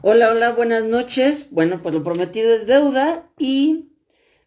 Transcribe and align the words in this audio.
Hola, 0.00 0.30
hola, 0.30 0.52
buenas 0.52 0.84
noches. 0.84 1.48
Bueno, 1.50 1.80
pues 1.82 1.92
lo 1.92 2.04
prometido 2.04 2.54
es 2.54 2.68
deuda 2.68 3.28
y 3.36 3.88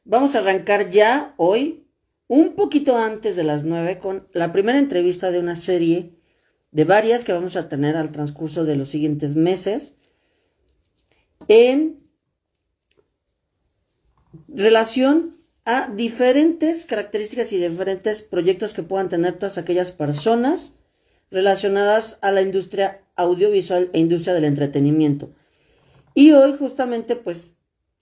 vamos 0.05 0.33
a 0.33 0.39
arrancar 0.39 0.89
ya 0.89 1.33
hoy, 1.35 1.85
un 2.29 2.55
poquito 2.55 2.95
antes 2.97 3.35
de 3.35 3.43
las 3.43 3.65
nueve, 3.65 3.99
con 3.99 4.29
la 4.31 4.53
primera 4.53 4.79
entrevista 4.79 5.29
de 5.29 5.39
una 5.39 5.57
serie 5.57 6.13
de 6.71 6.85
varias 6.85 7.25
que 7.25 7.33
vamos 7.33 7.57
a 7.57 7.67
tener 7.67 7.97
al 7.97 8.13
transcurso 8.13 8.63
de 8.63 8.77
los 8.77 8.87
siguientes 8.87 9.35
meses 9.35 9.97
en 11.49 11.99
relación 14.47 15.37
a 15.65 15.89
diferentes 15.89 16.85
características 16.85 17.51
y 17.51 17.57
diferentes 17.57 18.21
proyectos 18.21 18.73
que 18.73 18.83
puedan 18.83 19.09
tener 19.09 19.33
todas 19.33 19.57
aquellas 19.57 19.91
personas 19.91 20.77
relacionadas 21.29 22.19
a 22.21 22.31
la 22.31 22.41
industria 22.41 23.01
audiovisual 23.17 23.89
e 23.91 23.99
industria 23.99 24.33
del 24.33 24.45
entretenimiento. 24.45 25.33
Y 26.13 26.31
hoy 26.31 26.55
justamente 26.57 27.15
pues 27.15 27.55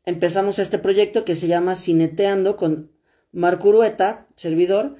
empezamos 0.05 0.59
este 0.59 0.79
proyecto 0.79 1.25
que 1.25 1.35
se 1.35 1.47
llama 1.47 1.75
Cineteando 1.75 2.55
con 2.57 2.91
Marco 3.31 3.69
Urueta, 3.69 4.27
servidor, 4.35 4.97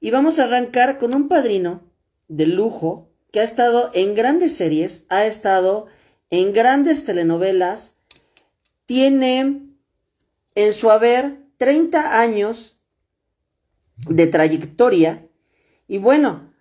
y 0.00 0.10
vamos 0.10 0.38
a 0.38 0.44
arrancar 0.44 0.98
con 0.98 1.14
un 1.14 1.28
padrino 1.28 1.82
de 2.28 2.46
lujo 2.46 3.10
que 3.30 3.40
ha 3.40 3.44
estado 3.44 3.90
en 3.94 4.14
grandes 4.14 4.56
series, 4.56 5.06
ha 5.08 5.26
estado 5.26 5.86
en 6.30 6.52
grandes 6.52 7.04
telenovelas, 7.04 7.96
tiene 8.86 9.62
en 10.54 10.72
su 10.72 10.90
haber 10.90 11.38
30 11.58 12.20
años 12.20 12.78
de 14.08 14.26
trayectoria. 14.26 15.26
Y 15.88 15.98
bueno, 15.98 16.51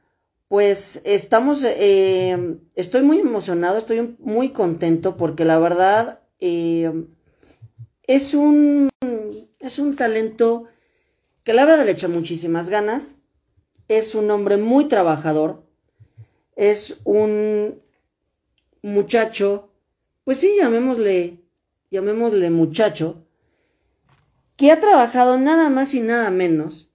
pues 0.52 1.02
estamos, 1.06 1.64
eh, 1.64 2.58
estoy 2.76 3.04
muy 3.04 3.20
emocionado, 3.20 3.78
estoy 3.78 4.18
muy 4.20 4.50
contento 4.50 5.16
porque 5.16 5.46
la 5.46 5.58
verdad 5.58 6.20
eh, 6.42 6.92
es, 8.04 8.34
un, 8.34 8.90
es 9.62 9.80
un 9.80 9.96
talento 9.96 10.66
que 11.46 11.54
la 11.54 11.64
verdad 11.64 11.86
le 11.86 11.92
echa 11.92 12.10
muchísimas 12.10 12.70
ganas, 12.70 13.22
es 13.88 14.14
un 14.14 14.30
hombre 14.30 14.58
muy 14.58 14.90
trabajador, 14.90 15.64
es 16.58 17.00
un 17.06 17.82
muchacho, 18.82 19.70
pues 20.26 20.40
sí, 20.40 20.58
llamémosle, 20.60 21.40
llamémosle 21.92 22.50
muchacho, 22.50 23.24
que 24.58 24.74
ha 24.74 24.82
trabajado 24.82 25.38
nada 25.38 25.70
más 25.70 25.94
y 25.94 26.02
nada 26.02 26.30
menos 26.30 26.92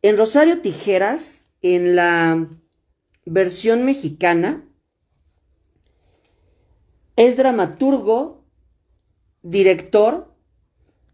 en 0.00 0.16
Rosario 0.16 0.62
Tijeras, 0.62 1.45
en 1.62 1.96
la 1.96 2.48
versión 3.24 3.84
mexicana 3.84 4.64
es 7.16 7.36
dramaturgo, 7.36 8.44
director, 9.42 10.34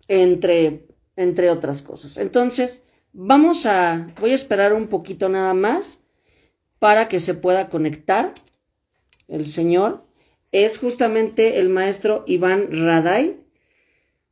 entre, 0.09 0.89
entre 1.17 1.51
otras 1.51 1.83
cosas. 1.83 2.17
Entonces, 2.17 2.83
vamos 3.13 3.67
a, 3.67 4.13
voy 4.21 4.33
a 4.33 4.37
esperar 4.37 4.73
un 4.73 4.89
poquito 4.89 5.29
nada 5.29 5.55
más 5.55 6.01
para 6.79 7.09
que 7.09 7.21
se 7.21 7.35
pueda 7.35 7.71
conectar 7.71 8.35
el 9.29 9.47
señor. 9.47 10.05
Es 10.51 10.79
justamente 10.79 11.61
el 11.61 11.69
maestro 11.69 12.25
Iván 12.27 12.69
Raday, 12.71 13.41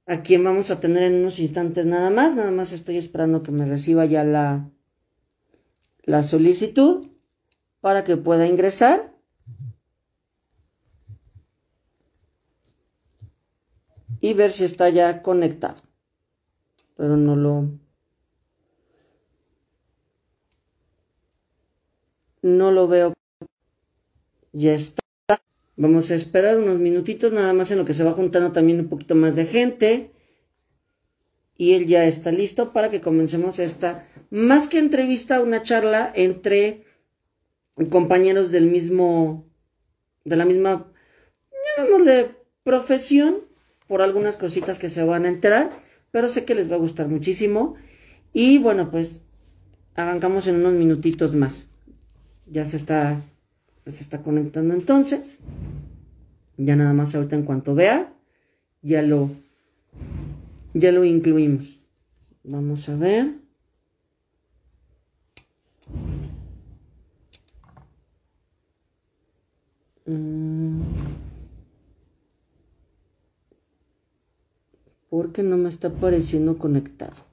a 0.07 0.23
quien 0.23 0.43
vamos 0.43 0.71
a 0.71 0.81
tener 0.81 1.05
en 1.05 1.21
unos 1.21 1.39
instantes 1.39 1.87
nada 1.87 2.11
más. 2.11 2.35
Nada 2.35 2.51
más 2.51 2.73
estoy 2.73 2.97
esperando 2.97 3.43
que 3.43 3.53
me 3.53 3.65
reciba 3.65 4.05
ya 4.05 4.25
la, 4.25 4.69
la 6.05 6.23
solicitud 6.23 7.09
para 7.81 8.05
que 8.05 8.17
pueda 8.17 8.47
ingresar. 8.47 9.15
Y 14.21 14.35
ver 14.35 14.53
si 14.53 14.65
está 14.65 14.89
ya 14.91 15.23
conectado. 15.23 15.81
Pero 16.97 17.17
no 17.17 17.37
lo... 17.37 17.71
No 22.43 22.71
lo 22.71 22.87
veo. 22.89 23.15
Ya 24.53 24.75
está. 24.75 25.01
Vamos 25.77 26.11
a 26.11 26.15
esperar 26.15 26.59
unos 26.59 26.79
minutitos 26.79 27.33
nada 27.33 27.55
más 27.55 27.71
en 27.71 27.79
lo 27.79 27.85
que 27.87 27.95
se 27.95 28.05
va 28.05 28.13
juntando 28.13 28.53
también 28.53 28.81
un 28.81 28.89
poquito 28.89 29.15
más 29.15 29.35
de 29.37 29.47
gente 29.47 30.13
y 31.61 31.75
él 31.75 31.87
ya 31.87 32.07
está 32.07 32.33
listo 32.33 32.73
para 32.73 32.89
que 32.89 33.03
comencemos 33.03 33.59
esta, 33.59 34.07
más 34.31 34.67
que 34.67 34.79
entrevista, 34.79 35.43
una 35.43 35.63
charla 35.63 36.11
entre 36.15 36.87
compañeros 37.91 38.51
del 38.51 38.65
mismo, 38.65 39.45
de 40.25 40.37
la 40.37 40.47
misma, 40.47 40.91
llamémosle 41.77 42.31
profesión, 42.63 43.41
por 43.89 44.01
algunas 44.01 44.39
cositas 44.39 44.79
que 44.79 44.89
se 44.89 45.05
van 45.05 45.27
a 45.27 45.29
enterar, 45.29 45.69
pero 46.11 46.31
sé 46.31 46.47
que 46.47 46.55
les 46.55 46.71
va 46.71 46.77
a 46.77 46.79
gustar 46.79 47.09
muchísimo. 47.09 47.75
Y 48.33 48.57
bueno, 48.57 48.91
pues 48.91 49.21
arrancamos 49.97 50.47
en 50.47 50.61
unos 50.61 50.73
minutitos 50.73 51.35
más. 51.35 51.69
Ya 52.47 52.65
se 52.65 52.79
está, 52.79 53.21
se 53.87 54.03
está 54.03 54.23
conectando 54.23 54.73
entonces. 54.73 55.41
Ya 56.57 56.75
nada 56.75 56.95
más 56.95 57.15
ahorita 57.15 57.37
en 57.37 57.43
cuanto 57.43 57.75
vea, 57.75 58.15
ya 58.81 59.03
lo 59.03 59.29
ya 60.75 60.93
lo 60.93 61.05
incluimos. 61.05 61.79
Vamos 62.45 62.89
a 62.89 62.97
ver. 62.97 63.35
Mm. 70.07 70.83
Porque 75.09 75.43
no 75.43 75.57
me 75.57 75.69
está 75.69 75.89
apareciendo 75.89 76.57
conectado. 76.59 77.31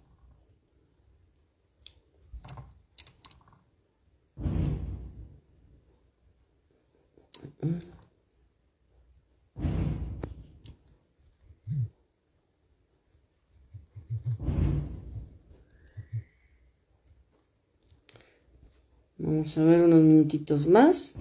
Vamos 19.20 19.58
a 19.58 19.64
ver 19.64 19.82
unos 19.82 20.04
minutitos 20.04 20.68
más. 20.68 21.16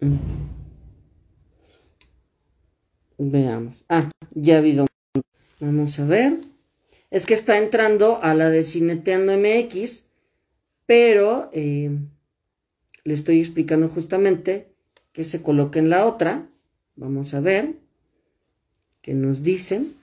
Mm. 0.00 0.18
Veamos. 3.18 3.84
Ah, 3.88 4.08
ya 4.34 4.56
ha 4.56 4.58
habido. 4.58 4.86
Vamos 5.58 5.98
a 5.98 6.04
ver. 6.04 6.38
Es 7.10 7.26
que 7.26 7.34
está 7.34 7.58
entrando 7.58 8.22
a 8.22 8.34
la 8.34 8.48
de 8.50 8.64
Cineteando 8.64 9.32
MX, 9.36 10.06
pero 10.86 11.50
eh, 11.52 11.90
le 13.04 13.14
estoy 13.14 13.40
explicando 13.40 13.88
justamente 13.88 14.68
que 15.12 15.24
se 15.24 15.42
coloque 15.42 15.78
en 15.80 15.90
la 15.90 16.06
otra. 16.06 16.48
Vamos 16.96 17.34
a 17.34 17.40
ver 17.40 17.76
qué 19.00 19.14
nos 19.14 19.42
dicen. 19.42 19.96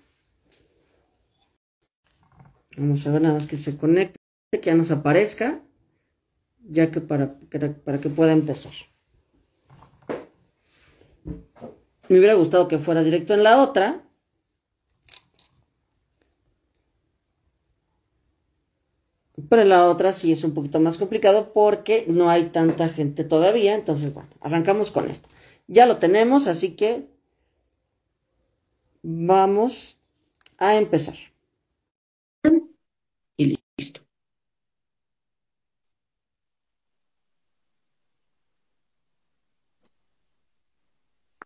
Vamos 2.78 3.06
a 3.06 3.12
ver 3.12 3.22
nada 3.22 3.36
más 3.36 3.48
que 3.48 3.58
se 3.58 3.78
conecte, 3.78 4.20
que 4.52 4.62
ya 4.62 4.76
nos 4.76 4.92
aparezca, 4.92 5.62
ya 6.70 6.92
que 6.92 7.02
para, 7.02 7.36
para 7.84 8.00
que 8.00 8.10
pueda 8.10 8.32
empezar. 8.32 8.74
Me 12.10 12.18
hubiera 12.18 12.34
gustado 12.34 12.68
que 12.68 12.80
fuera 12.80 13.04
directo 13.04 13.34
en 13.34 13.44
la 13.44 13.62
otra. 13.62 14.02
Pero 19.48 19.62
en 19.62 19.70
la 19.70 19.88
otra 19.88 20.12
sí 20.12 20.32
es 20.32 20.44
un 20.44 20.54
poquito 20.54 20.80
más 20.80 20.98
complicado 20.98 21.54
porque 21.54 22.06
no 22.08 22.30
hay 22.30 22.46
tanta 22.46 22.90
gente 22.90 23.24
todavía. 23.24 23.76
Entonces, 23.76 24.14
bueno, 24.14 24.30
arrancamos 24.42 24.92
con 24.92 25.10
esto. 25.10 25.30
Ya 25.72 25.86
lo 25.86 26.00
tenemos, 26.00 26.48
así 26.48 26.76
que 26.76 27.08
vamos 29.04 30.00
a 30.58 30.76
empezar. 30.76 31.16
Y 33.38 33.60
listo. 33.78 34.02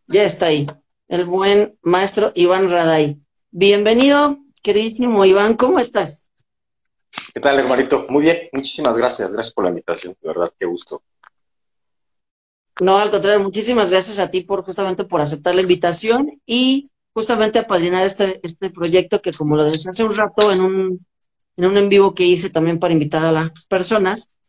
Ya 0.08 0.24
está 0.24 0.46
ahí, 0.46 0.68
el 1.10 1.26
buen 1.26 1.78
maestro 1.82 2.32
Iván 2.34 2.70
Raday. 2.70 3.20
Bienvenido, 3.52 4.38
queridísimo 4.62 5.26
Iván, 5.26 5.58
¿cómo 5.58 5.80
estás? 5.80 6.32
¿Qué 7.34 7.42
tal, 7.42 7.60
hermanito? 7.60 8.06
Muy 8.08 8.24
bien, 8.24 8.48
muchísimas 8.54 8.96
gracias, 8.96 9.34
gracias 9.34 9.54
por 9.54 9.66
la 9.66 9.72
invitación, 9.72 10.16
de 10.22 10.28
verdad, 10.30 10.54
qué 10.58 10.66
gusto. 10.66 11.02
No, 12.80 12.98
al 12.98 13.12
contrario, 13.12 13.40
muchísimas 13.40 13.92
gracias 13.92 14.20
a 14.20 14.32
ti 14.32 14.42
por 14.42 14.64
justamente 14.64 15.04
por 15.04 15.22
aceptar 15.22 15.54
la 15.56 15.62
invitación 15.62 16.42
y 16.46 16.84
justamente 17.14 17.60
apadrinar 17.60 18.06
este, 18.06 18.40
este 18.44 18.72
proyecto 18.72 19.22
que, 19.22 19.32
como 19.32 19.56
lo 19.56 19.66
decía 19.66 19.92
hace 19.92 20.04
un 20.04 20.16
rato 20.16 20.52
en 20.52 20.62
un, 20.62 21.06
en 21.58 21.66
un 21.66 21.78
en 21.78 21.90
vivo 21.90 22.14
que 22.16 22.24
hice 22.24 22.50
también 22.50 22.80
para 22.80 22.94
invitar 22.94 23.24
a 23.24 23.32
las 23.32 23.52
personas, 23.68 24.40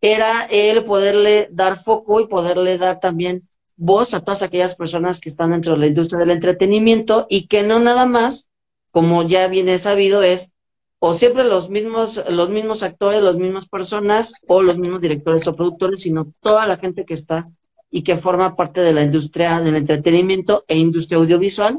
era 0.00 0.46
el 0.50 0.82
poderle 0.84 1.48
dar 1.52 1.82
foco 1.82 2.20
y 2.20 2.26
poderle 2.26 2.78
dar 2.78 2.98
también 2.98 3.48
voz 3.76 4.14
a 4.14 4.24
todas 4.24 4.42
aquellas 4.42 4.74
personas 4.74 5.20
que 5.20 5.28
están 5.28 5.52
dentro 5.52 5.74
de 5.74 5.78
la 5.78 5.86
industria 5.86 6.18
del 6.18 6.32
entretenimiento 6.32 7.26
y 7.28 7.46
que 7.46 7.62
no 7.62 7.78
nada 7.78 8.06
más, 8.06 8.48
como 8.92 9.22
ya 9.22 9.46
viene 9.48 9.78
sabido, 9.78 10.22
es 10.22 10.52
o 10.98 11.14
siempre 11.14 11.44
los 11.44 11.68
mismos, 11.70 12.24
los 12.30 12.50
mismos 12.50 12.82
actores, 12.82 13.22
las 13.22 13.36
mismas 13.36 13.68
personas 13.68 14.32
o 14.48 14.62
los 14.62 14.78
mismos 14.78 15.00
directores 15.00 15.46
o 15.46 15.54
productores, 15.54 16.00
sino 16.00 16.30
toda 16.40 16.66
la 16.66 16.78
gente 16.78 17.04
que 17.04 17.14
está 17.14 17.44
y 17.90 18.02
que 18.02 18.16
forma 18.16 18.56
parte 18.56 18.80
de 18.80 18.92
la 18.92 19.02
industria 19.02 19.60
del 19.60 19.76
entretenimiento 19.76 20.64
e 20.66 20.76
industria 20.76 21.18
audiovisual. 21.18 21.76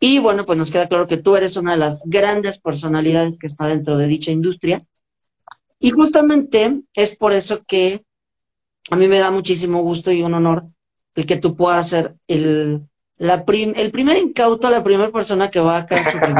Y 0.00 0.18
bueno, 0.18 0.44
pues 0.44 0.58
nos 0.58 0.70
queda 0.70 0.88
claro 0.88 1.06
que 1.06 1.16
tú 1.16 1.36
eres 1.36 1.56
una 1.56 1.72
de 1.72 1.78
las 1.78 2.02
grandes 2.06 2.60
personalidades 2.60 3.38
que 3.38 3.46
está 3.46 3.66
dentro 3.66 3.96
de 3.96 4.06
dicha 4.06 4.32
industria. 4.32 4.78
Y 5.78 5.90
justamente 5.90 6.72
es 6.94 7.16
por 7.16 7.32
eso 7.32 7.60
que 7.66 8.04
a 8.90 8.96
mí 8.96 9.06
me 9.06 9.18
da 9.18 9.30
muchísimo 9.30 9.82
gusto 9.82 10.10
y 10.10 10.22
un 10.22 10.34
honor 10.34 10.64
el 11.14 11.26
que 11.26 11.36
tú 11.36 11.54
puedas 11.56 11.90
ser 11.90 12.16
el, 12.26 12.80
la 13.18 13.44
el 13.46 13.90
primer 13.92 14.16
incauto, 14.16 14.70
la 14.70 14.82
primera 14.82 15.12
persona 15.12 15.50
que 15.50 15.60
va 15.60 15.76
a 15.78 15.86
caer 15.86 16.08
sobre 16.08 16.32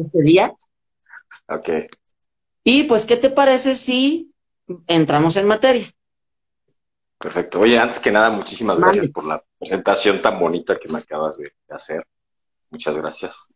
este 0.00 0.22
día. 0.22 0.54
Ok. 1.54 1.68
Y 2.64 2.84
pues, 2.84 3.06
¿qué 3.06 3.16
te 3.16 3.30
parece 3.30 3.74
si 3.74 4.32
entramos 4.86 5.36
en 5.36 5.46
materia? 5.46 5.92
Perfecto. 7.18 7.60
Oye, 7.60 7.78
antes 7.78 8.00
que 8.00 8.10
nada, 8.10 8.30
muchísimas 8.30 8.78
gracias 8.78 9.08
por 9.10 9.26
la 9.26 9.40
presentación 9.58 10.20
tan 10.20 10.38
bonita 10.40 10.76
que 10.76 10.88
me 10.88 10.98
acabas 10.98 11.38
de, 11.38 11.52
hacer. 11.70 12.04
Muchas 12.70 12.96
gracias. 12.96 13.48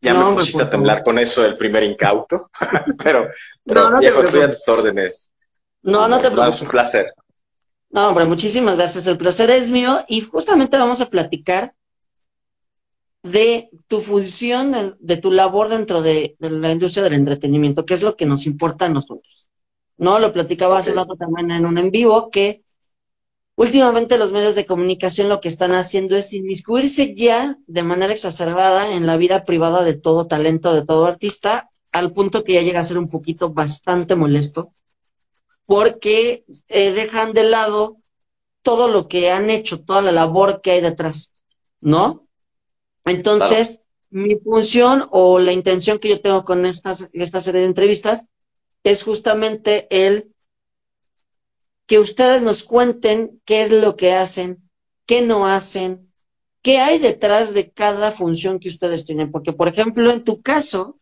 Ya 0.00 0.12
me 0.12 0.34
pusiste 0.34 0.62
a 0.62 0.68
temblar 0.68 1.02
con 1.02 1.18
eso 1.18 1.42
del 1.42 1.54
primer 1.54 1.82
incauto, 1.82 2.46
pero, 3.02 3.30
pero 3.64 3.90
no, 3.90 4.00
viejo, 4.00 4.22
estoy 4.22 4.42
a 4.42 4.48
tus 4.48 4.68
órdenes. 4.68 5.32
No, 5.82 6.08
no 6.08 6.20
te 6.20 6.30
preocupes. 6.30 6.56
Es 6.56 6.62
un 6.62 6.68
placer. 6.68 7.14
No, 7.88 8.08
hombre, 8.08 8.26
muchísimas 8.26 8.76
gracias. 8.76 9.06
El 9.06 9.16
placer 9.16 9.48
es 9.50 9.70
mío 9.70 10.04
y 10.08 10.20
justamente 10.20 10.76
vamos 10.76 11.00
a 11.00 11.08
platicar 11.08 11.74
de 13.24 13.70
tu 13.88 14.02
función, 14.02 14.96
de, 15.00 15.16
tu 15.16 15.32
labor 15.32 15.70
dentro 15.70 16.02
de, 16.02 16.34
la 16.38 16.70
industria 16.70 17.02
del 17.02 17.14
entretenimiento, 17.14 17.86
que 17.86 17.94
es 17.94 18.02
lo 18.02 18.16
que 18.16 18.26
nos 18.26 18.44
importa 18.44 18.84
a 18.84 18.90
nosotros. 18.90 19.48
¿No? 19.96 20.18
Lo 20.18 20.32
platicaba 20.32 20.78
hace 20.78 20.92
rato 20.92 21.14
también 21.14 21.50
en 21.50 21.64
un 21.64 21.78
en 21.78 21.90
vivo 21.90 22.28
que 22.28 22.62
últimamente 23.56 24.18
los 24.18 24.30
medios 24.30 24.56
de 24.56 24.66
comunicación 24.66 25.30
lo 25.30 25.40
que 25.40 25.48
están 25.48 25.72
haciendo 25.72 26.16
es 26.16 26.34
inmiscuirse 26.34 27.14
ya 27.14 27.56
de 27.66 27.82
manera 27.82 28.12
exacerbada 28.12 28.92
en 28.92 29.06
la 29.06 29.16
vida 29.16 29.44
privada 29.44 29.84
de 29.84 29.96
todo 29.96 30.26
talento, 30.26 30.74
de 30.74 30.84
todo 30.84 31.06
artista, 31.06 31.70
al 31.92 32.12
punto 32.12 32.44
que 32.44 32.54
ya 32.54 32.62
llega 32.62 32.80
a 32.80 32.84
ser 32.84 32.98
un 32.98 33.08
poquito 33.08 33.50
bastante 33.50 34.16
molesto, 34.16 34.68
porque 35.66 36.44
eh, 36.68 36.92
dejan 36.92 37.32
de 37.32 37.44
lado 37.44 37.96
todo 38.60 38.88
lo 38.88 39.08
que 39.08 39.30
han 39.30 39.48
hecho, 39.48 39.80
toda 39.80 40.02
la 40.02 40.12
labor 40.12 40.60
que 40.60 40.72
hay 40.72 40.80
detrás, 40.82 41.32
¿no? 41.80 42.22
Entonces, 43.04 43.84
mi 44.10 44.36
función 44.36 45.06
o 45.10 45.38
la 45.38 45.52
intención 45.52 45.98
que 45.98 46.08
yo 46.08 46.20
tengo 46.20 46.42
con 46.42 46.66
estas, 46.66 47.08
esta 47.12 47.40
serie 47.40 47.62
de 47.62 47.66
entrevistas 47.66 48.26
es 48.82 49.02
justamente 49.02 49.86
el 49.90 50.32
que 51.86 51.98
ustedes 51.98 52.42
nos 52.42 52.62
cuenten 52.62 53.40
qué 53.44 53.62
es 53.62 53.70
lo 53.70 53.96
que 53.96 54.14
hacen, 54.14 54.70
qué 55.06 55.22
no 55.22 55.46
hacen, 55.46 56.00
qué 56.62 56.78
hay 56.78 56.98
detrás 56.98 57.52
de 57.52 57.70
cada 57.70 58.10
función 58.10 58.58
que 58.58 58.68
ustedes 58.68 59.04
tienen. 59.04 59.30
Porque, 59.30 59.52
por 59.52 59.68
ejemplo, 59.68 60.10
en 60.10 60.22
tu 60.22 60.40
caso, 60.40 60.94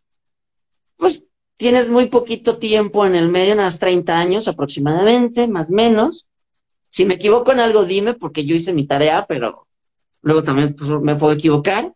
pues 0.97 1.23
tienes 1.55 1.89
muy 1.89 2.07
poquito 2.07 2.57
tiempo 2.57 3.05
en 3.05 3.15
el 3.15 3.29
medio, 3.29 3.53
unas 3.53 3.79
30 3.79 4.19
años 4.19 4.47
aproximadamente, 4.47 5.47
más 5.47 5.69
o 5.69 5.73
menos. 5.73 6.27
Si 6.81 7.05
me 7.05 7.15
equivoco 7.15 7.51
en 7.53 7.61
algo, 7.61 7.85
dime, 7.85 8.13
porque 8.13 8.45
yo 8.45 8.55
hice 8.55 8.73
mi 8.73 8.85
tarea, 8.85 9.25
pero 9.27 9.53
luego 10.23 10.41
también 10.41 10.75
pues, 10.75 10.89
me 10.89 11.15
puedo 11.15 11.33
equivocar. 11.33 11.91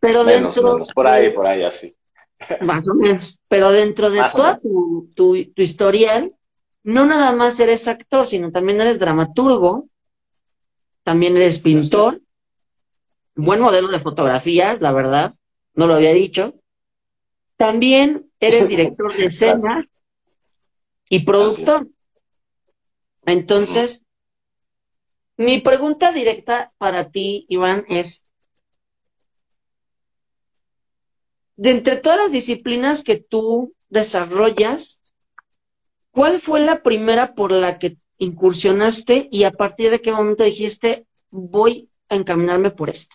Pero 0.00 0.24
dentro. 0.24 0.84
por 0.94 1.06
ahí, 1.06 1.32
por 1.32 1.46
ahí, 1.46 1.62
así. 1.62 1.88
Más 2.62 2.88
o 2.88 2.94
menos. 2.94 3.38
Pero 3.48 3.70
dentro 3.70 4.10
de 4.10 4.22
toda 4.32 4.58
tu, 4.58 5.08
tu, 5.14 5.34
historial, 5.34 6.28
no 6.82 7.06
nada 7.06 7.32
más 7.32 7.58
eres 7.60 7.88
actor, 7.88 8.26
sino 8.26 8.50
también 8.50 8.80
eres 8.80 8.98
dramaturgo, 8.98 9.86
también 11.02 11.36
eres 11.36 11.60
pintor, 11.60 12.18
buen 13.34 13.60
modelo 13.60 13.88
de 13.88 14.00
fotografías, 14.00 14.80
la 14.80 14.92
verdad, 14.92 15.34
no 15.74 15.86
lo 15.86 15.94
había 15.94 16.12
dicho. 16.12 16.54
También 17.56 18.30
eres 18.40 18.68
director 18.68 19.14
de 19.14 19.26
escena 19.26 19.84
y 21.08 21.20
productor. 21.20 21.86
Entonces, 23.24 24.02
mi 25.36 25.60
pregunta 25.60 26.12
directa 26.12 26.68
para 26.78 27.10
ti, 27.10 27.44
Iván, 27.48 27.84
es, 27.88 28.22
de 31.56 31.70
entre 31.70 31.96
todas 31.96 32.18
las 32.18 32.32
disciplinas 32.32 33.02
que 33.02 33.16
tú 33.16 33.74
desarrollas, 33.88 35.00
¿cuál 36.10 36.38
fue 36.38 36.60
la 36.60 36.82
primera 36.82 37.34
por 37.34 37.52
la 37.52 37.78
que 37.78 37.96
incursionaste 38.18 39.28
y 39.30 39.44
a 39.44 39.50
partir 39.50 39.90
de 39.90 40.00
qué 40.00 40.12
momento 40.12 40.44
dijiste, 40.44 41.06
voy 41.30 41.90
a 42.08 42.16
encaminarme 42.16 42.70
por 42.70 42.90
esto? 42.90 43.14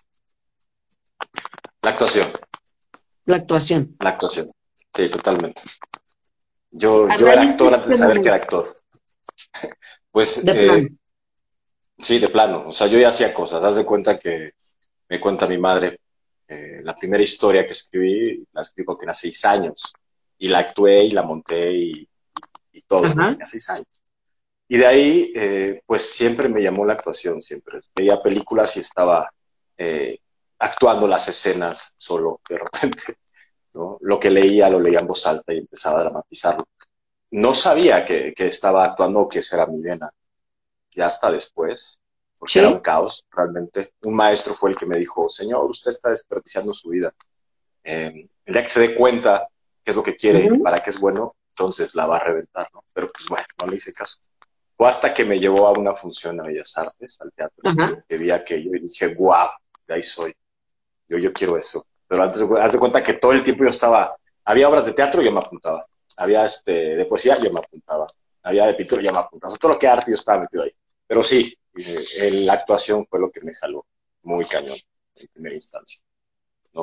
La 1.81 1.91
actuación. 1.91 2.31
La 3.25 3.37
actuación. 3.37 3.95
La 3.99 4.09
actuación, 4.09 4.47
sí, 4.95 5.09
totalmente. 5.09 5.61
Yo, 6.71 7.07
yo 7.19 7.27
era 7.27 7.41
actor 7.41 7.73
antes 7.73 7.89
de 7.89 7.97
saber 7.97 8.21
que 8.21 8.27
era 8.27 8.37
actor. 8.37 8.73
pues 10.11 10.43
eh, 10.47 10.89
Sí, 12.01 12.19
de 12.19 12.27
plano. 12.27 12.69
O 12.69 12.73
sea, 12.73 12.87
yo 12.87 12.99
ya 12.99 13.09
hacía 13.09 13.33
cosas. 13.33 13.63
Haz 13.63 13.75
de 13.75 13.85
cuenta 13.85 14.17
que 14.17 14.51
me 15.07 15.19
cuenta 15.19 15.47
mi 15.47 15.57
madre, 15.57 15.99
eh, 16.47 16.81
la 16.83 16.95
primera 16.95 17.21
historia 17.21 17.65
que 17.65 17.73
escribí, 17.73 18.43
la 18.53 18.61
escribí 18.61 18.85
cuando 18.85 18.99
tenía 19.01 19.13
seis 19.13 19.43
años. 19.45 19.93
Y 20.37 20.47
la 20.47 20.59
actué 20.59 21.05
y 21.05 21.11
la 21.11 21.23
monté 21.23 21.73
y, 21.73 22.07
todo. 22.87 23.01
Tenía 23.03 23.45
seis 23.45 23.69
años. 23.69 24.01
Y 24.67 24.77
de 24.77 24.87
ahí, 24.87 25.33
eh, 25.35 25.81
pues 25.85 26.11
siempre 26.11 26.49
me 26.49 26.61
llamó 26.61 26.85
la 26.85 26.93
actuación, 26.93 27.41
siempre. 27.41 27.79
Veía 27.95 28.17
películas 28.17 28.75
y 28.77 28.79
estaba 28.79 29.29
eh, 29.77 30.17
actuando 30.59 31.07
las 31.07 31.27
escenas 31.27 31.93
solo, 31.97 32.41
de 32.49 32.57
repente. 32.57 33.03
¿no? 33.73 33.95
Lo 34.01 34.19
que 34.19 34.31
leía, 34.31 34.69
lo 34.69 34.79
leía 34.79 34.99
en 34.99 35.07
voz 35.07 35.25
alta 35.27 35.53
y 35.53 35.59
empezaba 35.59 35.99
a 35.99 36.03
dramatizarlo. 36.03 36.65
No 37.31 37.53
sabía 37.53 38.03
que, 38.05 38.33
que 38.33 38.47
estaba 38.47 38.85
actuando 38.85 39.21
o 39.21 39.29
que 39.29 39.39
esa 39.39 39.57
era 39.57 39.67
mi 39.67 39.81
vena 39.81 40.09
ya 40.91 41.07
hasta 41.07 41.31
después, 41.31 41.99
porque 42.37 42.59
era 42.59 42.69
un 42.69 42.79
caos 42.79 43.25
realmente. 43.31 43.89
Un 44.01 44.15
maestro 44.15 44.53
fue 44.53 44.71
el 44.71 44.77
que 44.77 44.85
me 44.85 44.97
dijo, 44.97 45.29
señor, 45.29 45.69
usted 45.69 45.91
está 45.91 46.09
desperdiciando 46.09 46.73
su 46.73 46.89
vida. 46.89 47.13
Eh, 47.83 48.11
el 48.45 48.53
día 48.53 48.63
que 48.63 48.69
se 48.69 48.81
dé 48.81 48.95
cuenta 48.95 49.47
qué 49.83 49.91
es 49.91 49.97
lo 49.97 50.03
que 50.03 50.15
quiere 50.15 50.47
y 50.51 50.59
para 50.59 50.81
qué 50.81 50.91
es 50.91 50.99
bueno, 50.99 51.33
entonces 51.49 51.93
la 51.95 52.07
va 52.07 52.17
a 52.17 52.23
reventar, 52.23 52.67
¿no? 52.73 52.81
Pero 52.93 53.11
pues 53.11 53.27
bueno, 53.27 53.45
no 53.59 53.67
le 53.67 53.75
hice 53.75 53.93
caso. 53.93 54.17
Fue 54.75 54.89
hasta 54.89 55.13
que 55.13 55.25
me 55.25 55.39
llevó 55.39 55.67
a 55.67 55.71
una 55.71 55.95
función 55.95 56.39
a 56.39 56.45
Bellas 56.45 56.75
Artes, 56.77 57.17
al 57.21 57.31
teatro, 57.33 57.61
que 58.07 58.17
vi 58.17 58.31
aquello 58.31 58.71
y 58.73 58.79
dije, 58.79 59.13
guau, 59.13 59.47
de 59.87 59.93
ahí 59.93 60.03
soy. 60.03 60.33
Yo, 61.07 61.17
yo 61.17 61.31
quiero 61.33 61.57
eso. 61.57 61.85
Pero 62.07 62.23
antes, 62.23 62.41
haz 62.59 62.73
de 62.73 62.79
cuenta 62.79 63.03
que 63.03 63.13
todo 63.13 63.33
el 63.33 63.43
tiempo 63.43 63.63
yo 63.63 63.69
estaba, 63.69 64.09
había 64.45 64.67
obras 64.67 64.85
de 64.85 64.93
teatro, 64.93 65.21
yo 65.21 65.31
me 65.31 65.39
apuntaba. 65.39 65.85
Había 66.17 66.45
este, 66.45 66.95
de 66.95 67.05
poesía, 67.05 67.37
yo 67.37 67.51
me 67.51 67.59
apuntaba. 67.59 68.07
Había 68.43 68.65
de 68.65 68.73
pintura, 68.73 69.01
yo 69.01 69.13
me 69.13 69.19
apuntaba. 69.19 69.55
todo 69.57 69.73
lo 69.73 69.79
que 69.79 69.87
arte 69.87 70.09
yo 70.09 70.15
estaba 70.15 70.41
metido 70.41 70.63
ahí. 70.63 70.73
Pero 71.11 71.25
sí, 71.25 71.53
eh, 71.75 72.31
la 72.31 72.53
actuación 72.53 73.05
fue 73.05 73.19
lo 73.19 73.29
que 73.29 73.41
me 73.41 73.53
jaló 73.53 73.85
muy 74.23 74.45
cañón 74.45 74.77
en 75.17 75.27
primera 75.33 75.55
instancia. 75.55 76.01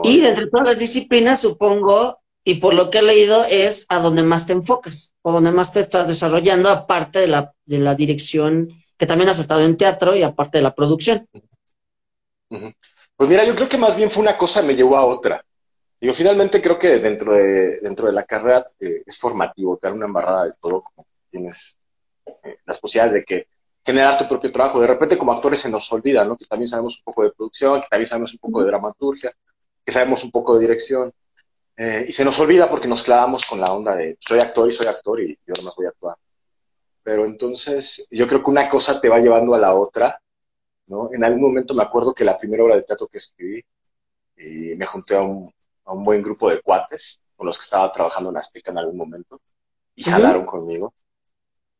Y 0.02 0.20
de 0.20 0.28
entre 0.28 0.49
todas 0.49 0.66
las 0.66 0.78
disciplinas, 0.78 1.40
supongo, 1.40 2.18
y 2.44 2.56
por 2.56 2.75
lo 2.75 2.90
que 2.90 2.99
he 2.99 3.02
leído, 3.02 3.47
es 3.47 3.87
a 3.88 4.00
donde 4.00 4.23
más 4.23 4.47
te 4.47 4.52
enfocas, 4.52 5.14
o 5.23 5.32
donde 5.32 5.50
más 5.50 5.73
te 5.73 5.80
estás 5.80 6.08
desarrollando, 6.08 6.68
aparte 6.68 7.20
de 7.20 7.28
la, 7.28 7.54
de 7.64 7.78
la 7.78 7.94
dirección, 7.94 8.68
que 8.99 9.06
también 9.06 9.30
has 9.30 9.38
estado 9.38 9.62
en 9.64 9.78
teatro 9.78 10.14
y 10.14 10.23
aparte 10.23 10.58
de 10.58 10.62
la 10.64 10.75
producción. 10.75 11.26
Pues 12.50 13.30
mira, 13.30 13.47
yo 13.47 13.54
creo 13.54 13.70
que 13.70 13.78
más 13.78 13.97
bien 13.97 14.11
fue 14.11 14.25
una 14.25 14.37
cosa 14.37 14.61
me 14.61 14.76
llevó 14.76 14.99
a 14.99 15.06
otra. 15.06 15.42
Digo, 15.99 16.12
finalmente 16.12 16.61
creo 16.61 16.78
que 16.78 16.99
dentro 16.99 17.32
de, 17.32 17.80
dentro 17.80 18.04
de 18.04 18.12
la 18.12 18.25
carrera 18.25 18.62
eh, 18.78 18.97
es 19.06 19.16
formativo, 19.16 19.78
te 19.78 19.88
dan 19.88 19.97
una 19.97 20.06
embarrada 20.06 20.44
de 20.44 20.52
todo, 20.61 20.82
como 20.82 21.08
tienes 21.30 21.78
eh, 22.44 22.58
las 22.66 22.78
posibilidades 22.78 23.14
de 23.14 23.25
que 23.25 23.57
generar 23.88 24.18
tu 24.18 24.28
propio 24.28 24.52
trabajo. 24.52 24.80
De 24.80 24.87
repente 24.87 25.16
como 25.16 25.33
actores 25.33 25.61
se 25.61 25.71
nos 25.71 25.90
olvida, 25.90 26.23
¿no? 26.23 26.37
Que 26.37 26.45
también 26.45 26.68
sabemos 26.68 26.99
un 26.99 27.04
poco 27.04 27.23
de 27.23 27.33
producción, 27.35 27.80
que 27.80 27.87
también 27.88 28.07
sabemos 28.07 28.35
un 28.35 28.38
poco 28.38 28.61
de 28.61 28.66
dramaturgia, 28.66 29.30
que 29.83 29.92
sabemos 29.92 30.23
un 30.25 30.30
poco 30.30 30.54
de 30.54 30.61
dirección. 30.61 31.11
Eh, 31.75 32.04
y 32.07 32.12
se 32.12 32.23
nos 32.23 32.38
olvida 32.38 32.68
porque 32.68 32.87
nos 32.87 33.02
clavamos 33.02 33.47
con 33.47 33.59
la 33.59 33.73
onda 33.73 33.95
de 33.97 34.18
soy 34.21 34.40
actor 34.40 34.71
y 34.71 34.75
soy 34.75 34.87
actor 34.88 35.23
y 35.23 35.38
yo 35.47 35.54
no 35.62 35.73
voy 35.75 35.87
a 35.87 35.88
actuar. 35.88 36.16
Pero 37.02 37.25
entonces 37.25 38.07
yo 38.11 38.26
creo 38.26 38.42
que 38.42 38.50
una 38.50 38.68
cosa 38.68 39.00
te 39.00 39.09
va 39.09 39.21
llevando 39.21 39.54
a 39.54 39.59
la 39.59 39.75
otra, 39.75 40.21
¿no? 40.88 41.09
En 41.11 41.25
algún 41.25 41.40
momento 41.40 41.73
me 41.73 41.83
acuerdo 41.83 42.12
que 42.12 42.25
la 42.25 42.37
primera 42.37 42.64
obra 42.64 42.76
de 42.76 42.83
teatro 42.83 43.09
que 43.11 43.18
escribí 43.18 43.62
y 44.37 44.76
me 44.76 44.85
junté 44.85 45.16
a 45.16 45.23
un, 45.23 45.49
a 45.87 45.95
un 45.95 46.04
buen 46.04 46.21
grupo 46.21 46.50
de 46.50 46.61
cuates 46.61 47.21
con 47.35 47.47
los 47.47 47.57
que 47.57 47.64
estaba 47.64 47.90
trabajando 47.90 48.28
en 48.28 48.37
Azteca 48.37 48.71
en 48.71 48.78
algún 48.78 48.97
momento 48.97 49.38
y 49.95 50.02
jalaron 50.02 50.45
conmigo. 50.45 50.92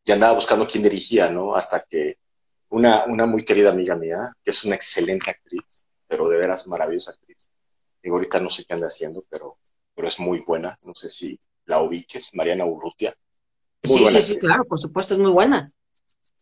Y 0.09 0.13
andaba 0.13 0.35
buscando 0.35 0.67
quién 0.67 0.83
dirigía, 0.83 1.29
¿no? 1.29 1.55
Hasta 1.55 1.85
que 1.89 2.17
una, 2.71 3.05
una 3.05 3.27
muy 3.27 3.45
querida 3.45 3.71
amiga 3.71 3.95
mía, 3.95 4.33
que 4.43 4.53
es 4.53 4.65
una 4.65 4.75
excelente 4.75 5.31
actriz, 5.31 5.85
pero 6.07 6.29
de 6.29 6.39
veras 6.39 6.67
maravillosa 6.67 7.11
actriz. 7.11 7.51
Y 8.03 8.09
ahorita 8.09 8.41
no 8.41 8.49
sé 8.49 8.65
qué 8.65 8.73
anda 8.73 8.87
haciendo, 8.87 9.21
pero, 9.29 9.51
pero 9.95 10.09
es 10.09 10.19
muy 10.19 10.43
buena. 10.47 10.79
No 10.83 10.95
sé 10.95 11.11
si 11.11 11.39
la 11.67 11.83
ubiques, 11.83 12.31
Mariana 12.33 12.65
Urrutia. 12.65 13.15
sí, 13.83 14.07
sí, 14.07 14.23
sí, 14.23 14.39
claro, 14.39 14.65
por 14.65 14.81
supuesto, 14.81 15.13
es 15.13 15.21
muy 15.21 15.31
buena. 15.31 15.67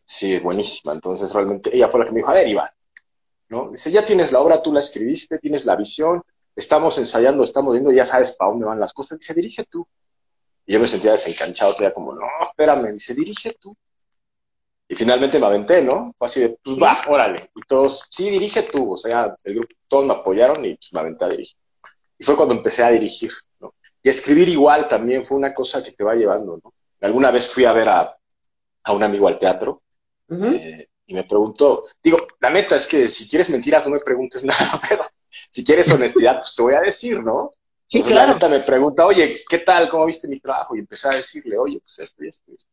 Sí, 0.05 0.35
es 0.35 0.43
buenísima. 0.43 0.93
Entonces, 0.93 1.33
realmente, 1.33 1.75
ella 1.75 1.89
fue 1.89 1.99
la 1.99 2.05
que 2.05 2.11
me 2.13 2.19
dijo, 2.19 2.29
a 2.29 2.35
ver, 2.35 2.47
Iván, 2.47 2.69
¿no? 3.49 3.69
Dice, 3.69 3.91
ya 3.91 4.05
tienes 4.05 4.31
la 4.31 4.39
obra, 4.39 4.59
tú 4.59 4.71
la 4.71 4.79
escribiste, 4.79 5.39
tienes 5.39 5.65
la 5.65 5.75
visión, 5.75 6.21
estamos 6.55 6.97
ensayando, 6.99 7.43
estamos 7.43 7.73
viendo, 7.73 7.91
ya 7.91 8.05
sabes 8.05 8.31
para 8.37 8.51
dónde 8.51 8.65
van 8.65 8.79
las 8.79 8.93
cosas. 8.93 9.19
Dice, 9.19 9.33
dirige 9.33 9.65
tú. 9.65 9.85
Y 10.67 10.73
yo 10.73 10.79
me 10.79 10.87
sentía 10.87 11.13
desencanchado, 11.13 11.73
todavía 11.73 11.93
como, 11.93 12.13
no, 12.13 12.27
espérame, 12.43 12.91
dice, 12.91 13.15
dirige 13.15 13.53
tú. 13.59 13.73
Y 14.89 14.95
finalmente 14.95 15.39
me 15.39 15.45
aventé, 15.45 15.81
¿no? 15.81 16.13
Fue 16.17 16.27
así 16.27 16.41
de, 16.41 16.57
pues 16.63 16.77
va, 16.77 17.01
órale. 17.07 17.49
Y 17.55 17.61
todos, 17.61 18.03
sí, 18.09 18.29
dirige 18.29 18.63
tú. 18.63 18.93
O 18.93 18.97
sea, 18.97 19.35
el 19.43 19.55
grupo, 19.55 19.73
todos 19.89 20.05
me 20.05 20.13
apoyaron 20.13 20.63
y 20.65 20.75
pues 20.75 20.93
me 20.93 20.99
aventé 20.99 21.25
a 21.25 21.29
dirigir. 21.29 21.57
Y 22.19 22.23
fue 22.23 22.35
cuando 22.35 22.53
empecé 22.53 22.83
a 22.83 22.89
dirigir, 22.89 23.31
¿no? 23.61 23.69
Y 24.03 24.09
escribir 24.09 24.49
igual 24.49 24.87
también 24.87 25.23
fue 25.23 25.37
una 25.37 25.53
cosa 25.53 25.83
que 25.83 25.91
te 25.91 26.03
va 26.03 26.15
llevando, 26.15 26.59
¿no? 26.63 26.73
Alguna 27.01 27.31
vez 27.31 27.49
fui 27.49 27.65
a 27.65 27.73
ver 27.73 27.87
a, 27.89 28.13
a 28.83 28.93
un 28.93 29.03
amigo 29.03 29.27
al 29.27 29.39
teatro 29.39 29.77
eh, 30.29 30.87
y 31.05 31.13
me 31.13 31.23
preguntó, 31.23 31.81
digo, 32.03 32.19
la 32.39 32.49
neta 32.49 32.75
es 32.75 32.87
que 32.87 33.07
si 33.07 33.27
quieres 33.27 33.49
mentiras 33.49 33.85
no 33.85 33.91
me 33.91 33.99
preguntes 33.99 34.43
nada, 34.45 34.81
pero 34.89 35.05
si 35.49 35.63
quieres 35.63 35.89
honestidad, 35.91 36.39
pues 36.39 36.55
te 36.55 36.61
voy 36.61 36.73
a 36.73 36.81
decir, 36.81 37.23
¿no? 37.23 37.49
Sí, 37.87 38.03
claro. 38.03 38.27
La 38.27 38.33
neta 38.33 38.49
me 38.49 38.59
pregunta, 38.59 39.05
oye, 39.05 39.43
¿qué 39.49 39.59
tal? 39.59 39.89
¿Cómo 39.89 40.05
viste 40.05 40.27
mi 40.27 40.39
trabajo? 40.39 40.75
Y 40.75 40.79
empecé 40.79 41.07
a 41.07 41.11
decirle, 41.11 41.57
oye, 41.57 41.79
pues 41.79 41.97
esto 41.99 42.23
y 42.23 42.27
esto 42.27 42.51
y 42.51 42.55
esto. 42.55 42.69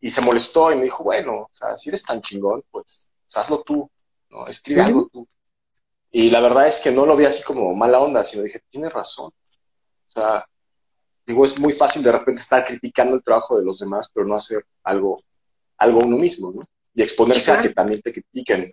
Y 0.00 0.10
se 0.10 0.22
molestó 0.22 0.72
y 0.72 0.76
me 0.76 0.84
dijo, 0.84 1.04
bueno, 1.04 1.36
o 1.36 1.50
sea, 1.52 1.70
si 1.72 1.90
eres 1.90 2.02
tan 2.02 2.22
chingón, 2.22 2.62
pues, 2.70 3.12
pues 3.22 3.36
hazlo 3.36 3.62
tú, 3.62 3.90
¿no? 4.30 4.46
Escribe 4.46 4.82
algo 4.82 5.06
tú. 5.12 5.26
Y 6.10 6.30
la 6.30 6.40
verdad 6.40 6.66
es 6.66 6.80
que 6.80 6.90
no 6.90 7.04
lo 7.04 7.16
vi 7.16 7.26
así 7.26 7.42
como 7.42 7.74
mala 7.74 8.00
onda, 8.00 8.24
sino 8.24 8.42
dije, 8.42 8.62
tienes 8.70 8.92
razón. 8.92 9.26
O 9.26 10.10
sea, 10.10 10.42
digo, 11.26 11.44
es 11.44 11.58
muy 11.58 11.74
fácil 11.74 12.02
de 12.02 12.12
repente 12.12 12.40
estar 12.40 12.64
criticando 12.64 13.16
el 13.16 13.22
trabajo 13.22 13.58
de 13.58 13.64
los 13.64 13.78
demás, 13.78 14.08
pero 14.14 14.26
no 14.26 14.36
hacer 14.36 14.64
algo, 14.84 15.18
algo 15.76 15.98
uno 16.00 16.16
mismo, 16.16 16.50
¿no? 16.54 16.62
Y 16.94 17.02
exponerse 17.02 17.50
a 17.52 17.60
que 17.60 17.70
también 17.70 18.00
te 18.00 18.12
critiquen. 18.12 18.66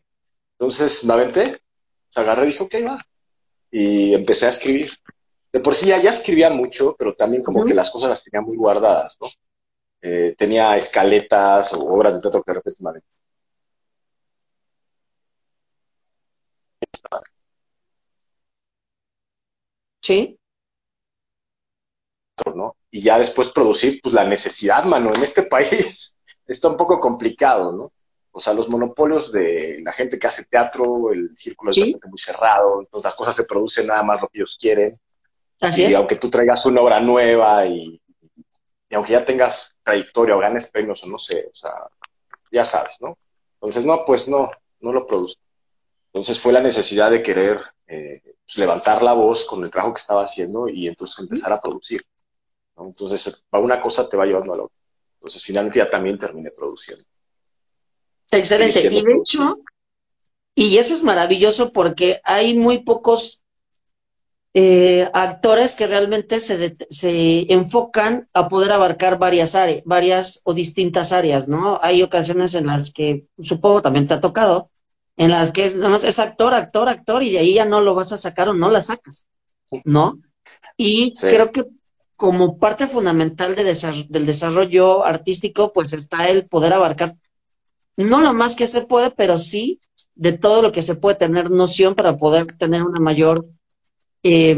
Entonces 0.58 1.04
me 1.04 1.14
aventé, 1.14 1.60
se 2.08 2.20
agarré 2.22 2.44
y 2.44 2.48
dije, 2.48 2.64
ok, 2.64 2.76
va. 2.88 3.06
Y 3.70 4.14
empecé 4.14 4.46
a 4.46 4.50
escribir. 4.50 4.94
De 5.54 5.60
por 5.62 5.76
sí 5.76 5.88
ya, 5.88 6.02
ya 6.02 6.10
escribía 6.10 6.50
mucho, 6.50 6.96
pero 6.98 7.14
también 7.14 7.44
como 7.44 7.64
que 7.66 7.74
las 7.74 7.92
cosas 7.92 8.10
las 8.10 8.24
tenía 8.24 8.42
muy 8.46 8.58
guardadas, 8.58 9.18
¿no? 9.22 9.28
Eh, 10.02 10.34
tenía 10.38 10.76
escaletas 10.78 11.74
o 11.74 11.80
obras 11.86 12.16
de 12.16 12.22
teatro 12.22 12.44
que 12.44 12.52
de 12.52 12.56
repente 12.56 12.80
me 12.84 12.92
Sí. 20.02 20.38
¿no? 22.56 22.76
Y 22.92 23.02
ya 23.02 23.18
después 23.20 23.50
producir, 23.50 24.00
pues 24.02 24.14
la 24.14 24.24
necesidad, 24.26 24.84
mano, 24.86 25.14
en 25.14 25.24
este 25.24 25.44
país 25.50 26.16
está 26.48 26.68
un 26.70 26.78
poco 26.78 26.98
complicado, 26.98 27.72
¿no? 27.72 27.90
O 28.36 28.40
sea, 28.40 28.54
los 28.54 28.68
monopolios 28.68 29.32
de 29.32 29.78
la 29.84 29.94
gente 29.94 30.18
que 30.18 30.26
hace 30.28 30.46
teatro, 30.46 31.12
el 31.14 31.30
círculo 31.30 31.72
es 31.72 31.78
muy 31.78 32.18
cerrado, 32.18 32.82
entonces 32.82 33.04
las 33.04 33.16
cosas 33.16 33.36
se 33.36 33.46
producen 33.46 33.86
nada 33.88 34.02
más 34.02 34.22
lo 34.22 34.28
que 34.28 34.40
ellos 34.40 34.58
quieren. 34.60 34.92
Así 35.64 35.86
y 35.86 35.94
aunque 35.94 36.18
tú 36.18 36.30
traigas 36.30 36.66
una 36.66 36.82
obra 36.82 37.00
nueva 37.00 37.66
y, 37.66 38.00
y 38.90 38.96
aunque 38.96 39.14
ya 39.14 39.24
tengas 39.24 39.74
trayectoria 39.82 40.36
o 40.36 40.40
ganes 40.40 40.70
premios 40.70 41.04
o 41.04 41.08
no 41.08 41.18
sé, 41.18 41.48
o 41.50 41.56
sea, 41.56 41.72
ya 42.52 42.66
sabes, 42.66 42.98
¿no? 43.00 43.18
Entonces, 43.56 43.86
no, 43.86 44.04
pues 44.06 44.28
no, 44.28 44.52
no 44.82 44.92
lo 44.92 45.08
produzco. 45.08 45.42
Entonces 46.08 46.40
fue 46.40 46.54
la 46.54 46.60
necesidad 46.60 47.10
de 47.10 47.24
querer 47.24 47.60
eh, 47.88 48.22
pues, 48.24 48.58
levantar 48.58 49.02
la 49.02 49.14
voz 49.14 49.46
con 49.46 49.64
el 49.64 49.72
trabajo 49.72 49.96
que 49.96 50.02
estaba 50.02 50.24
haciendo 50.24 50.68
y 50.68 50.88
entonces 50.88 51.20
empezar 51.20 51.54
a 51.54 51.62
producir. 51.62 52.02
¿no? 52.78 52.86
Entonces, 52.86 53.46
una 53.52 53.80
cosa 53.80 54.08
te 54.08 54.18
va 54.18 54.26
llevando 54.26 54.54
a 54.54 54.58
la 54.58 54.64
otra. 54.64 54.78
Entonces, 55.16 55.42
finalmente 55.42 55.80
ya 55.80 55.90
también 55.90 56.20
terminé 56.20 56.52
produciendo. 56.52 57.04
Excelente. 58.30 58.82
Y 58.82 59.02
de 59.02 59.14
hecho, 59.14 59.58
y 60.56 60.78
eso 60.78 60.94
es 60.94 61.04
maravilloso 61.04 61.72
porque 61.72 62.20
hay 62.24 62.54
muy 62.54 62.80
pocos 62.80 63.43
eh, 64.56 65.10
actores 65.14 65.76
que 65.76 65.88
realmente 65.88 66.40
se, 66.40 66.74
se, 66.90 67.52
enfocan 67.52 68.28
a 68.36 68.48
poder 68.48 68.72
abarcar 68.72 69.18
varias 69.18 69.56
áreas, 69.56 69.82
varias 69.86 70.42
o 70.44 70.54
distintas 70.54 71.12
áreas, 71.12 71.48
¿no? 71.48 71.80
Hay 71.82 72.04
ocasiones 72.04 72.54
en 72.54 72.68
las 72.68 72.92
que, 72.92 73.26
supongo 73.40 73.82
también 73.82 74.08
te 74.08 74.14
ha 74.14 74.22
tocado, 74.22 74.70
en 75.18 75.32
las 75.32 75.52
que 75.52 75.66
es, 75.66 75.76
es 75.76 76.20
actor, 76.20 76.54
actor, 76.54 76.88
actor, 76.88 77.24
y 77.24 77.32
de 77.32 77.40
ahí 77.40 77.56
ya 77.56 77.66
no 77.66 77.82
lo 77.82 77.96
vas 77.96 78.12
a 78.12 78.18
sacar 78.18 78.50
o 78.50 78.54
no 78.54 78.70
la 78.70 78.82
sacas, 78.82 79.26
¿no? 79.86 80.20
Y 80.78 81.14
creo 81.14 81.52
que 81.52 81.66
como 82.16 82.58
parte 82.60 82.86
fundamental 82.86 83.56
de 83.56 83.64
del 84.10 84.26
desarrollo 84.26 85.04
artístico, 85.04 85.72
pues 85.72 85.94
está 85.94 86.30
el 86.30 86.46
poder 86.46 86.74
abarcar, 86.74 87.16
no 87.98 88.22
lo 88.22 88.34
más 88.34 88.56
que 88.56 88.68
se 88.68 88.86
puede, 88.86 89.10
pero 89.10 89.40
sí 89.40 89.80
de 90.16 90.34
todo 90.34 90.62
lo 90.62 90.72
que 90.72 90.84
se 90.84 90.96
puede 90.96 91.16
tener 91.16 91.50
noción 91.50 91.96
para 91.96 92.18
poder 92.18 92.46
tener 92.58 92.84
una 92.84 93.00
mayor 93.00 93.48
eh, 94.24 94.58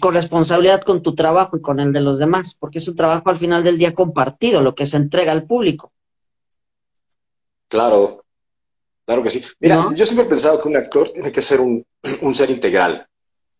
con 0.00 0.14
responsabilidad 0.14 0.82
con 0.82 1.02
tu 1.02 1.14
trabajo 1.14 1.56
y 1.56 1.60
con 1.60 1.78
el 1.80 1.92
de 1.92 2.00
los 2.00 2.18
demás, 2.18 2.56
porque 2.58 2.78
es 2.78 2.88
un 2.88 2.96
trabajo 2.96 3.28
al 3.28 3.36
final 3.36 3.62
del 3.62 3.78
día 3.78 3.94
compartido, 3.94 4.62
lo 4.62 4.74
que 4.74 4.86
se 4.86 4.96
entrega 4.96 5.32
al 5.32 5.44
público. 5.44 5.92
Claro, 7.68 8.18
claro 9.04 9.22
que 9.22 9.30
sí. 9.30 9.42
Mira, 9.60 9.90
yo 9.94 10.06
siempre 10.06 10.26
he 10.26 10.28
pensado 10.28 10.60
que 10.60 10.68
un 10.68 10.76
actor 10.76 11.10
tiene 11.10 11.32
que 11.32 11.42
ser 11.42 11.60
un, 11.60 11.84
ser 12.34 12.50
integral, 12.50 13.06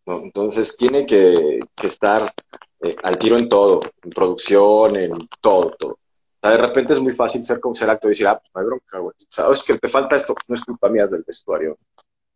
¿no? 0.06 0.20
Entonces 0.20 0.76
tiene 0.76 1.04
que, 1.04 1.60
estar 1.82 2.32
eh, 2.80 2.96
al 3.02 3.18
tiro 3.18 3.36
en 3.36 3.48
todo, 3.48 3.80
en 4.02 4.10
producción, 4.10 4.96
en 4.96 5.12
todo, 5.42 5.74
todo. 5.78 5.98
de 6.42 6.56
repente 6.56 6.94
es 6.94 7.00
muy 7.00 7.12
fácil 7.12 7.44
ser 7.44 7.60
como 7.60 7.74
ser 7.74 7.90
actor 7.90 8.10
y 8.10 8.14
decir, 8.14 8.28
ah, 8.28 8.38
pues 8.38 8.50
no 8.54 8.60
hay 8.60 8.66
bronca, 8.66 8.98
güey. 8.98 9.12
O 9.12 9.32
sea, 9.32 9.46
es 9.52 9.62
que 9.62 9.78
te 9.78 9.88
falta 9.88 10.16
esto, 10.16 10.34
no 10.48 10.54
es 10.54 10.62
culpa 10.62 10.88
mía, 10.88 11.06
del 11.06 11.24
vestuario. 11.26 11.76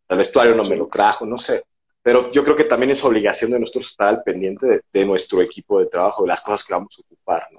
El 0.08 0.18
vestuario 0.18 0.54
no 0.54 0.64
me 0.64 0.76
lo 0.76 0.88
trajo, 0.88 1.24
no 1.24 1.38
sé 1.38 1.62
pero 2.08 2.32
yo 2.32 2.42
creo 2.42 2.56
que 2.56 2.64
también 2.64 2.92
es 2.92 3.04
obligación 3.04 3.50
de 3.50 3.60
nosotros 3.60 3.88
estar 3.88 4.08
al 4.08 4.22
pendiente 4.22 4.80
de, 4.90 5.04
nuestro 5.04 5.42
equipo 5.42 5.78
de 5.78 5.90
trabajo, 5.90 6.22
de 6.22 6.28
las 6.28 6.40
cosas 6.40 6.64
que 6.64 6.72
vamos 6.72 6.96
a 6.96 7.02
ocupar, 7.02 7.46
¿no? 7.52 7.58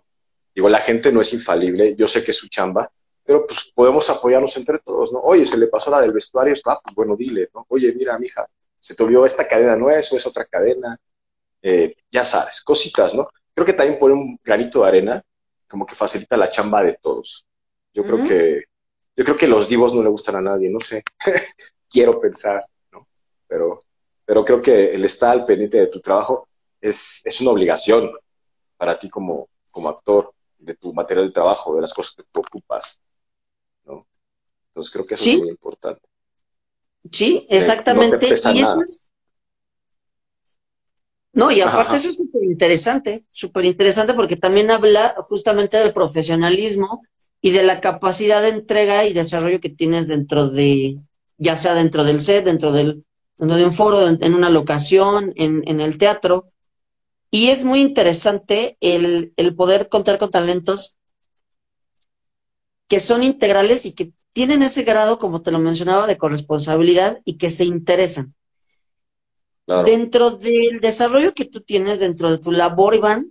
Digo, 0.56 0.68
la 0.70 0.80
gente 0.80 1.12
no 1.12 1.22
es 1.22 1.32
infalible, 1.34 1.96
yo 1.96 2.08
sé 2.08 2.24
que 2.24 2.32
es 2.32 2.38
su 2.38 2.48
chamba, 2.48 2.92
pero 3.24 3.46
pues 3.46 3.72
podemos 3.76 4.10
apoyarnos 4.10 4.58
entre 4.58 4.80
todos, 4.80 5.14
¿no? 5.14 5.20
Oye, 5.20 5.46
se 5.46 5.56
le 5.56 5.68
pasó 5.68 5.92
la 5.92 6.02
del 6.02 6.14
vestuario, 6.14 6.54
está, 6.54 6.80
pues 6.84 6.96
bueno, 6.96 7.16
dile, 7.16 7.50
¿no? 7.54 7.64
Oye, 7.68 7.94
mira, 7.96 8.18
mija, 8.18 8.44
se 8.74 8.96
te 8.96 9.04
olvidó 9.04 9.24
esta 9.24 9.48
cadena, 9.48 9.76
no 9.76 9.88
es, 9.92 10.12
o 10.12 10.18
es 10.18 10.26
otra 10.26 10.46
cadena, 10.46 10.98
eh, 11.62 11.94
ya 12.10 12.26
sabes, 12.26 12.62
cositas, 12.62 13.14
¿no? 13.14 13.30
Creo 13.54 13.68
que 13.68 13.74
también 13.74 14.00
pone 14.00 14.16
un 14.16 14.40
granito 14.44 14.82
de 14.82 14.88
arena, 14.88 15.24
como 15.68 15.86
que 15.86 15.94
facilita 15.94 16.36
la 16.38 16.50
chamba 16.50 16.82
de 16.82 16.98
todos. 17.00 17.46
Yo 17.94 18.02
creo 18.02 18.24
que, 18.24 18.64
yo 19.16 19.24
creo 19.24 19.38
que 19.38 19.48
los 19.48 19.70
divos 19.70 19.94
no 19.94 20.02
le 20.02 20.10
gustan 20.10 20.38
a 20.38 20.42
nadie, 20.42 20.72
no 20.72 20.80
sé, 20.80 21.04
quiero 21.88 22.20
pensar, 22.20 22.66
¿no? 22.92 22.98
Pero 23.48 23.76
pero 24.30 24.46
creo 24.46 24.62
que 24.62 24.94
el 24.94 25.04
estar 25.06 25.32
al 25.32 25.44
pendiente 25.44 25.80
de 25.80 25.88
tu 25.88 26.02
trabajo 26.02 26.50
es, 26.80 27.20
es 27.26 27.42
una 27.42 27.50
obligación 27.50 28.12
para 28.78 29.00
ti 29.00 29.10
como, 29.10 29.50
como 29.72 29.90
actor, 29.90 30.30
de 30.60 30.76
tu 30.76 30.94
material 30.94 31.26
de 31.26 31.34
trabajo, 31.34 31.74
de 31.74 31.82
las 31.82 31.92
cosas 31.96 32.14
que 32.14 32.24
tú 32.32 32.42
ocupas, 32.42 33.00
¿no? 33.86 33.96
Entonces 34.68 34.94
creo 34.94 35.04
que 35.04 35.16
eso 35.16 35.32
es 35.32 35.40
muy 35.40 35.50
importante. 35.50 36.02
Sí, 37.12 37.48
exactamente. 37.50 38.28
y 38.28 38.34
eso 38.62 38.82
es... 38.84 39.10
No, 41.34 41.50
y 41.50 41.62
aparte 41.62 41.96
eso 41.96 42.12
es 42.12 42.18
súper 42.18 42.44
interesante, 42.44 43.26
súper 43.30 43.66
interesante 43.66 44.14
porque 44.14 44.38
también 44.38 44.70
habla 44.70 45.16
justamente 45.28 45.78
del 45.78 45.92
profesionalismo 45.92 47.02
y 47.42 47.50
de 47.50 47.64
la 47.64 47.82
capacidad 47.82 48.44
de 48.44 48.50
entrega 48.50 49.06
y 49.06 49.14
desarrollo 49.14 49.60
que 49.60 49.72
tienes 49.72 50.08
dentro 50.08 50.50
de, 50.50 50.98
ya 51.40 51.56
sea 51.56 51.74
dentro 51.74 52.04
del 52.04 52.22
set, 52.22 52.46
dentro 52.46 52.72
del 52.72 53.04
de 53.40 53.66
un 53.66 53.74
foro, 53.74 54.06
en, 54.08 54.34
una 54.34 54.50
locación, 54.50 55.34
en, 55.36 55.80
el 55.80 55.98
teatro. 55.98 56.46
Y 57.32 57.50
es 57.50 57.64
muy 57.64 57.82
interesante 57.82 58.74
el, 58.82 59.34
poder 59.56 59.88
contar 59.88 60.20
con 60.20 60.30
talentos 60.30 60.98
que 62.88 63.00
son 63.00 63.24
integrales 63.24 63.86
y 63.86 63.94
que 63.94 64.12
tienen 64.34 64.64
ese 64.64 64.84
grado, 64.84 65.20
como 65.20 65.42
te 65.42 65.52
lo 65.52 65.60
mencionaba, 65.60 66.08
de 66.08 66.18
corresponsabilidad 66.18 67.22
y 67.24 67.38
que 67.38 67.50
se 67.50 67.64
interesan. 67.64 68.34
Dentro 69.86 70.32
del 70.32 70.80
desarrollo 70.82 71.36
que 71.36 71.46
tú 71.46 71.62
tienes, 71.62 72.00
dentro 72.00 72.32
de 72.32 72.40
tu 72.40 72.52
labor, 72.52 72.96
Iván, 72.96 73.30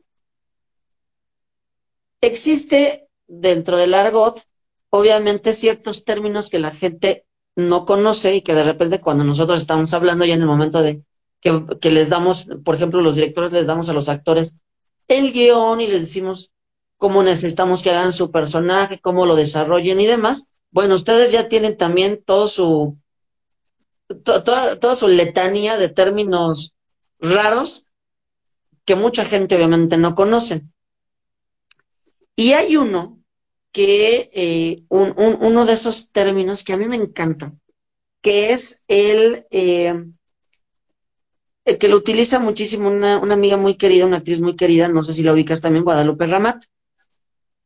existe 2.20 3.08
dentro 3.26 3.76
del 3.76 3.94
argot, 3.94 4.40
obviamente, 4.90 5.52
ciertos 5.52 6.04
términos 6.04 6.48
que 6.48 6.60
la 6.60 6.70
gente 6.70 7.26
no 7.58 7.84
conoce 7.84 8.36
y 8.36 8.42
que 8.42 8.54
de 8.54 8.62
repente 8.62 9.00
cuando 9.00 9.24
nosotros 9.24 9.60
estamos 9.60 9.92
hablando 9.92 10.24
ya 10.24 10.34
en 10.34 10.42
el 10.42 10.46
momento 10.46 10.80
de 10.80 11.02
que, 11.40 11.90
les 11.90 12.08
damos, 12.08 12.46
por 12.64 12.76
ejemplo, 12.76 13.00
los 13.00 13.16
directores 13.16 13.50
les 13.50 13.66
damos 13.66 13.88
a 13.88 13.92
los 13.92 14.08
actores 14.08 14.54
el 15.08 15.32
guion 15.32 15.80
y 15.80 15.88
les 15.88 16.02
decimos 16.02 16.52
cómo 16.96 17.24
necesitamos 17.24 17.82
que 17.82 17.90
hagan 17.90 18.12
su 18.12 18.30
personaje, 18.30 19.00
cómo 19.00 19.26
lo 19.26 19.34
desarrollen 19.34 20.00
y 20.00 20.06
demás. 20.06 20.48
Bueno, 20.70 20.94
ustedes 20.94 21.32
ya 21.32 21.48
tienen 21.48 21.76
también 21.76 22.22
todo 22.24 22.46
su, 22.46 22.96
toda, 24.22 24.78
toda 24.78 24.94
su 24.94 25.08
letanía 25.08 25.76
de 25.76 25.88
términos 25.88 26.74
raros 27.18 27.86
que 28.84 28.94
mucha 28.94 29.24
gente 29.24 29.56
obviamente 29.56 29.96
no 29.96 30.14
conoce. 30.14 30.62
Y 32.36 32.52
hay 32.52 32.76
uno 32.76 33.17
que, 33.78 34.28
eh, 34.32 34.76
uno 34.88 35.64
de 35.64 35.72
esos 35.72 36.10
términos 36.10 36.64
que 36.64 36.72
a 36.72 36.76
mí 36.76 36.86
me 36.86 36.96
encanta, 36.96 37.46
que 38.20 38.52
es 38.52 38.82
el, 38.88 39.46
eh, 39.52 39.94
el 41.64 41.78
que 41.78 41.86
lo 41.86 41.94
utiliza 41.94 42.40
muchísimo 42.40 42.88
una, 42.88 43.18
amiga 43.18 43.56
muy 43.56 43.76
querida, 43.76 44.04
una 44.04 44.16
actriz 44.16 44.40
muy 44.40 44.56
querida, 44.56 44.88
no 44.88 45.04
sé 45.04 45.12
si 45.12 45.22
la 45.22 45.32
ubicas 45.32 45.60
también, 45.60 45.84
Guadalupe 45.84 46.26
Ramat. 46.26 46.64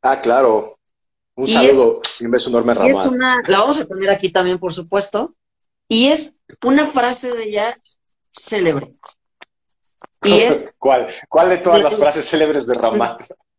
Ah, 0.03 0.21
claro. 0.21 0.73
Un 1.35 1.49
saludo 1.49 2.03
y 2.21 2.27
un 2.27 2.31
beso 2.31 2.51
enorme, 2.51 2.75
Ramat. 2.75 2.91
Es 2.91 3.07
una, 3.07 3.43
la 3.47 3.61
vamos 3.61 3.81
a 3.81 3.87
tener 3.87 4.11
aquí 4.11 4.29
también, 4.31 4.59
por 4.59 4.75
supuesto, 4.75 5.35
y 5.89 6.09
es 6.09 6.41
una 6.63 6.87
frase 6.89 7.33
de 7.33 7.45
ella 7.45 7.75
célebre. 8.33 8.93
Y 10.25 10.33
es, 10.41 10.75
¿Cuál? 10.77 11.09
¿Cuál 11.31 11.49
de 11.49 11.59
todas 11.59 11.81
las 11.81 11.97
frases 11.97 12.29
célebres 12.29 12.67
de 12.67 12.75
Ramat? 12.75 13.23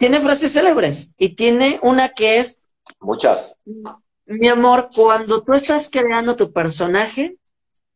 Tiene 0.00 0.18
frases 0.20 0.54
célebres 0.54 1.14
y 1.18 1.34
tiene 1.34 1.78
una 1.82 2.08
que 2.08 2.38
es... 2.38 2.64
Muchas. 3.00 3.54
Mi 4.24 4.48
amor, 4.48 4.88
cuando 4.94 5.42
tú 5.42 5.52
estás 5.52 5.90
creando 5.90 6.36
tu 6.36 6.54
personaje, 6.54 7.28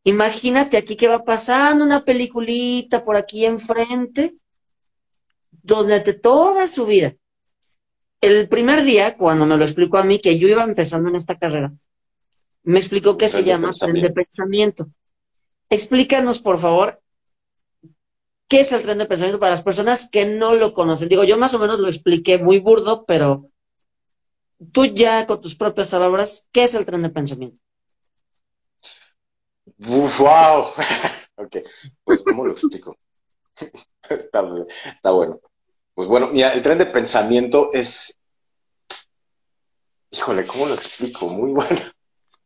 imagínate 0.02 0.76
aquí 0.76 0.96
que 0.96 1.08
va 1.08 1.24
pasando 1.24 1.82
una 1.82 2.04
peliculita 2.04 3.02
por 3.02 3.16
aquí 3.16 3.46
enfrente, 3.46 4.34
durante 5.62 6.12
toda 6.12 6.68
su 6.68 6.84
vida. 6.84 7.14
El 8.20 8.50
primer 8.50 8.82
día, 8.84 9.16
cuando 9.16 9.46
me 9.46 9.56
lo 9.56 9.64
explicó 9.64 9.96
a 9.96 10.04
mí, 10.04 10.20
que 10.20 10.38
yo 10.38 10.46
iba 10.46 10.62
empezando 10.62 11.08
en 11.08 11.16
esta 11.16 11.38
carrera, 11.38 11.72
me 12.64 12.80
explicó 12.80 13.16
que 13.16 13.28
se 13.28 13.44
llama 13.44 13.70
tren 13.70 13.94
de 13.94 14.10
pensamiento. 14.10 14.86
Explícanos, 15.70 16.38
por 16.38 16.60
favor, 16.60 17.00
qué 18.54 18.60
es 18.60 18.70
el 18.70 18.82
tren 18.82 18.98
de 18.98 19.06
pensamiento 19.06 19.40
para 19.40 19.50
las 19.50 19.62
personas 19.62 20.08
que 20.08 20.26
no 20.26 20.54
lo 20.54 20.74
conocen. 20.74 21.08
Digo, 21.08 21.24
yo 21.24 21.36
más 21.36 21.54
o 21.54 21.58
menos 21.58 21.80
lo 21.80 21.88
expliqué 21.88 22.38
muy 22.38 22.60
burdo, 22.60 23.04
pero 23.04 23.48
tú 24.70 24.84
ya 24.84 25.26
con 25.26 25.40
tus 25.40 25.56
propias 25.56 25.90
palabras, 25.90 26.46
¿qué 26.52 26.62
es 26.62 26.74
el 26.74 26.86
tren 26.86 27.02
de 27.02 27.10
pensamiento? 27.10 27.60
¡Wow! 29.78 30.68
ok, 31.34 31.56
pues 32.04 32.20
¿cómo 32.24 32.46
lo 32.46 32.52
explico? 32.52 32.96
está, 34.08 34.46
está, 34.86 35.10
bueno. 35.10 35.40
Pues 35.92 36.06
bueno, 36.06 36.28
mira, 36.28 36.52
el 36.52 36.62
tren 36.62 36.78
de 36.78 36.86
pensamiento 36.86 37.70
es... 37.72 38.16
Híjole, 40.12 40.46
¿cómo 40.46 40.66
lo 40.66 40.74
explico? 40.74 41.26
Muy 41.26 41.50
bueno. 41.54 41.80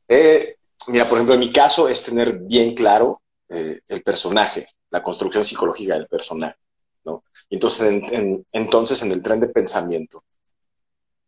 Eh, 0.08 0.54
mira, 0.86 1.06
por 1.06 1.18
ejemplo, 1.18 1.34
en 1.34 1.40
mi 1.40 1.52
caso 1.52 1.86
es 1.86 2.02
tener 2.02 2.32
bien 2.48 2.74
claro 2.74 3.20
eh, 3.48 3.80
el 3.88 4.02
personaje, 4.02 4.66
la 4.90 5.02
construcción 5.02 5.44
psicológica 5.44 5.94
del 5.94 6.06
personaje, 6.06 6.56
¿no? 7.04 7.22
Y 7.48 7.56
entonces, 7.56 8.02
en, 8.12 8.44
entonces, 8.52 9.02
en 9.02 9.12
el 9.12 9.22
tren 9.22 9.40
de 9.40 9.48
pensamiento, 9.48 10.20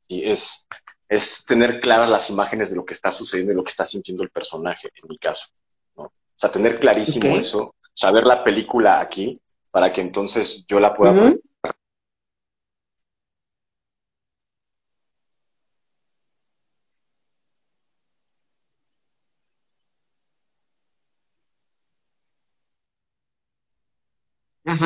y 0.09 0.31
es, 0.31 0.67
es 1.09 1.45
tener 1.47 1.81
claras 1.81 2.11
las 2.11 2.31
imágenes 2.31 2.71
de 2.71 2.77
lo 2.77 2.85
que 2.85 2.95
está 2.95 3.13
sucediendo 3.13 3.53
y 3.53 3.57
lo 3.57 3.63
que 3.63 3.71
está 3.71 3.85
sintiendo 3.85 4.23
el 4.23 4.31
personaje, 4.31 4.89
en 4.89 5.09
mi 5.09 5.19
caso. 5.19 5.49
¿no? 5.97 6.05
O 6.05 6.13
sea, 6.37 6.51
tener 6.51 6.79
clarísimo 6.81 7.37
eso, 7.37 7.75
saber 7.95 8.25
la 8.25 8.43
película 8.43 9.01
aquí, 9.01 9.33
para 9.71 9.93
que 9.93 10.01
entonces 10.01 10.65
yo 10.67 10.81
la 10.81 10.93
pueda... 10.93 11.35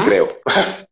Creo. 0.05 0.29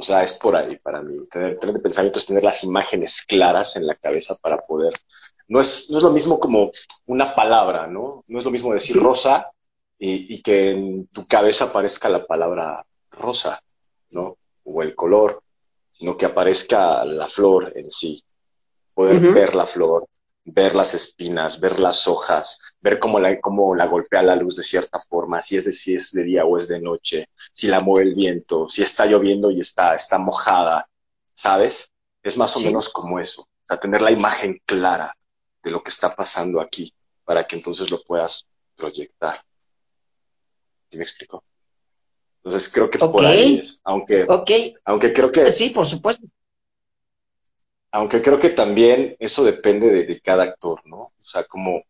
O 0.00 0.02
sea, 0.02 0.24
es 0.24 0.32
por 0.32 0.56
ahí 0.56 0.78
para 0.82 1.02
mí. 1.02 1.12
Tener, 1.30 1.58
tener 1.58 1.74
de 1.74 1.82
pensamiento 1.82 2.18
es 2.18 2.24
tener 2.24 2.42
las 2.42 2.64
imágenes 2.64 3.20
claras 3.20 3.76
en 3.76 3.86
la 3.86 3.94
cabeza 3.96 4.34
para 4.40 4.56
poder. 4.56 4.94
No 5.48 5.60
es, 5.60 5.90
no 5.90 5.98
es 5.98 6.04
lo 6.04 6.10
mismo 6.10 6.40
como 6.40 6.70
una 7.04 7.34
palabra, 7.34 7.86
¿no? 7.86 8.24
No 8.26 8.38
es 8.38 8.44
lo 8.46 8.50
mismo 8.50 8.72
decir 8.72 8.96
rosa 8.96 9.44
y, 9.98 10.40
que 10.42 10.70
en 10.70 11.06
tu 11.08 11.26
cabeza 11.26 11.64
aparezca 11.64 12.08
la 12.08 12.24
palabra 12.24 12.82
rosa, 13.10 13.60
¿no? 14.12 14.38
O 14.64 14.82
el 14.82 14.94
color, 14.94 15.42
sino 15.92 16.16
que 16.16 16.24
aparezca 16.24 17.04
la 17.04 17.26
flor 17.26 17.70
en 17.76 17.84
sí. 17.84 18.22
Poder 18.94 19.20
ver 19.32 19.54
la 19.54 19.66
flor, 19.66 20.06
ver 20.52 20.74
las 20.74 20.94
espinas, 20.94 21.60
ver 21.60 21.78
las 21.78 22.06
hojas, 22.08 22.58
ver 22.80 22.98
cómo 22.98 23.20
la, 23.20 23.40
cómo 23.40 23.74
la 23.74 23.86
golpea 23.86 24.22
la 24.22 24.36
luz 24.36 24.56
de 24.56 24.62
cierta 24.62 25.00
forma, 25.08 25.40
si 25.40 25.56
es, 25.56 25.64
de, 25.64 25.72
si 25.72 25.94
es 25.94 26.12
de 26.12 26.24
día 26.24 26.44
o 26.44 26.56
es 26.56 26.68
de 26.68 26.80
noche, 26.80 27.26
si 27.52 27.68
la 27.68 27.80
mueve 27.80 28.10
el 28.10 28.14
viento, 28.14 28.68
si 28.68 28.82
está 28.82 29.06
lloviendo 29.06 29.50
y 29.50 29.60
está, 29.60 29.94
está 29.94 30.18
mojada, 30.18 30.88
¿sabes? 31.34 31.90
Es 32.22 32.36
más 32.36 32.56
o 32.56 32.60
menos 32.60 32.88
como 32.88 33.18
eso, 33.18 33.42
o 33.42 33.64
sea, 33.64 33.78
tener 33.78 34.02
la 34.02 34.10
imagen 34.10 34.60
clara 34.64 35.16
de 35.62 35.70
lo 35.70 35.80
que 35.80 35.90
está 35.90 36.14
pasando 36.14 36.60
aquí 36.60 36.92
para 37.24 37.44
que 37.44 37.56
entonces 37.56 37.90
lo 37.90 38.02
puedas 38.02 38.46
proyectar. 38.76 39.40
¿Sí 40.90 40.96
me 40.96 41.04
explico? 41.04 41.42
Entonces 42.42 42.70
creo 42.72 42.90
que 42.90 42.98
por 42.98 43.24
ahí 43.24 43.58
es, 43.58 43.80
aunque, 43.84 44.26
aunque 44.84 45.12
creo 45.12 45.30
que... 45.30 45.52
Sí, 45.52 45.70
por 45.70 45.86
supuesto. 45.86 46.26
Aunque 47.92 48.22
creo 48.22 48.38
que 48.38 48.50
también 48.50 49.14
eso 49.18 49.42
depende 49.42 49.90
de, 49.90 50.20
cada 50.20 50.44
actor, 50.44 50.80
¿no? 50.84 50.98
O 50.98 51.10
sea, 51.18 51.44
cómo, 51.44 51.80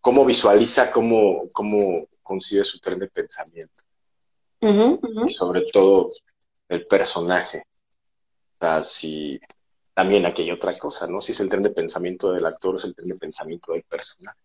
cómo 0.00 0.24
visualiza, 0.24 0.92
cómo, 0.92 1.48
cómo 1.52 2.06
concibe 2.22 2.64
su 2.64 2.78
tren 2.78 2.98
de 2.98 3.08
pensamiento. 3.08 3.82
Y 4.60 5.32
sobre 5.32 5.62
todo 5.72 6.10
el 6.68 6.84
personaje. 6.84 7.62
O 8.54 8.58
sea, 8.58 8.82
si 8.82 9.40
también 9.94 10.24
aquí 10.24 10.42
hay 10.42 10.52
otra 10.52 10.76
cosa, 10.78 11.06
¿no? 11.06 11.20
Si 11.20 11.32
es 11.32 11.40
el 11.40 11.48
tren 11.48 11.62
de 11.62 11.70
pensamiento 11.70 12.32
del 12.32 12.46
actor 12.46 12.74
o 12.74 12.78
es 12.78 12.84
el 12.84 12.94
tren 12.94 13.08
de 13.08 13.18
pensamiento 13.18 13.72
del 13.72 13.82
personaje. 13.82 14.40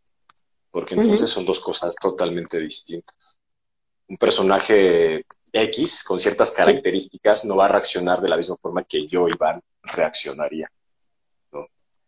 Porque 0.71 0.95
entonces 0.95 1.29
son 1.29 1.45
dos 1.45 1.61
cosas 1.61 1.95
totalmente 1.95 2.57
distintas. 2.59 3.39
Un 4.07 4.17
personaje 4.17 5.23
X 5.53 6.03
con 6.03 6.19
ciertas 6.19 6.51
características 6.51 7.45
no 7.45 7.55
va 7.55 7.65
a 7.65 7.69
reaccionar 7.69 8.19
de 8.19 8.29
la 8.29 8.37
misma 8.37 8.57
forma 8.57 8.83
que 8.83 9.05
yo, 9.05 9.27
Iván, 9.27 9.61
reaccionaría. 9.83 10.69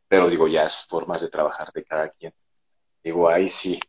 Pero 0.07 0.29
digo, 0.29 0.47
ya 0.47 0.65
es 0.65 0.86
formas 0.88 1.21
de 1.21 1.29
trabajar 1.29 1.71
de 1.73 1.83
cada 1.83 2.07
quien. 2.10 2.33
Digo, 3.03 3.29
ahí 3.29 3.49
sí. 3.49 3.79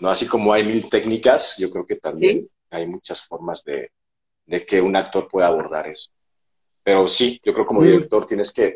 No 0.00 0.10
así 0.10 0.26
como 0.26 0.52
hay 0.52 0.64
mil 0.64 0.88
técnicas, 0.88 1.56
yo 1.58 1.70
creo 1.70 1.84
que 1.84 1.96
también 1.96 2.48
hay 2.70 2.86
muchas 2.86 3.22
formas 3.26 3.64
de, 3.64 3.90
que 4.66 4.80
un 4.80 4.96
actor 4.96 5.28
pueda 5.28 5.48
abordar 5.48 5.88
eso. 5.88 6.10
Pero 6.82 7.08
sí, 7.08 7.40
yo 7.44 7.52
creo 7.52 7.66
como 7.66 7.82
director 7.82 8.24
tienes 8.26 8.52
que 8.52 8.74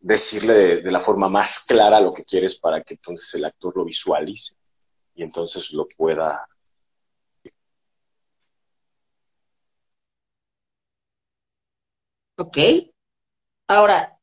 decirle 0.00 0.82
de, 0.82 0.90
la 0.90 1.00
forma 1.00 1.28
más 1.28 1.60
clara 1.60 2.00
lo 2.00 2.12
que 2.12 2.24
quieres 2.24 2.60
para 2.60 2.82
que 2.82 2.94
entonces 2.94 3.32
el 3.34 3.44
actor 3.44 3.76
lo 3.76 3.84
visualice 3.84 4.56
y 5.14 5.22
entonces 5.22 5.70
lo 5.72 5.86
pueda 5.96 6.46
Ok. 12.38 12.58
Ahora, 13.68 14.15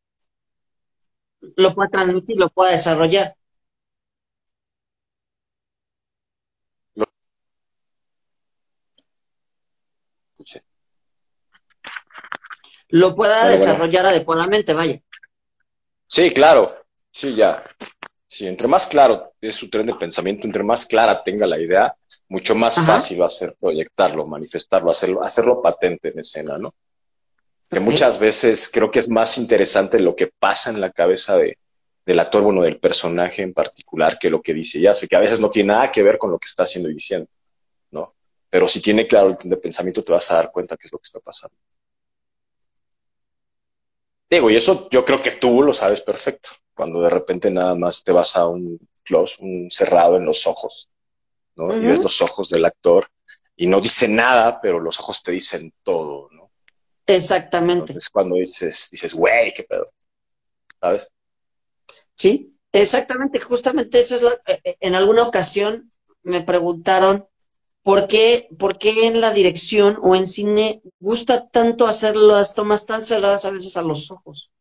lo 1.55 1.73
pueda 1.75 1.89
transmitir, 1.89 2.37
lo 2.37 2.49
pueda 2.49 2.71
desarrollar. 2.71 3.35
Lo 12.89 13.15
pueda 13.15 13.47
desarrollar 13.47 14.05
adecuadamente, 14.05 14.73
vaya. 14.73 14.95
Sí, 16.05 16.29
claro. 16.29 16.85
Sí, 17.11 17.35
ya. 17.35 17.63
Sí, 18.27 18.47
entre 18.47 18.67
más 18.67 18.87
claro 18.87 19.33
es 19.41 19.55
su 19.55 19.69
tren 19.69 19.85
de 19.87 19.95
pensamiento, 19.95 20.47
entre 20.47 20.63
más 20.63 20.85
clara 20.85 21.23
tenga 21.23 21.45
la 21.45 21.59
idea, 21.59 21.95
mucho 22.29 22.55
más 22.55 22.75
fácil 22.75 23.21
va 23.21 23.27
a 23.27 23.29
ser 23.29 23.53
proyectarlo, 23.59 24.25
manifestarlo, 24.25 24.89
hacerlo, 24.89 25.23
hacerlo 25.23 25.61
patente 25.61 26.09
en 26.09 26.19
escena, 26.19 26.57
¿no? 26.57 26.73
Que 27.73 27.79
muchas 27.79 28.19
veces 28.19 28.69
creo 28.71 28.91
que 28.91 28.99
es 28.99 29.09
más 29.09 29.37
interesante 29.37 29.99
lo 29.99 30.15
que 30.15 30.27
pasa 30.27 30.69
en 30.69 30.79
la 30.79 30.91
cabeza 30.91 31.35
de, 31.35 31.57
del 32.05 32.19
actor, 32.19 32.43
bueno, 32.43 32.61
del 32.61 32.77
personaje 32.77 33.41
en 33.41 33.53
particular, 33.53 34.17
que 34.19 34.29
lo 34.29 34.41
que 34.41 34.53
dice 34.53 34.79
ya. 34.79 34.93
Sé 34.93 35.07
que 35.07 35.15
a 35.15 35.19
veces 35.19 35.39
no 35.39 35.49
tiene 35.49 35.73
nada 35.73 35.91
que 35.91 36.03
ver 36.03 36.17
con 36.17 36.31
lo 36.31 36.39
que 36.39 36.47
está 36.47 36.63
haciendo 36.63 36.89
y 36.89 36.95
diciendo, 36.95 37.27
¿no? 37.91 38.05
Pero 38.49 38.67
si 38.67 38.81
tiene 38.81 39.07
claro 39.07 39.29
el 39.29 39.49
de 39.49 39.57
pensamiento, 39.57 40.03
te 40.03 40.11
vas 40.11 40.29
a 40.31 40.35
dar 40.35 40.51
cuenta 40.51 40.77
qué 40.77 40.87
es 40.87 40.91
lo 40.91 40.99
que 40.99 41.07
está 41.07 41.19
pasando. 41.19 41.55
Digo, 44.29 44.49
y 44.49 44.55
eso 44.55 44.87
yo 44.89 45.05
creo 45.05 45.21
que 45.21 45.31
tú 45.31 45.61
lo 45.61 45.73
sabes 45.73 46.01
perfecto. 46.01 46.49
Cuando 46.73 47.01
de 47.01 47.09
repente 47.09 47.51
nada 47.51 47.75
más 47.75 48.03
te 48.03 48.11
vas 48.11 48.35
a 48.35 48.47
un 48.47 48.79
close, 49.03 49.35
un 49.39 49.69
cerrado 49.69 50.17
en 50.17 50.25
los 50.25 50.47
ojos, 50.47 50.89
¿no? 51.55 51.75
Y 51.75 51.85
ves 51.85 51.99
los 51.99 52.21
ojos 52.21 52.49
del 52.49 52.65
actor 52.65 53.07
y 53.55 53.67
no 53.67 53.79
dice 53.79 54.07
nada, 54.07 54.59
pero 54.61 54.79
los 54.79 54.99
ojos 54.99 55.21
te 55.21 55.31
dicen 55.31 55.71
todo, 55.83 56.29
¿no? 56.31 56.45
Exactamente. 57.07 57.91
Entonces 57.91 58.09
cuando 58.09 58.35
dices, 58.35 58.87
dices, 58.91 59.13
güey, 59.13 59.53
qué 59.53 59.63
pedo, 59.63 59.83
¿sabes? 60.79 61.07
Sí, 62.15 62.55
exactamente, 62.71 63.39
justamente 63.39 63.99
esa 63.99 64.15
es 64.15 64.21
la, 64.21 64.31
eh, 64.47 64.59
eh, 64.63 64.77
en 64.79 64.95
alguna 64.95 65.23
ocasión 65.23 65.89
me 66.21 66.41
preguntaron 66.41 67.27
por 67.81 68.07
qué, 68.07 68.47
por 68.57 68.77
qué 68.77 69.07
en 69.07 69.19
la 69.19 69.33
dirección 69.33 69.99
o 70.01 70.15
en 70.15 70.27
cine 70.27 70.79
gusta 70.99 71.49
tanto 71.49 71.87
hacer 71.87 72.15
las 72.15 72.55
tomas 72.55 72.85
tan 72.85 73.03
cerradas 73.03 73.45
a 73.45 73.51
veces 73.51 73.75
a 73.75 73.81
los 73.81 74.09
ojos, 74.11 74.51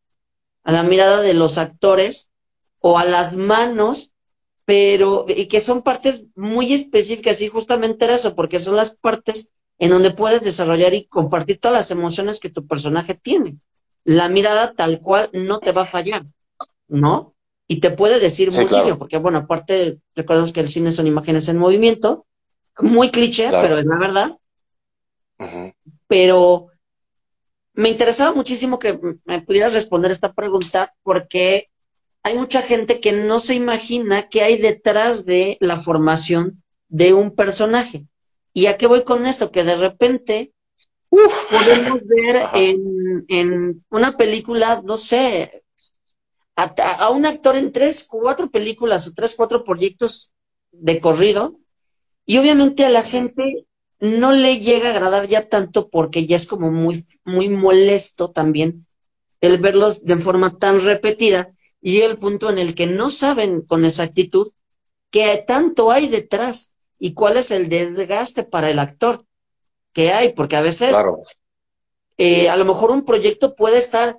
a 0.63 0.71
la 0.71 0.83
mirada 0.83 1.21
de 1.21 1.33
los 1.33 1.57
actores 1.57 2.29
o 2.81 2.99
a 2.99 3.05
las 3.05 3.35
manos 3.35 4.13
pero 4.65 5.25
y 5.27 5.47
que 5.47 5.59
son 5.59 5.83
partes 5.83 6.29
muy 6.35 6.73
específicas 6.73 7.41
y 7.41 7.49
justamente 7.49 8.05
era 8.05 8.15
eso, 8.15 8.35
porque 8.35 8.59
son 8.59 8.75
las 8.75 8.95
partes 8.95 9.51
en 9.79 9.89
donde 9.89 10.11
puedes 10.11 10.41
desarrollar 10.41 10.93
y 10.93 11.05
compartir 11.05 11.59
todas 11.59 11.75
las 11.75 11.91
emociones 11.91 12.39
que 12.39 12.49
tu 12.49 12.65
personaje 12.67 13.13
tiene. 13.15 13.57
La 14.03 14.29
mirada 14.29 14.73
tal 14.73 15.01
cual 15.01 15.29
no 15.33 15.59
te 15.59 15.71
va 15.71 15.83
a 15.83 15.87
fallar, 15.87 16.23
¿no? 16.87 17.33
Y 17.67 17.79
te 17.79 17.91
puede 17.91 18.19
decir 18.19 18.51
muchísimo, 18.51 18.99
porque 18.99 19.17
bueno, 19.17 19.39
aparte 19.39 19.99
recordemos 20.15 20.51
que 20.51 20.59
el 20.59 20.67
cine 20.67 20.91
son 20.91 21.07
imágenes 21.07 21.47
en 21.47 21.57
movimiento, 21.57 22.25
muy 22.79 23.09
cliché, 23.09 23.49
pero 23.49 23.77
es 23.77 23.85
la 23.85 23.97
verdad. 23.97 24.37
Pero 26.07 26.67
me 27.73 27.89
interesaba 27.89 28.33
muchísimo 28.33 28.79
que 28.79 28.99
me 29.25 29.41
pudieras 29.41 29.73
responder 29.73 30.11
esta 30.11 30.33
pregunta 30.33 30.93
porque 31.03 31.65
hay 32.21 32.37
mucha 32.37 32.61
gente 32.61 32.99
que 32.99 33.11
no 33.11 33.39
se 33.39 33.55
imagina 33.55 34.29
qué 34.29 34.43
hay 34.43 34.57
detrás 34.57 35.25
de 35.25 35.57
la 35.59 35.81
formación 35.81 36.55
de 36.87 37.13
un 37.13 37.35
personaje. 37.35 38.07
¿Y 38.53 38.67
a 38.67 38.77
qué 38.77 38.87
voy 38.87 39.03
con 39.03 39.25
esto? 39.25 39.51
Que 39.51 39.63
de 39.63 39.75
repente 39.75 40.53
podemos 41.09 41.99
ver 42.05 42.49
en, 43.27 43.75
una 43.89 44.15
película, 44.15 44.81
no 44.83 44.97
sé, 44.97 45.63
a, 46.55 47.09
un 47.09 47.25
actor 47.25 47.55
en 47.55 47.71
tres, 47.71 48.05
cuatro 48.09 48.49
películas 48.49 49.07
o 49.07 49.13
tres, 49.13 49.35
cuatro 49.35 49.63
proyectos 49.63 50.31
de 50.71 50.99
corrido, 50.99 51.51
y 52.25 52.37
obviamente 52.37 52.85
a 52.85 52.89
la 52.89 53.03
gente 53.03 53.65
no 53.99 54.31
le 54.31 54.59
llega 54.59 54.89
a 54.89 54.91
agradar 54.91 55.27
ya 55.27 55.47
tanto 55.47 55.89
porque 55.89 56.25
ya 56.25 56.35
es 56.35 56.45
como 56.45 56.71
muy, 56.71 57.05
muy 57.25 57.49
molesto 57.49 58.31
también 58.31 58.85
el 59.39 59.57
verlos 59.57 60.03
de 60.03 60.17
forma 60.17 60.57
tan 60.57 60.81
repetida 60.81 61.51
y 61.81 61.99
el 62.01 62.17
punto 62.17 62.49
en 62.49 62.59
el 62.59 62.75
que 62.75 62.87
no 62.87 63.09
saben 63.09 63.61
con 63.61 63.83
exactitud 63.83 64.51
qué 65.09 65.43
tanto 65.45 65.91
hay 65.91 66.07
detrás 66.07 66.72
y 67.03 67.13
cuál 67.13 67.35
es 67.35 67.51
el 67.51 67.67
desgaste 67.67 68.43
para 68.43 68.71
el 68.71 68.79
actor 68.79 69.25
que 69.91 70.13
hay, 70.13 70.31
porque 70.31 70.55
a 70.55 70.61
veces 70.61 70.95
eh, 72.17 72.47
a 72.47 72.55
lo 72.55 72.63
mejor 72.63 72.91
un 72.91 73.03
proyecto 73.03 73.55
puede 73.55 73.77
estar, 73.77 74.17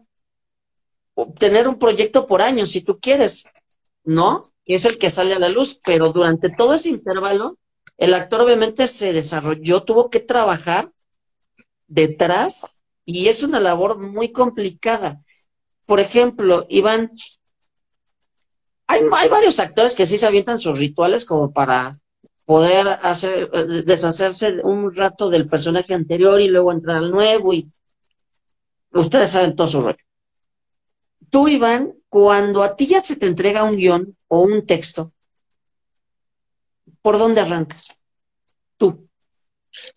tener 1.39 1.67
un 1.67 1.79
proyecto 1.79 2.27
por 2.27 2.43
año 2.43 2.67
si 2.67 2.83
tú 2.83 3.01
quieres, 3.01 3.45
¿no? 4.05 4.43
Que 4.67 4.75
es 4.75 4.85
el 4.85 4.99
que 4.99 5.09
sale 5.09 5.33
a 5.33 5.39
la 5.39 5.49
luz, 5.49 5.79
pero 5.83 6.13
durante 6.13 6.51
todo 6.51 6.75
ese 6.75 6.91
intervalo, 6.91 7.57
el 7.97 8.13
actor 8.13 8.43
obviamente 8.43 8.87
se 8.87 9.15
desarrolló, 9.15 9.85
tuvo 9.85 10.11
que 10.11 10.21
trabajar 10.21 10.93
detrás 11.87 12.83
y 13.07 13.29
es 13.29 13.43
una 13.43 13.61
labor 13.61 13.97
muy 13.97 14.31
complicada. 14.31 15.23
Por 15.87 16.01
ejemplo, 16.01 16.67
Iván, 16.69 17.13
hay, 18.87 19.09
varios 19.31 19.59
actores 19.59 19.95
que 19.95 20.07
sí 20.07 20.19
se 20.19 20.27
avientan 20.27 20.59
sus 20.59 20.79
rituales 20.79 21.25
como 21.25 21.51
para 21.51 21.91
poder 22.45 22.87
hacer 23.03 23.51
deshacerse 23.85 24.59
un 24.63 24.95
rato 24.95 25.31
del 25.31 25.47
personaje 25.47 25.95
anterior 25.95 26.41
y 26.41 26.49
luego 26.49 26.73
entrar 26.73 26.99
al 26.99 27.11
nuevo 27.11 27.55
y 27.55 27.71
ustedes 28.93 29.31
saben 29.31 29.57
todo 29.57 29.67
su 29.67 29.81
rollo. 29.81 29.99
Tú, 31.31 31.49
Iván, 31.49 31.95
cuando 32.09 32.63
a 32.63 32.77
ti 32.77 32.87
ya 32.87 33.03
se 33.03 33.17
te 33.17 33.27
entrega 33.27 33.65
un 33.65 33.75
guion 33.75 34.17
o 34.29 34.43
un 34.43 34.63
texto, 34.63 35.07
¿por 37.03 37.19
dónde 37.19 37.41
arrancas? 37.41 38.01
Tú. 38.77 39.05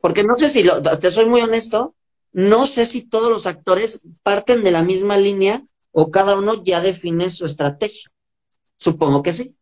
Porque 0.02 0.24
no 0.24 0.36
sé 0.36 0.50
si, 0.50 0.64
lo, 0.64 0.82
te 0.82 1.12
soy 1.12 1.28
muy 1.28 1.42
honesto, 1.42 1.96
no 2.32 2.66
sé 2.66 2.86
si 2.86 3.08
todos 3.08 3.30
los 3.30 3.46
actores 3.46 4.02
parten 4.24 4.64
de 4.64 4.72
la 4.72 4.84
misma 4.84 5.18
línea 5.18 5.64
o 5.92 6.10
cada 6.10 6.36
uno 6.36 6.64
ya 6.64 6.82
define 6.82 7.30
su 7.30 7.46
estrategia. 7.46 8.10
Supongo 8.78 9.22
que 9.22 9.34
sí. 9.34 9.57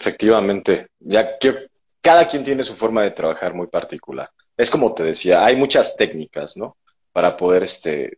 Efectivamente, 0.00 0.86
ya 0.98 1.38
que 1.38 1.54
cada 2.00 2.26
quien 2.26 2.42
tiene 2.42 2.64
su 2.64 2.74
forma 2.74 3.02
de 3.02 3.10
trabajar 3.10 3.52
muy 3.52 3.66
particular. 3.66 4.26
Es 4.56 4.70
como 4.70 4.94
te 4.94 5.04
decía, 5.04 5.44
hay 5.44 5.56
muchas 5.56 5.94
técnicas, 5.94 6.56
¿no? 6.56 6.72
Para 7.12 7.36
poder 7.36 7.64
este, 7.64 8.08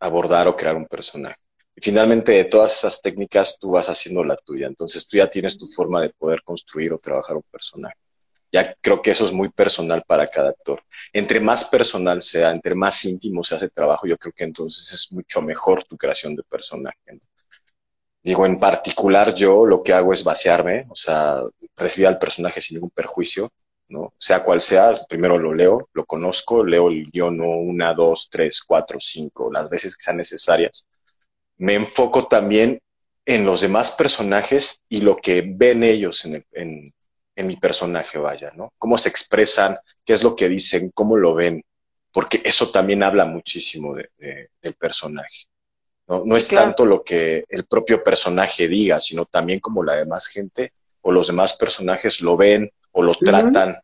abordar 0.00 0.48
o 0.48 0.56
crear 0.56 0.76
un 0.76 0.86
personaje. 0.86 1.36
Y 1.74 1.82
finalmente 1.82 2.32
de 2.32 2.44
todas 2.44 2.78
esas 2.78 3.02
técnicas 3.02 3.58
tú 3.60 3.72
vas 3.72 3.86
haciendo 3.90 4.24
la 4.24 4.36
tuya. 4.36 4.66
Entonces 4.66 5.06
tú 5.06 5.18
ya 5.18 5.28
tienes 5.28 5.58
tu 5.58 5.66
forma 5.66 6.00
de 6.00 6.08
poder 6.16 6.42
construir 6.42 6.94
o 6.94 6.96
trabajar 6.96 7.36
un 7.36 7.44
personaje. 7.52 7.98
Ya 8.50 8.74
creo 8.80 9.02
que 9.02 9.10
eso 9.10 9.26
es 9.26 9.32
muy 9.32 9.50
personal 9.50 10.02
para 10.06 10.26
cada 10.28 10.48
actor. 10.48 10.80
Entre 11.12 11.38
más 11.38 11.66
personal 11.66 12.22
sea, 12.22 12.50
entre 12.50 12.74
más 12.74 13.04
íntimo 13.04 13.44
sea 13.44 13.58
ese 13.58 13.68
trabajo, 13.68 14.06
yo 14.06 14.16
creo 14.16 14.32
que 14.34 14.44
entonces 14.44 14.90
es 14.90 15.12
mucho 15.12 15.42
mejor 15.42 15.84
tu 15.84 15.98
creación 15.98 16.34
de 16.34 16.44
personaje. 16.44 16.96
¿no? 17.12 17.18
Digo, 18.26 18.44
en 18.44 18.58
particular 18.58 19.36
yo 19.36 19.64
lo 19.64 19.84
que 19.84 19.92
hago 19.92 20.12
es 20.12 20.24
vaciarme, 20.24 20.82
o 20.90 20.96
sea, 20.96 21.36
recibir 21.76 22.08
al 22.08 22.18
personaje 22.18 22.60
sin 22.60 22.74
ningún 22.74 22.90
perjuicio, 22.90 23.52
¿no? 23.88 24.12
Sea 24.16 24.42
cual 24.42 24.60
sea, 24.60 24.90
primero 25.08 25.38
lo 25.38 25.54
leo, 25.54 25.78
lo 25.92 26.04
conozco, 26.04 26.64
leo 26.64 26.88
el 26.88 27.04
guion 27.04 27.40
una, 27.40 27.94
dos, 27.94 28.28
tres, 28.28 28.62
cuatro, 28.66 28.98
cinco, 29.00 29.48
las 29.52 29.70
veces 29.70 29.94
que 29.94 30.02
sean 30.02 30.16
necesarias. 30.16 30.88
Me 31.58 31.74
enfoco 31.74 32.26
también 32.26 32.80
en 33.24 33.46
los 33.46 33.60
demás 33.60 33.92
personajes 33.92 34.80
y 34.88 35.02
lo 35.02 35.14
que 35.14 35.44
ven 35.46 35.84
ellos 35.84 36.24
en, 36.24 36.42
en, 36.50 37.46
mi 37.46 37.56
personaje, 37.58 38.18
vaya, 38.18 38.50
¿no? 38.56 38.72
Cómo 38.76 38.98
se 38.98 39.08
expresan, 39.08 39.78
qué 40.04 40.14
es 40.14 40.24
lo 40.24 40.34
que 40.34 40.48
dicen, 40.48 40.90
cómo 40.92 41.16
lo 41.16 41.32
ven, 41.32 41.62
porque 42.10 42.40
eso 42.42 42.72
también 42.72 43.04
habla 43.04 43.24
muchísimo 43.24 43.94
del 43.94 44.74
personaje. 44.74 45.46
No, 46.08 46.36
es 46.36 46.48
tanto 46.48 46.86
lo 46.86 47.02
que 47.02 47.42
el 47.48 47.66
propio 47.66 48.00
personaje 48.00 48.68
diga, 48.68 49.00
sino 49.00 49.24
también 49.26 49.58
como 49.58 49.82
la 49.82 49.96
demás 49.96 50.28
gente 50.28 50.72
o 51.00 51.10
los 51.10 51.26
demás 51.26 51.54
personajes 51.54 52.20
lo 52.20 52.36
ven 52.36 52.68
o 52.92 53.02
lo 53.02 53.12
tratan, 53.14 53.74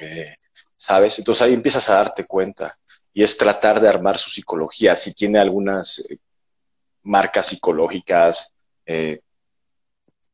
eh, 0.00 0.34
¿sabes? 0.76 1.18
Entonces 1.18 1.42
ahí 1.42 1.54
empiezas 1.54 1.88
a 1.90 1.94
darte 1.94 2.24
cuenta 2.24 2.74
y 3.12 3.22
es 3.22 3.38
tratar 3.38 3.80
de 3.80 3.88
armar 3.88 4.18
su 4.18 4.30
psicología. 4.30 4.96
Si 4.96 5.14
tiene 5.14 5.38
algunas 5.38 6.00
eh, 6.08 6.18
marcas 7.04 7.46
psicológicas, 7.46 8.52
eh, 8.84 9.16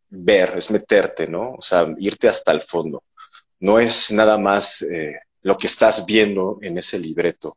ver, 0.09 0.57
es 0.57 0.71
meterte, 0.71 1.27
¿no? 1.27 1.53
O 1.53 1.63
sea, 1.63 1.87
irte 1.99 2.29
hasta 2.29 2.53
el 2.53 2.63
fondo. 2.63 3.03
No 3.61 3.79
es 3.79 4.11
nada 4.11 4.39
más 4.39 4.85
lo 5.43 5.57
que 5.59 5.67
estás 5.67 6.05
viendo 6.07 6.57
en 6.63 6.79
ese 6.79 6.99
libreto, 6.99 7.57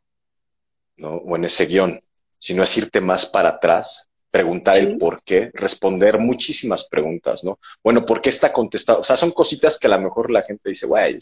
¿no? 0.98 1.08
O 1.08 1.36
en 1.36 1.44
ese 1.44 1.64
guion 1.64 1.98
sino 2.38 2.62
es 2.62 2.76
irte 2.76 3.00
más 3.00 3.26
para 3.26 3.50
atrás, 3.50 4.08
preguntar 4.30 4.76
el 4.76 4.98
por 4.98 5.22
qué, 5.22 5.50
responder 5.54 6.18
muchísimas 6.18 6.84
preguntas, 6.88 7.42
¿no? 7.44 7.58
Bueno, 7.82 8.04
¿por 8.04 8.20
qué 8.20 8.30
está 8.30 8.52
contestado? 8.52 9.00
O 9.00 9.04
sea, 9.04 9.16
son 9.16 9.32
cositas 9.32 9.78
que 9.78 9.86
a 9.86 9.90
lo 9.90 10.00
mejor 10.00 10.30
la 10.30 10.42
gente 10.42 10.70
dice, 10.70 10.86
güey, 10.86 11.16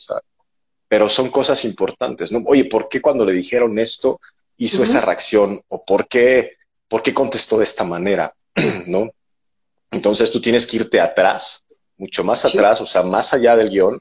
pero 0.89 1.09
son 1.09 1.31
cosas 1.31 1.65
importantes, 1.65 2.33
¿no? 2.33 2.43
Oye, 2.47 2.67
¿por 2.67 2.89
qué 2.89 3.01
cuando 3.01 3.25
le 3.25 3.33
dijeron 3.33 3.79
esto 3.79 4.19
hizo 4.59 4.83
esa 4.83 5.01
reacción? 5.01 5.59
¿O 5.69 5.81
por 5.81 6.09
qué, 6.09 6.57
por 6.89 7.03
qué 7.03 7.15
contestó 7.15 7.59
de 7.59 7.65
esta 7.65 7.85
manera? 7.85 8.35
¿No? 8.87 9.11
Entonces 9.91 10.31
tú 10.31 10.41
tienes 10.41 10.67
que 10.67 10.77
irte 10.77 11.01
atrás, 11.01 11.63
mucho 11.97 12.25
más 12.25 12.45
atrás, 12.45 12.81
o 12.81 12.87
sea, 12.87 13.03
más 13.03 13.33
allá 13.33 13.57
del 13.57 13.71
guion, 13.71 13.99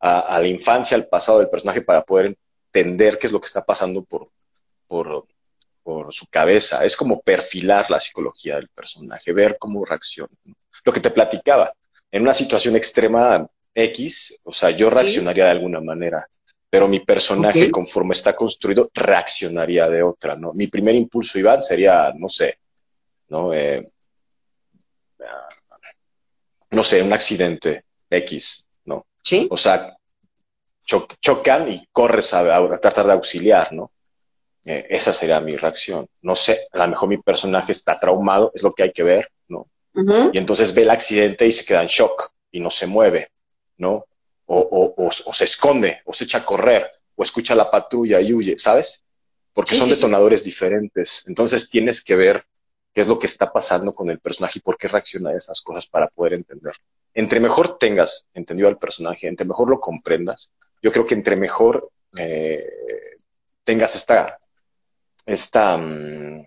a, 0.00 0.20
a, 0.20 0.40
la 0.40 0.48
infancia, 0.48 0.96
al 0.96 1.06
pasado 1.06 1.38
del 1.38 1.48
personaje 1.48 1.82
para 1.82 2.02
poder 2.02 2.36
entender 2.72 3.18
qué 3.18 3.26
es 3.26 3.32
lo 3.32 3.40
que 3.40 3.46
está 3.46 3.62
pasando 3.62 4.02
por, 4.02 4.22
por, 4.86 5.26
por 5.86 6.12
su 6.12 6.26
cabeza. 6.26 6.84
Es 6.84 6.96
como 6.96 7.20
perfilar 7.20 7.88
la 7.88 8.00
psicología 8.00 8.56
del 8.56 8.68
personaje, 8.74 9.32
ver 9.32 9.54
cómo 9.56 9.84
reacciona. 9.84 10.34
Lo 10.84 10.92
que 10.92 10.98
te 10.98 11.12
platicaba, 11.12 11.72
en 12.10 12.22
una 12.22 12.34
situación 12.34 12.74
extrema 12.74 13.46
X, 13.72 14.36
o 14.42 14.52
sea, 14.52 14.70
yo 14.70 14.90
reaccionaría 14.90 15.44
de 15.44 15.52
alguna 15.52 15.80
manera, 15.80 16.26
pero 16.68 16.88
mi 16.88 16.98
personaje, 17.00 17.70
conforme 17.70 18.14
está 18.14 18.34
construido, 18.34 18.90
reaccionaría 18.92 19.86
de 19.86 20.02
otra, 20.02 20.34
¿no? 20.34 20.48
Mi 20.54 20.66
primer 20.66 20.96
impulso, 20.96 21.38
Iván, 21.38 21.62
sería, 21.62 22.12
no 22.16 22.28
sé, 22.28 22.58
¿no? 23.28 23.54
Eh, 23.54 23.80
no 26.72 26.82
sé, 26.82 27.00
un 27.00 27.12
accidente 27.12 27.84
X, 28.10 28.66
¿no? 28.86 29.06
Sí. 29.22 29.46
O 29.52 29.56
sea, 29.56 29.88
chocan 30.84 31.70
y 31.70 31.86
corres 31.92 32.34
a, 32.34 32.40
a, 32.40 32.80
tratar 32.80 33.06
de 33.06 33.12
auxiliar, 33.12 33.72
¿no? 33.72 33.88
Eh, 34.66 34.84
esa 34.90 35.12
sería 35.12 35.40
mi 35.40 35.56
reacción. 35.56 36.06
No 36.22 36.36
sé, 36.36 36.60
a 36.72 36.78
lo 36.78 36.88
mejor 36.88 37.08
mi 37.08 37.18
personaje 37.18 37.72
está 37.72 37.96
traumado, 37.96 38.52
es 38.54 38.62
lo 38.62 38.72
que 38.72 38.82
hay 38.82 38.92
que 38.92 39.02
ver, 39.02 39.30
¿no? 39.48 39.64
Y 40.32 40.38
entonces 40.38 40.74
ve 40.74 40.82
el 40.82 40.90
accidente 40.90 41.46
y 41.46 41.52
se 41.52 41.64
queda 41.64 41.80
en 41.80 41.88
shock 41.88 42.30
y 42.50 42.60
no 42.60 42.70
se 42.70 42.86
mueve, 42.86 43.28
¿no? 43.78 44.04
o, 44.46 44.94
o, 44.96 45.34
se 45.34 45.44
esconde, 45.44 46.00
o 46.04 46.14
se 46.14 46.24
echa 46.24 46.38
a 46.38 46.44
correr, 46.44 46.90
o 47.16 47.22
escucha 47.22 47.54
la 47.54 47.70
patrulla 47.70 48.20
y 48.20 48.32
huye, 48.32 48.58
¿sabes? 48.58 49.02
Porque 49.52 49.76
son 49.76 49.88
detonadores 49.88 50.44
diferentes. 50.44 51.24
Entonces 51.26 51.68
tienes 51.68 52.02
que 52.02 52.14
ver 52.14 52.42
qué 52.92 53.00
es 53.00 53.06
lo 53.06 53.18
que 53.18 53.26
está 53.26 53.52
pasando 53.52 53.92
con 53.92 54.08
el 54.10 54.20
personaje 54.20 54.58
y 54.58 54.62
por 54.62 54.76
qué 54.76 54.88
reacciona 54.88 55.30
a 55.30 55.36
esas 55.36 55.60
cosas 55.62 55.86
para 55.86 56.08
poder 56.08 56.34
entender. 56.34 56.74
Entre 57.14 57.40
mejor 57.40 57.78
tengas 57.78 58.26
entendido 58.34 58.68
al 58.68 58.76
personaje, 58.76 59.26
entre 59.26 59.46
mejor 59.46 59.70
lo 59.70 59.80
comprendas, 59.80 60.52
yo 60.82 60.92
creo 60.92 61.04
que 61.04 61.14
entre 61.14 61.36
mejor 61.36 61.88
eh, 62.18 62.62
tengas 63.64 63.96
esta, 63.96 64.38
esta, 65.26 65.76
mm, 65.76 66.46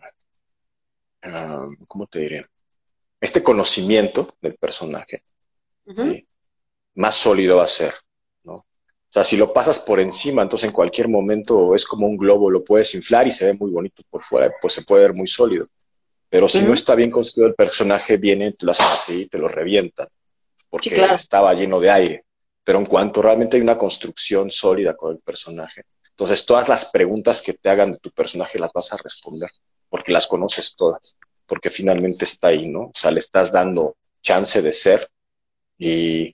ah, 1.23 1.65
¿cómo 1.87 2.07
te 2.07 2.21
diré? 2.21 2.41
Este 3.19 3.43
conocimiento 3.43 4.35
del 4.41 4.55
personaje, 4.55 5.23
más 6.95 7.15
sólido 7.15 7.57
va 7.57 7.65
a 7.65 7.67
ser, 7.67 7.93
¿no? 8.45 8.53
O 8.53 9.11
sea, 9.11 9.23
si 9.23 9.37
lo 9.37 9.51
pasas 9.51 9.79
por 9.79 9.99
encima, 9.99 10.43
entonces 10.43 10.69
en 10.69 10.73
cualquier 10.73 11.09
momento 11.09 11.75
es 11.75 11.83
como 11.83 12.07
un 12.07 12.15
globo, 12.15 12.49
lo 12.49 12.61
puedes 12.61 12.93
inflar 12.95 13.27
y 13.27 13.31
se 13.31 13.47
ve 13.47 13.53
muy 13.53 13.71
bonito 13.71 14.03
por 14.09 14.23
fuera, 14.23 14.53
pues 14.61 14.73
se 14.73 14.83
puede 14.83 15.01
ver 15.01 15.13
muy 15.13 15.27
sólido. 15.27 15.65
Pero 16.29 16.47
si 16.47 16.61
no 16.61 16.73
está 16.73 16.93
bien 16.93 17.09
construido 17.09 17.49
el 17.49 17.55
personaje, 17.55 18.17
viene, 18.17 18.51
te 18.51 18.65
lo 18.65 18.71
hacen 18.71 18.85
así, 18.85 19.25
te 19.25 19.39
lo 19.39 19.47
revientan, 19.47 20.07
porque 20.69 20.93
estaba 21.15 21.53
lleno 21.55 21.79
de 21.79 21.89
aire. 21.89 22.25
Pero 22.63 22.77
en 22.77 22.85
cuanto 22.85 23.23
realmente 23.23 23.57
hay 23.57 23.63
una 23.63 23.75
construcción 23.75 24.51
sólida 24.51 24.95
con 24.95 25.11
el 25.11 25.21
personaje, 25.25 25.85
entonces 26.19 26.45
todas 26.45 26.67
las 26.67 26.83
preguntas 26.83 27.41
que 27.41 27.53
te 27.53 27.69
hagan 27.69 27.93
de 27.93 27.97
tu 27.97 28.11
personaje 28.11 28.59
las 28.59 28.73
vas 28.73 28.91
a 28.91 28.97
responder, 28.97 29.49
porque 29.87 30.11
las 30.11 30.27
conoces 30.27 30.75
todas, 30.75 31.15
porque 31.47 31.69
finalmente 31.69 32.25
está 32.25 32.49
ahí, 32.49 32.67
¿no? 32.67 32.87
O 32.87 32.91
sea, 32.93 33.09
le 33.09 33.21
estás 33.21 33.53
dando 33.53 33.93
chance 34.21 34.61
de 34.61 34.73
ser 34.73 35.09
y, 35.77 36.27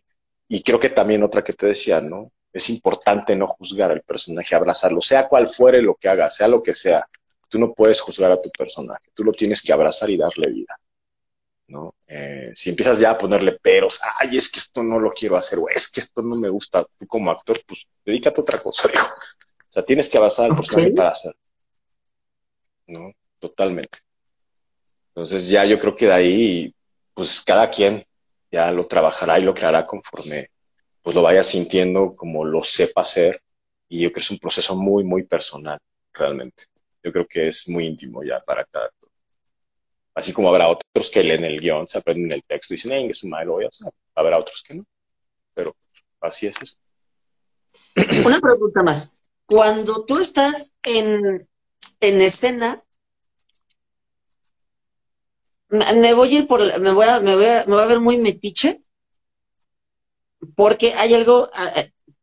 y 0.48 0.64
creo 0.64 0.80
que 0.80 0.90
también 0.90 1.22
otra 1.22 1.44
que 1.44 1.54
te 1.54 1.68
decía, 1.68 2.02
¿no? 2.02 2.24
Es 2.52 2.72
importante 2.72 3.36
no 3.36 3.46
juzgar 3.46 3.92
al 3.92 4.02
personaje, 4.02 4.56
abrazarlo, 4.56 5.02
sea 5.02 5.28
cual 5.28 5.54
fuere 5.54 5.84
lo 5.84 5.94
que 5.94 6.10
haga, 6.10 6.32
sea 6.32 6.48
lo 6.48 6.64
que 6.64 6.74
sea. 6.74 7.08
Tú 7.48 7.60
no 7.60 7.72
puedes 7.72 8.02
juzgar 8.02 8.32
a 8.32 8.42
tu 8.42 8.50
personaje, 8.50 9.12
tú 9.14 9.24
lo 9.24 9.34
tienes 9.34 9.62
que 9.62 9.72
abrazar 9.72 10.10
y 10.10 10.18
darle 10.18 10.48
vida. 10.48 10.80
¿no? 11.68 11.94
Eh, 12.08 12.54
si 12.56 12.72
empiezas 12.72 12.98
ya 12.98 13.12
a 13.12 13.18
ponerle 13.20 13.60
peros, 13.60 14.00
ay, 14.20 14.38
es 14.38 14.50
que 14.50 14.60
esto 14.60 14.82
no 14.82 14.98
lo 14.98 15.12
quiero 15.12 15.38
hacer, 15.38 15.60
o 15.60 15.70
es 15.70 15.92
que 15.92 16.00
esto 16.00 16.24
no 16.24 16.36
me 16.38 16.50
gusta, 16.50 16.84
tú 16.84 17.06
como 17.08 17.30
actor, 17.30 17.62
pues 17.68 17.86
dedícate 18.04 18.42
a 18.42 18.44
otra 18.44 18.60
cosa, 18.60 18.90
O 19.45 19.45
sea, 19.76 19.84
tienes 19.84 20.08
que 20.08 20.18
abrazar 20.18 20.50
al 20.50 20.56
personaje 20.56 20.92
para 20.92 21.10
hacer. 21.10 21.36
¿No? 22.88 23.08
Totalmente. 23.40 24.00
Entonces 25.10 25.50
ya 25.50 25.66
yo 25.66 25.78
creo 25.78 25.94
que 25.94 26.06
de 26.06 26.14
ahí, 26.14 26.76
pues 27.14 27.42
cada 27.42 27.70
quien 27.70 28.06
ya 28.52 28.72
lo 28.72 28.88
trabajará 28.88 29.38
y 29.38 29.44
lo 29.44 29.54
creará 29.54 29.86
conforme 29.86 30.50
pues 31.02 31.16
lo 31.16 31.22
vaya 31.22 31.44
sintiendo 31.44 32.12
como 32.18 32.44
lo 32.46 32.64
sepa 32.64 33.02
hacer 33.02 33.40
y 33.88 34.02
yo 34.02 34.08
creo 34.08 34.14
que 34.14 34.20
es 34.22 34.32
un 34.32 34.40
proceso 34.40 34.76
muy, 34.76 35.04
muy 35.04 35.24
personal, 35.24 35.78
realmente. 36.12 36.64
Yo 37.04 37.12
creo 37.12 37.28
que 37.28 37.50
es 37.50 37.68
muy 37.70 37.86
íntimo 37.86 38.24
ya 38.24 38.40
para 38.46 38.66
cada 38.66 38.86
actor. 38.86 39.12
Así 40.16 40.34
como 40.34 40.50
habrá 40.50 40.70
otros 40.70 41.12
que 41.12 41.22
leen 41.22 41.44
el 41.44 41.60
guion, 41.60 41.86
se 41.88 42.00
aprenden 42.00 42.32
el 42.32 42.42
texto 42.42 42.74
y 42.74 42.78
dicen, 42.78 42.94
eh, 42.94 43.06
es 43.08 43.24
malo, 43.26 43.54
voy 43.54 43.66
a 43.66 43.68
hacer. 43.68 43.92
Habrá 44.16 44.40
otros 44.40 44.64
que 44.64 44.74
no. 44.74 44.84
Pero 45.54 45.76
así 46.22 46.48
es 46.48 46.56
esto. 46.62 46.82
Una 48.26 48.40
pregunta 48.40 48.82
más. 48.82 49.20
Cuando 49.46 50.06
tú 50.06 50.20
estás 50.20 50.72
en, 50.84 51.48
en 52.00 52.22
escena, 52.22 52.78
me 55.70 56.14
voy 56.14 56.36
a 56.36 56.40
ir 56.40 56.48
por, 56.48 56.80
me 56.80 56.92
voy 56.92 57.08
a, 57.08 57.20
me 57.20 57.36
voy 57.36 57.46
a, 57.46 57.66
me 57.66 57.74
voy 57.74 57.84
a 57.84 57.88
ver 57.88 58.00
muy 58.00 58.18
metiche, 58.18 58.82
porque 60.56 60.94
hay 60.94 61.14
algo, 61.14 61.50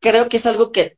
creo 0.00 0.28
que 0.28 0.37
es 0.37 0.46
algo 0.46 0.72
que 0.72 0.96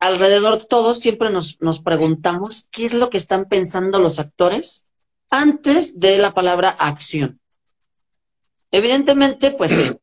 alrededor 0.00 0.66
todos 0.66 1.00
siempre 1.00 1.30
nos, 1.30 1.60
nos 1.60 1.80
preguntamos 1.80 2.68
qué 2.70 2.86
es 2.86 2.94
lo 2.94 3.10
que 3.10 3.16
están 3.16 3.46
pensando 3.46 3.98
los 3.98 4.18
actores 4.18 4.82
antes 5.30 5.98
de 5.98 6.18
la 6.18 6.34
palabra 6.34 6.70
acción. 6.70 7.40
Evidentemente, 8.70 9.52
pues 9.52 9.98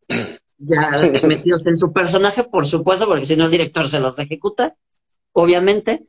ya 0.58 0.92
metidos 1.24 1.68
en 1.68 1.78
su 1.78 1.92
personaje, 1.92 2.44
por 2.44 2.66
supuesto, 2.66 3.06
porque 3.06 3.26
si 3.26 3.36
no 3.36 3.46
el 3.46 3.52
director 3.52 3.90
se 3.90 4.00
los 4.00 4.18
ejecuta, 4.18 4.76
obviamente, 5.34 6.04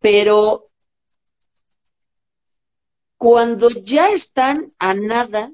pero 0.00 0.62
cuando 3.16 3.68
ya 3.70 4.08
están 4.08 4.66
a 4.78 4.94
nada 4.94 5.50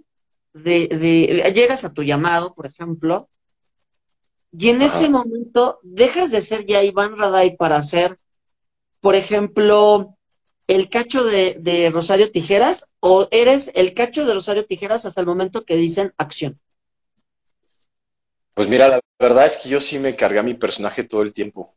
de, 0.53 1.53
llegas 1.55 1.85
a 1.85 1.93
tu 1.93 2.03
llamado, 2.03 2.55
por 2.55 2.67
ejemplo, 2.67 3.29
y 4.53 4.69
en 4.69 4.83
ese 4.83 5.09
momento 5.09 5.81
dejas 5.83 6.31
de 6.31 6.41
ser 6.41 6.63
ya 6.65 6.83
Iván 6.85 7.19
Raday 7.19 7.57
para 7.57 7.83
ser, 7.83 8.15
por 9.01 9.17
ejemplo, 9.17 10.17
el 10.69 10.89
cacho 10.89 11.25
de, 11.25 11.91
Rosario 11.93 12.31
Tijeras 12.31 12.93
o 13.01 13.27
eres 13.31 13.71
el 13.75 13.95
cacho 13.95 14.25
de 14.25 14.35
Rosario 14.35 14.65
Tijeras 14.67 15.07
hasta 15.07 15.21
el 15.21 15.27
momento 15.27 15.65
que 15.65 15.77
dicen 15.77 16.13
acción? 16.17 16.55
Pues 18.55 18.69
mira, 18.69 18.89
la 18.89 19.01
verdad 19.19 19.47
es 19.47 19.57
que 19.57 19.69
yo 19.69 19.81
sí 19.81 19.99
me 19.99 20.15
cargué 20.15 20.39
a 20.39 20.45
mi 20.45 20.55
personaje 20.55 21.03
todo 21.03 21.23
el 21.23 21.33
tiempo. 21.33 21.69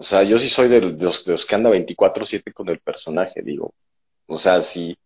O 0.00 0.04
sea, 0.04 0.22
yo 0.22 0.38
sí 0.38 0.48
soy 0.48 0.68
de, 0.68 0.80
los, 0.80 1.24
de 1.24 1.32
los, 1.32 1.44
que 1.44 1.54
anda 1.56 1.70
24/7 1.70 2.52
con 2.52 2.68
el 2.68 2.78
personaje, 2.78 3.40
digo. 3.42 3.74
O 4.26 4.38
sea, 4.38 4.62
sí, 4.62 4.96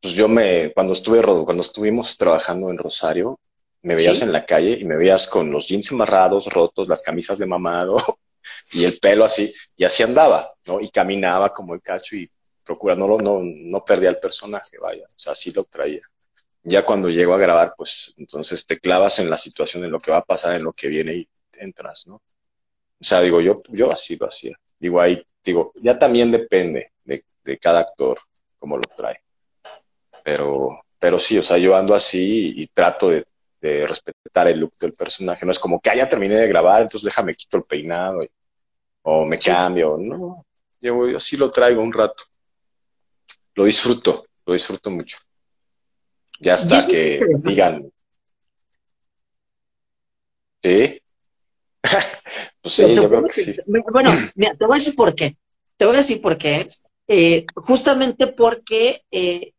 pues 0.00 0.12
yo 0.14 0.28
me, 0.28 0.72
cuando 0.74 0.92
estuve, 0.92 1.22
cuando 1.22 1.62
estuvimos 1.62 2.18
trabajando 2.18 2.70
en 2.70 2.76
Rosario, 2.76 3.38
me 3.82 3.94
veías 3.94 4.20
en 4.20 4.30
la 4.30 4.44
calle 4.44 4.76
y 4.78 4.84
me 4.84 4.98
veías 4.98 5.26
con 5.26 5.50
los 5.50 5.66
jeans 5.68 5.90
amarrados, 5.92 6.46
rotos, 6.46 6.86
las 6.86 7.02
camisas 7.02 7.38
de 7.38 7.46
mamado 7.46 7.96
y 8.72 8.84
el 8.84 8.98
pelo 8.98 9.24
así, 9.24 9.50
y 9.74 9.84
así 9.84 10.02
andaba, 10.02 10.46
¿no? 10.66 10.82
Y 10.82 10.90
caminaba 10.90 11.48
como 11.48 11.74
el 11.74 11.80
cacho 11.80 12.14
y 12.16 12.28
procura, 12.62 12.94
no, 12.94 13.16
no, 13.16 13.38
no 13.40 13.82
perdía 13.82 14.10
el 14.10 14.16
personaje, 14.16 14.76
vaya, 14.82 15.04
o 15.04 15.18
sea, 15.18 15.32
así 15.32 15.50
lo 15.50 15.64
traía. 15.64 16.00
Ya 16.62 16.84
cuando 16.84 17.08
llego 17.08 17.34
a 17.34 17.38
grabar, 17.38 17.72
pues 17.74 18.12
entonces 18.18 18.66
te 18.66 18.78
clavas 18.78 19.18
en 19.18 19.30
la 19.30 19.38
situación, 19.38 19.82
en 19.84 19.92
lo 19.92 19.98
que 19.98 20.10
va 20.10 20.18
a 20.18 20.24
pasar, 20.24 20.56
en 20.56 20.64
lo 20.64 20.72
que 20.72 20.88
viene 20.88 21.14
y 21.14 21.28
entras, 21.58 22.06
¿no? 22.06 22.20
O 23.00 23.04
sea, 23.04 23.20
digo, 23.20 23.40
yo, 23.40 23.54
yo 23.70 23.90
así 23.90 24.16
lo 24.16 24.26
hacía. 24.26 24.52
Digo, 24.78 25.00
ahí, 25.00 25.22
digo, 25.42 25.72
ya 25.82 25.98
también 25.98 26.30
depende 26.30 26.84
de, 27.04 27.24
de 27.42 27.58
cada 27.58 27.80
actor 27.80 28.18
cómo 28.58 28.76
lo 28.76 28.82
trae. 28.94 29.18
Pero, 30.22 30.76
pero 30.98 31.18
sí, 31.18 31.38
o 31.38 31.42
sea, 31.42 31.56
yo 31.58 31.74
ando 31.74 31.94
así 31.94 32.52
y, 32.56 32.66
trato 32.68 33.08
de, 33.08 33.24
respetar 33.60 34.48
el 34.48 34.60
look 34.60 34.74
del 34.80 34.92
personaje. 34.92 35.44
No 35.44 35.52
es 35.52 35.58
como 35.58 35.80
que, 35.80 35.90
ah, 35.90 35.96
ya 35.96 36.08
terminé 36.08 36.36
de 36.36 36.48
grabar, 36.48 36.82
entonces 36.82 37.06
déjame 37.06 37.34
quito 37.34 37.56
el 37.56 37.62
peinado 37.64 38.20
o 39.02 39.26
me 39.26 39.38
cambio. 39.38 39.96
No, 39.98 40.34
yo, 40.80 41.10
yo 41.10 41.20
sí 41.20 41.36
lo 41.36 41.50
traigo 41.50 41.82
un 41.82 41.92
rato. 41.92 42.22
Lo 43.54 43.64
disfruto, 43.64 44.20
lo 44.46 44.54
disfruto 44.54 44.90
mucho. 44.90 45.18
Ya 46.38 46.54
hasta 46.54 46.86
que 46.86 47.20
digan. 47.44 47.90
¿Sí? 50.62 51.02
pues 52.62 52.74
sí, 52.74 52.94
yo 52.94 53.08
creo 53.08 53.24
que 53.24 53.32
sí. 53.32 53.56
Bueno, 53.92 54.12
mira, 54.34 54.52
te 54.58 54.66
voy 54.66 54.76
a 54.76 54.78
decir 54.78 54.94
por 54.94 55.14
qué. 55.14 55.36
Te 55.76 55.84
voy 55.84 55.94
a 55.94 55.98
decir 55.98 56.20
por 56.20 56.36
qué. 56.36 56.68
Eh, 57.06 57.44
justamente 57.54 58.28
porque 58.28 59.00
eh, 59.10 59.52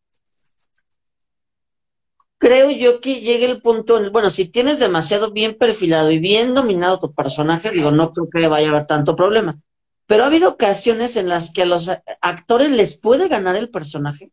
creo 2.37 2.71
yo 2.71 2.99
que 2.99 3.21
llega 3.21 3.45
el 3.45 3.61
punto, 3.61 3.99
bueno, 4.11 4.29
si 4.29 4.49
tienes 4.49 4.79
demasiado 4.79 5.31
bien 5.31 5.57
perfilado 5.57 6.11
y 6.11 6.17
bien 6.17 6.53
dominado 6.53 6.99
tu 6.99 7.13
personaje, 7.13 7.71
digo, 7.71 7.91
no 7.91 8.13
creo 8.13 8.29
que 8.29 8.47
vaya 8.47 8.67
a 8.67 8.71
haber 8.71 8.87
tanto 8.87 9.15
problema. 9.15 9.59
Pero 10.07 10.23
ha 10.23 10.27
habido 10.27 10.49
ocasiones 10.49 11.17
en 11.17 11.29
las 11.29 11.53
que 11.53 11.61
a 11.61 11.65
los 11.65 11.91
actores 12.21 12.71
les 12.71 12.97
puede 12.97 13.27
ganar 13.27 13.55
el 13.55 13.69
personaje, 13.69 14.31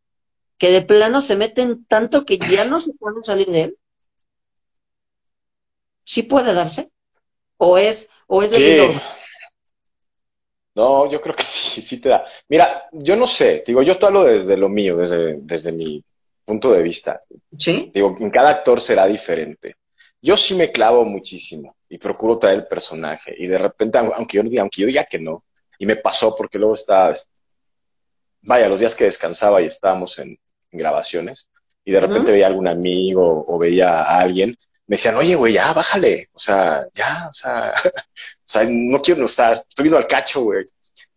que 0.56 0.70
de 0.70 0.82
plano 0.82 1.20
se 1.20 1.36
meten 1.36 1.84
tanto 1.84 2.24
que 2.24 2.38
ya 2.38 2.64
no 2.64 2.80
se 2.80 2.94
pueden 2.94 3.22
salir 3.22 3.48
de 3.48 3.62
él. 3.62 3.78
¿Sí 6.04 6.22
puede 6.22 6.54
darse? 6.54 6.90
¿O 7.58 7.76
es, 7.76 8.10
o 8.26 8.42
es 8.42 8.50
de 8.50 8.98
no, 10.78 11.10
yo 11.10 11.20
creo 11.20 11.34
que 11.34 11.42
sí, 11.42 11.82
sí 11.82 12.00
te 12.00 12.08
da. 12.08 12.24
Mira, 12.48 12.88
yo 12.92 13.16
no 13.16 13.26
sé, 13.26 13.62
digo, 13.66 13.82
yo 13.82 13.98
te 13.98 14.06
hablo 14.06 14.22
desde 14.22 14.56
lo 14.56 14.68
mío, 14.68 14.96
desde, 14.96 15.36
desde 15.40 15.72
mi 15.72 16.04
punto 16.44 16.70
de 16.70 16.82
vista. 16.82 17.18
Sí. 17.58 17.90
Digo, 17.92 18.14
en 18.20 18.30
cada 18.30 18.50
actor 18.50 18.80
será 18.80 19.06
diferente. 19.06 19.74
Yo 20.22 20.36
sí 20.36 20.54
me 20.54 20.70
clavo 20.70 21.04
muchísimo 21.04 21.74
y 21.88 21.98
procuro 21.98 22.38
traer 22.38 22.60
el 22.60 22.64
personaje. 22.64 23.34
Y 23.36 23.48
de 23.48 23.58
repente, 23.58 23.98
aunque 23.98 24.36
yo, 24.36 24.42
diga, 24.44 24.62
aunque 24.62 24.82
yo 24.82 24.86
diga 24.86 25.04
que 25.04 25.18
no, 25.18 25.38
y 25.80 25.86
me 25.86 25.96
pasó 25.96 26.36
porque 26.36 26.58
luego 26.58 26.76
estaba, 26.76 27.12
vaya, 28.42 28.68
los 28.68 28.78
días 28.78 28.94
que 28.94 29.04
descansaba 29.04 29.60
y 29.60 29.66
estábamos 29.66 30.16
en, 30.20 30.36
grabaciones, 30.70 31.48
y 31.82 31.92
de 31.92 32.00
repente 32.00 32.30
veía 32.30 32.46
a 32.46 32.50
algún 32.50 32.68
amigo 32.68 33.42
o 33.46 33.58
veía 33.58 34.02
a 34.02 34.18
alguien, 34.18 34.54
me 34.88 34.96
decían, 34.96 35.16
oye, 35.16 35.34
güey, 35.34 35.52
ya, 35.52 35.72
bájale. 35.72 36.28
O 36.32 36.38
sea, 36.38 36.82
ya, 36.94 37.26
o 37.28 37.32
sea, 37.32 37.74
o 37.84 37.92
sea, 38.44 38.64
no 38.68 39.00
quiero, 39.00 39.26
o 39.26 39.28
sea, 39.28 39.52
estoy 39.52 39.84
viendo 39.84 39.98
al 39.98 40.08
cacho, 40.08 40.42
güey. 40.42 40.64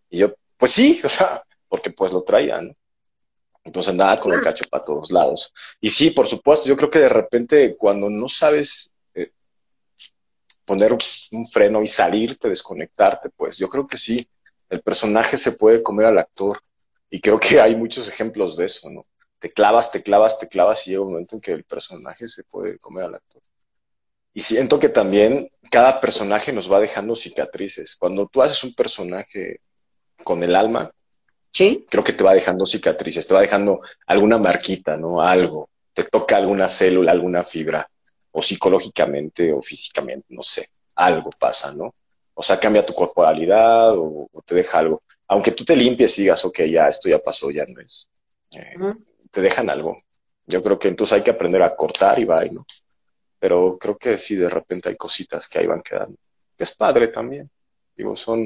Y 0.10 0.20
yo, 0.20 0.28
pues 0.58 0.74
sí, 0.74 1.02
o 1.04 1.10
sea, 1.10 1.44
porque 1.68 1.92
pues 1.92 2.12
lo 2.12 2.22
traían. 2.24 2.70
Entonces 3.64 3.92
andaba 3.92 4.20
con 4.20 4.34
el 4.34 4.42
cacho 4.42 4.66
para 4.70 4.84
todos 4.84 5.12
lados. 5.12 5.54
Y 5.80 5.90
sí, 5.90 6.12
por 6.12 6.28
supuesto, 6.28 6.68
yo 6.68 6.76
creo 6.76 6.90
que 6.90 7.00
de 7.00 7.10
repente 7.10 7.72
cuando 7.78 8.10
no 8.10 8.28
sabes, 8.28 8.92
eh, 9.14 9.30
poner 10.66 10.94
un 10.94 11.48
freno 11.48 11.82
y 11.82 11.88
salirte, 11.88 12.50
desconectarte, 12.50 13.30
pues 13.36 13.58
yo 13.58 13.68
creo 13.68 13.86
que 13.88 13.98
sí, 13.98 14.28
el 14.70 14.82
personaje 14.82 15.38
se 15.38 15.54
puede 15.54 15.84
comer 15.84 16.08
al 16.08 16.18
actor 16.18 16.60
y 17.10 17.22
creo 17.22 17.40
que 17.40 17.62
hay 17.62 17.76
muchos 17.76 18.08
ejemplos 18.08 18.58
de 18.58 18.66
eso, 18.66 18.90
¿no? 18.90 19.02
Te 19.40 19.50
clavas, 19.50 19.92
te 19.92 20.02
clavas, 20.02 20.40
te 20.40 20.48
clavas 20.48 20.88
y 20.88 20.92
llega 20.92 21.04
un 21.04 21.12
momento 21.12 21.36
en 21.36 21.42
que 21.42 21.52
el 21.52 21.64
personaje 21.64 22.30
se 22.30 22.44
puede 22.44 22.78
comer 22.78 23.06
al 23.06 23.16
actor. 23.16 23.42
Y 24.34 24.42
siento 24.42 24.80
que 24.80 24.90
también 24.90 25.48
cada 25.70 26.00
personaje 26.00 26.54
nos 26.54 26.72
va 26.72 26.80
dejando 26.80 27.16
cicatrices. 27.16 27.96
Cuando 27.98 28.28
tú 28.28 28.42
haces 28.42 28.64
un 28.64 28.74
personaje 28.74 29.60
con 30.24 30.44
el 30.44 30.56
alma, 30.56 30.92
¿Sí? 31.54 31.86
creo 31.90 32.04
que 32.04 32.14
te 32.14 32.24
va 32.24 32.34
dejando 32.34 32.66
cicatrices, 32.66 33.28
te 33.28 33.34
va 33.34 33.42
dejando 33.42 33.82
alguna 34.08 34.38
marquita, 34.38 34.96
¿no? 34.98 35.22
Algo. 35.22 35.70
Te 35.94 36.06
toca 36.06 36.38
alguna 36.38 36.70
célula, 36.70 37.12
alguna 37.12 37.44
fibra, 37.44 37.86
o 38.32 38.42
psicológicamente 38.42 39.52
o 39.54 39.62
físicamente, 39.62 40.28
no 40.30 40.42
sé. 40.42 40.70
Algo 40.96 41.30
pasa, 41.38 41.74
¿no? 41.74 41.92
O 42.34 42.44
sea, 42.44 42.60
cambia 42.60 42.86
tu 42.86 42.94
corporalidad 42.94 43.92
o, 43.98 44.28
te 44.46 44.56
deja 44.56 44.80
algo. 44.80 45.02
Aunque 45.28 45.52
tú 45.52 45.66
te 45.66 45.76
limpies 45.76 46.18
y 46.18 46.24
digas, 46.24 46.44
ok, 46.46 46.62
ya, 46.62 46.88
esto 46.88 47.10
ya 47.10 47.20
pasó, 47.20 47.52
ya 47.52 47.66
no 47.66 47.82
es. 47.82 48.10
Eh, 48.52 48.74
te 49.30 49.42
dejan 49.42 49.70
algo. 49.70 49.96
Yo 50.48 50.62
creo 50.64 50.80
que 50.80 50.88
entonces 50.88 51.18
hay 51.18 51.24
que 51.24 51.32
aprender 51.32 51.62
a 51.62 51.76
cortar 51.76 52.18
y 52.20 52.26
va, 52.26 52.44
¿no? 52.46 52.64
Pero 53.42 53.76
creo 53.80 53.98
que 53.98 54.20
sí, 54.20 54.36
de 54.36 54.48
repente 54.48 54.90
hay 54.90 54.96
cositas 54.96 55.48
que 55.48 55.58
ahí 55.58 55.66
van 55.66 55.82
quedando. 55.82 56.14
Que 56.56 56.64
es 56.64 56.76
padre 56.76 57.08
también. 57.08 57.42
Digo, 57.96 58.16
son, 58.16 58.46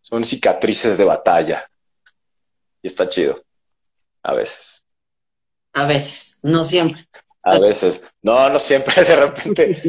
son 0.00 0.26
cicatrices 0.26 0.98
de 0.98 1.04
batalla. 1.04 1.64
Y 2.82 2.88
está 2.88 3.08
chido. 3.08 3.36
A 4.24 4.34
veces. 4.34 4.82
A 5.72 5.86
veces, 5.86 6.40
no 6.42 6.64
siempre. 6.64 7.00
A 7.44 7.60
veces. 7.60 8.10
No, 8.20 8.50
no 8.50 8.58
siempre. 8.58 8.92
De 9.04 9.14
repente, 9.14 9.80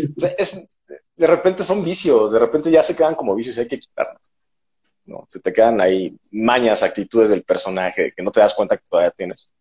de 1.15 1.27
repente 1.27 1.63
son 1.63 1.83
vicios. 1.83 2.31
De 2.31 2.37
repente 2.37 2.69
ya 2.69 2.83
se 2.83 2.95
quedan 2.95 3.15
como 3.15 3.33
vicios 3.33 3.57
y 3.57 3.61
hay 3.61 3.67
que 3.67 3.79
quitarlos. 3.79 4.31
No, 5.05 5.25
se 5.27 5.39
te 5.39 5.51
quedan 5.51 5.81
ahí 5.81 6.07
mañas, 6.33 6.83
actitudes 6.83 7.31
del 7.31 7.41
personaje 7.41 8.11
que 8.15 8.21
no 8.21 8.31
te 8.31 8.41
das 8.41 8.53
cuenta 8.53 8.77
que 8.77 8.83
todavía 8.87 9.09
tienes. 9.09 9.55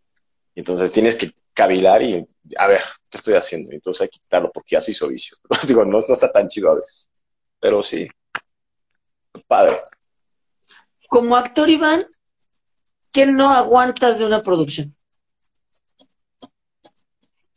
Entonces 0.58 0.90
tienes 0.90 1.14
que 1.14 1.30
cavilar 1.54 2.02
y, 2.02 2.26
a 2.56 2.66
ver, 2.66 2.82
¿qué 3.08 3.16
estoy 3.16 3.34
haciendo? 3.34 3.70
Entonces 3.70 4.02
hay 4.02 4.08
que 4.08 4.18
quitarlo 4.18 4.50
porque 4.52 4.74
ya 4.74 4.80
se 4.80 4.90
hizo 4.90 5.06
vicio. 5.06 5.36
digo, 5.68 5.84
no, 5.84 6.00
no 6.00 6.14
está 6.14 6.32
tan 6.32 6.48
chido 6.48 6.68
a 6.68 6.74
veces. 6.74 7.08
Pero 7.60 7.80
sí, 7.84 8.08
padre. 9.46 9.80
Como 11.08 11.36
actor, 11.36 11.70
Iván, 11.70 12.04
¿qué 13.12 13.26
no 13.26 13.52
aguantas 13.52 14.18
de 14.18 14.26
una 14.26 14.42
producción? 14.42 14.96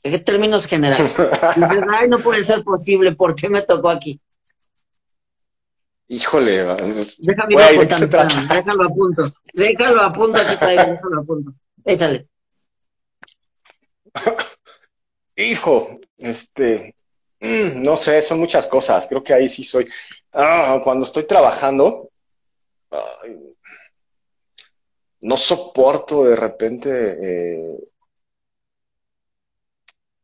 En 0.03 0.23
términos 0.23 0.67
generales. 0.67 1.17
Dices, 1.57 1.83
ay, 1.91 2.07
no 2.07 2.19
puede 2.19 2.43
ser 2.43 2.63
posible, 2.63 3.15
¿por 3.15 3.33
qué 3.33 3.49
me 3.49 3.63
tocó 3.63 3.89
aquí? 3.89 4.19
Híjole, 6.07 6.65
déjame 7.17 7.55
déjalo 7.55 8.83
a 8.83 8.89
punto, 8.89 9.27
déjalo 9.53 10.03
a 10.03 10.13
punto, 10.13 10.39
aquí 10.39 10.57
traigo, 10.57 10.83
déjalo 10.83 11.19
a 11.19 11.23
punto. 11.23 11.53
Échale. 11.83 12.30
Hijo, 15.35 15.99
este, 16.17 16.95
mm, 17.39 17.81
no 17.81 17.97
sé, 17.97 18.21
son 18.21 18.39
muchas 18.39 18.67
cosas. 18.67 19.07
Creo 19.07 19.23
que 19.23 19.33
ahí 19.33 19.49
sí 19.49 19.63
soy. 19.63 19.85
Ah, 20.33 20.79
cuando 20.83 21.05
estoy 21.05 21.25
trabajando, 21.25 21.97
no 25.21 25.37
soporto 25.37 26.23
de 26.25 26.35
repente 26.35 26.89
eh, 26.89 27.79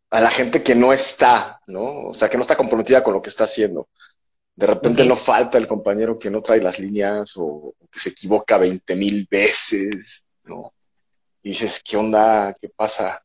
a 0.10 0.22
la 0.22 0.32
gente 0.32 0.62
que 0.62 0.76
no 0.76 0.94
está, 0.94 1.60
¿no? 1.68 1.84
O 2.08 2.14
sea, 2.14 2.30
que 2.30 2.38
no 2.38 2.44
está 2.44 2.56
comprometida 2.56 3.04
con 3.04 3.14
lo 3.14 3.22
que 3.22 3.30
está 3.30 3.44
haciendo. 3.44 3.88
De 4.56 4.66
repente 4.66 5.06
no 5.06 5.16
falta 5.16 5.58
el 5.58 5.68
compañero 5.68 6.18
que 6.18 6.32
no 6.32 6.40
trae 6.42 6.62
las 6.62 6.80
líneas 6.80 7.34
o, 7.36 7.74
que 7.92 8.00
se 8.00 8.10
equivoca 8.10 8.58
veinte 8.58 8.96
mil 8.96 9.28
veces, 9.30 10.24
¿no? 10.46 10.66
Y 11.44 11.50
dices, 11.50 11.82
¿qué 11.84 11.98
onda? 11.98 12.52
¿Qué 12.60 12.68
pasa? 12.76 13.22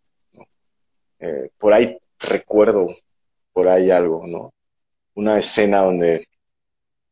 Eh, 1.22 1.50
por 1.58 1.72
ahí 1.72 1.96
recuerdo, 2.18 2.88
por 3.52 3.68
ahí 3.68 3.90
algo, 3.92 4.22
¿no? 4.26 4.50
Una 5.14 5.38
escena 5.38 5.82
donde 5.82 6.26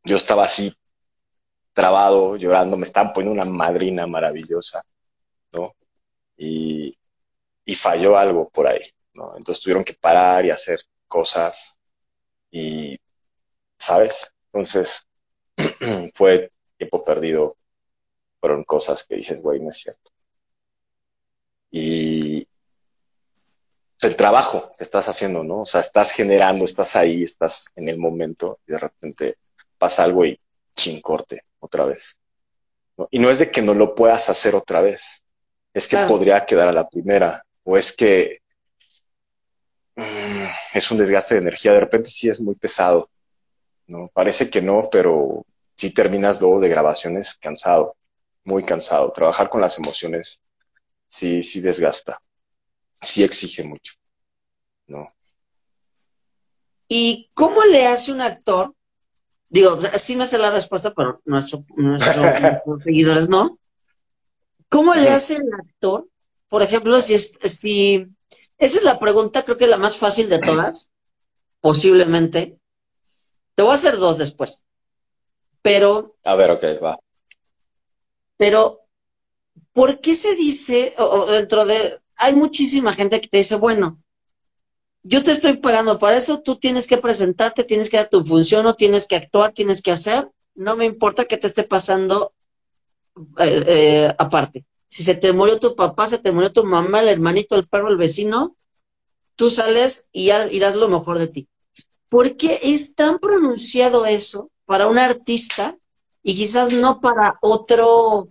yo 0.05 0.17
estaba 0.17 0.45
así, 0.45 0.73
trabado, 1.73 2.37
llorando, 2.37 2.77
me 2.77 2.85
estaban 2.85 3.13
poniendo 3.13 3.41
una 3.43 3.51
madrina 3.51 4.07
maravillosa, 4.07 4.83
¿no? 5.53 5.73
Y, 6.37 6.95
y 7.65 7.75
falló 7.77 8.19
algo 8.19 8.51
por 8.51 8.69
ahí, 8.69 8.81
¿no? 9.15 9.29
Entonces 9.37 9.63
tuvieron 9.65 9.85
que 9.85 9.95
parar 9.95 10.45
y 10.47 10.51
hacer 10.51 10.81
cosas 11.09 11.79
y, 12.51 12.99
¿sabes? 13.79 14.35
Entonces 14.53 15.09
fue 16.15 16.51
tiempo 16.79 17.05
perdido, 17.05 17.57
fueron 18.41 18.65
cosas 18.65 19.05
que 19.07 19.17
dices, 19.17 19.43
güey, 19.43 19.61
no 19.61 19.71
es 19.71 19.79
cierto. 19.79 20.11
Y, 21.71 22.47
el 24.03 24.17
trabajo 24.17 24.69
que 24.77 24.85
estás 24.85 25.09
haciendo, 25.09 25.45
¿no? 25.45 25.59
O 25.59 25.67
sea, 25.67 25.81
estás 25.81 26.13
generando, 26.13 26.65
estás 26.65 26.97
ahí, 26.97 27.23
estás 27.23 27.67
en 27.77 27.89
el 27.89 27.99
momento 27.99 28.57
y 28.67 28.73
de 28.73 28.79
repente 28.79 29.35
pasa 29.79 30.05
algo 30.05 30.25
y 30.25 30.37
chin 30.75 31.01
corte 31.01 31.43
otra 31.59 31.85
vez. 31.85 32.19
Y 33.11 33.19
no 33.19 33.31
es 33.31 33.39
de 33.39 33.51
que 33.51 33.63
no 33.63 33.75
lo 33.75 33.95
puedas 33.95 34.29
hacer 34.31 34.55
otra 34.55 34.83
vez, 34.83 35.23
es 35.73 35.87
que 35.87 35.97
podría 35.99 36.45
quedar 36.45 36.69
a 36.69 36.73
la 36.73 36.89
primera 36.89 37.43
o 37.65 37.77
es 37.77 37.93
que 37.93 38.35
mm, 39.97 40.47
es 40.75 40.91
un 40.91 40.99
desgaste 40.99 41.35
de 41.35 41.41
energía, 41.41 41.73
de 41.73 41.81
repente 41.81 42.11
sí 42.11 42.29
es 42.29 42.41
muy 42.41 42.57
pesado, 42.57 43.11
¿no? 43.87 44.05
Parece 44.15 44.51
que 44.51 44.63
no, 44.63 44.83
pero 44.91 45.45
sí 45.77 45.93
terminas 45.93 46.41
luego 46.41 46.61
de 46.61 46.69
grabaciones 46.69 47.35
cansado, 47.35 47.95
muy 48.45 48.63
cansado. 48.63 49.13
Trabajar 49.13 49.49
con 49.49 49.61
las 49.61 49.79
emociones 49.79 50.41
sí, 51.07 51.43
sí 51.43 51.61
desgasta 51.61 52.19
sí 53.03 53.23
exige 53.23 53.63
mucho, 53.65 53.95
¿no? 54.87 55.07
¿Y 56.89 57.31
cómo 57.35 57.65
le 57.65 57.87
hace 57.87 58.13
un 58.13 58.21
actor? 58.21 58.75
Digo, 59.49 59.79
sí 59.95 60.17
me 60.17 60.25
hace 60.25 60.39
la 60.39 60.51
respuesta, 60.51 60.93
pero 60.93 61.21
nuestro, 61.25 61.65
nuestros 61.77 62.83
seguidores 62.85 63.29
no. 63.29 63.49
¿Cómo 64.69 64.95
le 64.95 65.09
hace 65.09 65.37
el 65.37 65.53
actor? 65.53 66.09
Por 66.49 66.63
ejemplo, 66.63 67.01
si, 67.01 67.19
si 67.19 68.07
esa 68.59 68.79
es 68.79 68.85
la 68.85 68.99
pregunta, 68.99 69.45
creo 69.45 69.57
que 69.57 69.67
la 69.67 69.79
más 69.79 69.97
fácil 69.97 70.29
de 70.29 70.39
todas, 70.39 70.91
posiblemente. 71.61 72.59
Te 73.55 73.63
voy 73.63 73.73
a 73.73 73.75
hacer 73.75 73.97
dos 73.97 74.19
después. 74.19 74.65
Pero. 75.63 76.15
A 76.25 76.37
ver, 76.37 76.51
ok, 76.51 76.65
va. 76.83 76.97
Pero, 78.37 78.87
¿por 79.73 80.01
qué 80.01 80.15
se 80.15 80.35
dice, 80.35 80.95
o 80.99 81.27
dentro 81.27 81.67
de, 81.67 82.01
hay 82.21 82.35
muchísima 82.35 82.93
gente 82.93 83.21
que 83.21 83.29
te 83.29 83.39
dice, 83.39 83.57
bueno, 83.57 83.99
yo 85.03 85.23
te 85.23 85.33
estoy 85.33 85.57
pagando 85.57 85.99
para 85.99 86.17
esto, 86.17 86.43
tú 86.43 86.57
tienes 86.57 86.87
que 86.87 86.99
presentarte, 86.99 87.65
tienes 87.65 87.89
que 87.89 87.97
dar 87.97 88.11
tu 88.11 88.25
función, 88.25 88.67
o 88.67 88.75
tienes 88.75 89.07
que 89.07 89.17
actuar, 89.17 89.53
tienes 89.53 89.81
que 89.81 89.91
hacer, 89.91 90.25
no 90.55 90.77
me 90.77 90.85
importa 90.85 91.25
que 91.25 91.39
te 91.39 91.47
esté 91.47 91.65
pasando 91.65 92.35
eh, 93.39 93.65
eh, 93.67 94.13
aparte. 94.19 94.67
Si 94.89 95.03
se 95.03 95.15
te 95.15 95.33
murió 95.33 95.59
tu 95.59 95.75
papá, 95.75 96.09
se 96.09 96.19
te 96.19 96.33
murió 96.33 96.53
tu 96.53 96.65
mamá, 96.65 97.01
el 97.01 97.09
hermanito, 97.09 97.57
el 97.57 97.65
perro, 97.65 97.89
el 97.89 97.97
vecino, 97.97 98.55
tú 99.37 99.49
sales 99.49 100.09
y, 100.13 100.29
das 100.29 100.77
lo 100.77 100.89
mejor 100.89 101.19
de 101.19 101.29
ti. 101.29 101.49
¿Por 102.11 102.37
qué 102.37 102.61
es 102.63 102.95
tan 102.95 103.19
pronunciado 103.19 104.05
eso 104.05 104.51
para 104.67 104.87
un 104.87 104.99
artista 104.99 105.79
y 106.23 106.37
quizás 106.37 106.73
no 106.73 107.01
para 107.01 107.39
otro, 107.41 108.27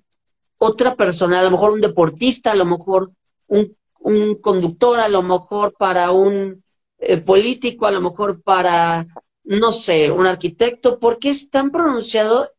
otra 0.60 0.96
persona, 0.96 1.40
a 1.40 1.44
lo 1.44 1.52
mejor 1.52 1.72
un 1.72 1.82
deportista, 1.82 2.52
a 2.52 2.56
lo 2.56 2.66
mejor 2.66 3.12
un, 3.50 4.36
conductor, 4.41 5.00
a 5.00 5.10
lo 5.10 5.22
mejor 5.24 5.74
para 5.78 6.12
un 6.12 6.64
eh, 6.97 7.18
político, 7.18 7.86
a 7.86 7.91
lo 7.91 8.02
mejor 8.02 8.41
para, 8.43 9.04
no 9.43 9.72
sé, 9.72 10.12
un 10.12 10.26
arquitecto, 10.26 11.00
¿por 11.00 11.20
qué 11.20 11.32
es 11.32 11.50
tan 11.50 11.72
pronunciado 11.72 12.52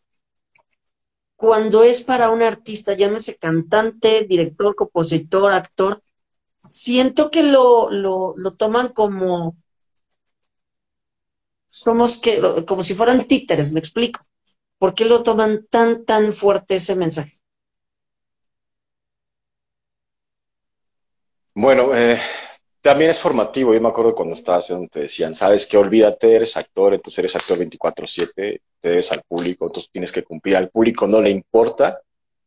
cuando 1.37 1.83
es 1.83 2.03
para 2.03 2.31
un 2.31 2.43
artista, 2.43 2.95
llámese 2.95 3.37
cantante, 3.39 4.25
director, 4.29 4.75
compositor, 4.75 5.53
actor? 5.53 6.01
Siento 6.59 7.31
que 7.31 7.43
lo, 7.43 7.91
lo, 7.91 8.35
lo 8.37 8.55
toman 8.55 8.93
como 8.93 9.57
somos 11.67 12.19
que 12.19 12.65
como 12.67 12.83
si 12.83 12.95
fueran 12.95 13.27
títeres, 13.27 13.73
me 13.73 13.81
explico. 13.81 14.21
¿Por 14.79 14.95
qué 14.95 15.05
lo 15.07 15.23
toman 15.23 15.67
tan 15.71 16.05
tan 16.05 16.33
fuerte 16.33 16.75
ese 16.75 16.95
mensaje? 16.97 17.40
Bueno, 21.61 21.95
eh, 21.95 22.19
también 22.81 23.11
es 23.11 23.19
formativo. 23.21 23.75
Yo 23.75 23.81
me 23.83 23.89
acuerdo 23.89 24.15
cuando 24.15 24.33
estaba 24.33 24.59
haciendo, 24.59 24.89
te 24.89 25.01
decían, 25.01 25.35
sabes 25.35 25.67
que 25.67 25.77
olvídate, 25.77 26.35
eres 26.35 26.57
actor, 26.57 26.95
entonces 26.95 27.19
eres 27.19 27.37
actor 27.37 27.59
24/7, 27.59 28.63
te 28.81 28.89
debes 28.89 29.13
al 29.13 29.23
público, 29.29 29.67
entonces 29.67 29.91
tienes 29.93 30.11
que 30.11 30.25
cumplir. 30.25 30.57
Al 30.57 30.71
público 30.71 31.07
no 31.07 31.21
le 31.21 31.29
importa 31.29 32.01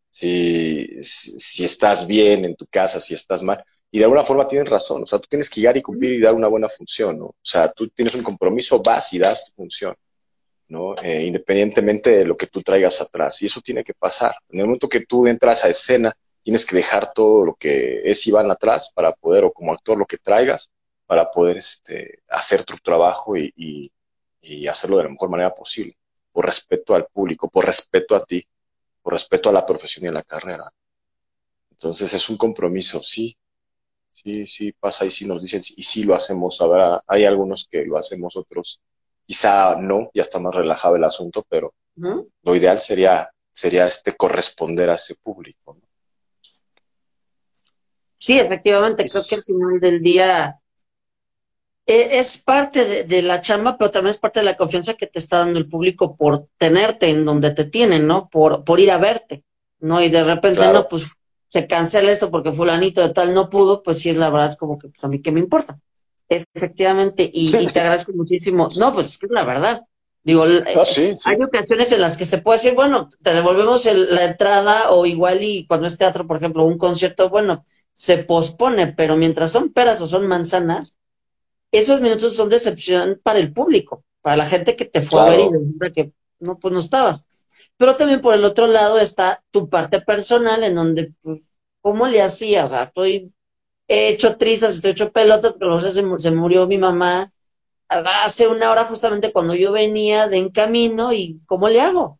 si, 0.09 1.03
si, 1.03 1.64
estás 1.64 2.07
bien 2.07 2.43
en 2.43 2.55
tu 2.55 2.66
casa, 2.66 2.99
si 2.99 3.14
estás 3.14 3.43
mal. 3.43 3.64
Y 3.91 3.99
de 3.99 4.05
alguna 4.05 4.24
forma 4.24 4.47
tienes 4.47 4.68
razón. 4.68 5.03
O 5.03 5.05
sea, 5.05 5.20
tú 5.20 5.28
tienes 5.30 5.47
que 5.47 5.61
llegar 5.61 5.78
y 5.78 5.84
cumplir 5.84 6.14
y 6.14 6.22
dar 6.22 6.34
una 6.34 6.47
buena 6.47 6.68
función, 6.68 7.20
¿no? 7.20 7.26
O 7.26 7.36
sea, 7.43 7.72
tú 7.72 7.89
tienes 7.89 8.16
un 8.16 8.24
compromiso, 8.24 8.82
vas 8.82 9.14
y 9.14 9.20
das 9.20 9.45
tu 9.45 9.51
función. 9.53 9.95
¿no? 10.70 10.95
Eh, 11.03 11.26
independientemente 11.28 12.09
de 12.09 12.26
lo 12.26 12.36
que 12.36 12.47
tú 12.47 12.64
traigas 12.64 12.99
atrás. 13.01 13.39
Y 13.43 13.45
eso 13.45 13.61
tiene 13.61 13.84
que 13.84 13.93
pasar. 13.93 14.36
En 14.49 14.59
el 14.59 14.66
momento 14.66 14.89
que 14.89 15.05
tú 15.05 15.28
entras 15.28 15.64
a 15.66 15.70
escena, 15.70 16.16
tienes 16.43 16.65
que 16.65 16.75
dejar 16.75 17.13
todo 17.13 17.45
lo 17.45 17.55
que 17.55 18.01
es 18.09 18.27
Iván 18.27 18.51
atrás 18.51 18.91
para 18.93 19.13
poder, 19.13 19.45
o 19.45 19.51
como 19.51 19.73
actor, 19.73 19.97
lo 19.97 20.05
que 20.05 20.17
traigas, 20.17 20.69
para 21.05 21.31
poder 21.31 21.57
este, 21.57 22.19
hacer 22.29 22.63
tu 22.65 22.75
trabajo 22.77 23.37
y, 23.37 23.53
y, 23.55 23.91
y 24.41 24.67
hacerlo 24.67 24.97
de 24.97 25.03
la 25.03 25.09
mejor 25.09 25.29
manera 25.29 25.53
posible, 25.53 25.97
por 26.31 26.45
respeto 26.45 26.95
al 26.95 27.07
público, 27.07 27.49
por 27.49 27.65
respeto 27.65 28.15
a 28.15 28.25
ti, 28.25 28.45
por 29.01 29.13
respeto 29.13 29.49
a 29.49 29.53
la 29.53 29.65
profesión 29.65 30.05
y 30.05 30.09
a 30.09 30.11
la 30.11 30.23
carrera. 30.23 30.63
Entonces 31.71 32.13
es 32.13 32.29
un 32.29 32.37
compromiso, 32.37 33.01
sí, 33.03 33.35
sí, 34.11 34.47
sí 34.47 34.71
pasa 34.73 35.05
y 35.05 35.11
sí 35.11 35.25
nos 35.25 35.41
dicen, 35.41 35.61
y 35.75 35.83
sí 35.83 36.03
lo 36.03 36.15
hacemos, 36.15 36.61
habrá, 36.61 37.03
hay 37.07 37.25
algunos 37.25 37.67
que 37.69 37.83
lo 37.85 37.97
hacemos, 37.97 38.35
otros 38.35 38.79
quizá 39.25 39.75
no, 39.75 40.09
ya 40.13 40.21
está 40.21 40.39
más 40.39 40.55
relajado 40.55 40.95
el 40.95 41.03
asunto, 41.03 41.45
pero 41.47 41.73
lo 42.43 42.55
ideal 42.55 42.79
sería, 42.79 43.29
sería 43.51 43.87
este 43.87 44.15
corresponder 44.15 44.89
a 44.89 44.95
ese 44.95 45.15
público. 45.15 45.77
Sí, 48.24 48.39
efectivamente, 48.39 49.03
creo 49.03 49.21
que 49.28 49.36
al 49.36 49.43
final 49.43 49.80
del 49.82 50.01
día 50.01 50.57
e, 51.86 52.19
es 52.19 52.38
parte 52.41 53.03
de, 53.03 53.21
la 53.21 53.41
chamba, 53.41 53.78
pero 53.78 53.91
también 53.91 54.11
es 54.11 54.17
parte 54.17 54.39
de 54.39 54.45
la 54.45 54.55
confianza 54.55 54.93
que 54.93 55.07
te 55.07 55.19
está 55.19 55.39
dando 55.39 55.59
el 55.59 55.67
público 55.67 56.15
por 56.15 56.47
tenerte 56.57 57.09
en 57.09 57.26
donde 57.26 57.51
te 57.51 57.65
tienen, 57.65 58.07
¿no? 58.07 58.30
Por, 58.30 58.63
por 58.63 58.80
ir 58.80 58.91
a 58.91 58.97
verte, 58.97 59.43
¿no? 59.82 60.01
Y 60.01 60.07
de 60.07 60.24
repente, 60.24 60.61
no, 60.71 60.88
pues 60.88 61.09
se 61.49 61.67
cancela 61.67 62.13
esto 62.13 62.32
porque 62.32 62.53
fulanito 62.53 63.01
de 63.01 63.09
tal 63.09 63.34
no 63.34 63.49
pudo, 63.49 63.84
pues 63.84 63.99
sí 63.99 64.09
es 64.09 64.15
la 64.15 64.30
verdad, 64.30 64.51
es 64.51 64.55
como 64.55 64.80
que 64.80 64.88
pues 64.88 65.03
a 65.03 65.09
mí 65.09 65.21
qué 65.21 65.34
me 65.34 65.41
importa. 65.41 65.78
Efectivamente, 66.30 67.30
y, 67.30 67.51
te 67.51 67.57
agradezco 67.82 68.13
muchísimo. 68.13 68.69
No, 68.78 68.93
pues 68.93 69.09
es 69.09 69.17
que 69.17 69.26
es 69.26 69.34
la 69.34 69.43
verdad. 69.43 69.84
Digo, 70.24 70.45
ah, 70.45 70.84
hay 71.26 71.43
ocasiones 71.43 71.91
en 71.91 71.99
las 71.99 72.15
que 72.15 72.26
se 72.26 72.38
puede 72.38 72.59
decir, 72.59 72.74
bueno, 72.74 73.09
te 73.21 73.34
devolvemos 73.34 73.84
la 73.84 74.24
entrada 74.24 74.91
o 74.91 75.05
igual 75.05 75.43
y 75.43 75.67
cuando 75.67 75.88
es 75.88 75.97
teatro, 75.97 76.26
por 76.26 76.38
ejemplo, 76.38 76.63
un 76.63 76.78
concierto, 76.78 77.30
bueno, 77.30 77.65
se 77.93 78.23
pospone, 78.23 78.93
pero 78.93 79.15
mientras 79.15 79.51
son 79.51 79.71
peras 79.71 80.01
o 80.01 80.07
son 80.07 80.27
manzanas, 80.27 80.95
esos 81.71 82.01
minutos 82.01 82.35
son 82.35 82.49
decepción 82.49 83.19
para 83.23 83.39
el 83.39 83.53
público, 83.53 84.03
para 84.21 84.35
la 84.37 84.45
gente 84.45 84.75
que 84.75 84.85
te 84.85 85.01
fue 85.01 85.21
a 85.21 85.29
ver 85.29 85.39
y 85.41 85.91
que 85.91 86.11
no, 86.39 86.57
pues 86.57 86.73
no 86.73 86.79
estabas. 86.79 87.23
Pero 87.77 87.95
también 87.95 88.21
por 88.21 88.35
el 88.35 88.43
otro 88.45 88.67
lado 88.67 88.99
está 88.99 89.43
tu 89.51 89.69
parte 89.69 90.01
personal 90.01 90.63
en 90.63 90.75
donde, 90.75 91.13
pues, 91.21 91.51
¿cómo 91.81 92.07
le 92.07 92.21
hacía? 92.21 92.65
O 92.65 92.67
sea, 92.67 92.83
estoy 92.83 93.31
he 93.87 94.09
hecho 94.09 94.37
trizas, 94.37 94.75
estoy 94.75 94.91
hecho 94.91 95.11
pelotas, 95.11 95.55
pero 95.59 95.79
se, 95.79 95.91
se 95.91 96.31
murió 96.31 96.67
mi 96.67 96.77
mamá 96.77 97.31
hace 97.87 98.47
una 98.47 98.71
hora 98.71 98.85
justamente 98.85 99.31
cuando 99.31 99.53
yo 99.53 99.71
venía 99.71 100.27
de 100.27 100.37
en 100.37 100.49
camino 100.49 101.13
y 101.13 101.41
¿cómo 101.45 101.69
le 101.69 101.81
hago? 101.81 102.19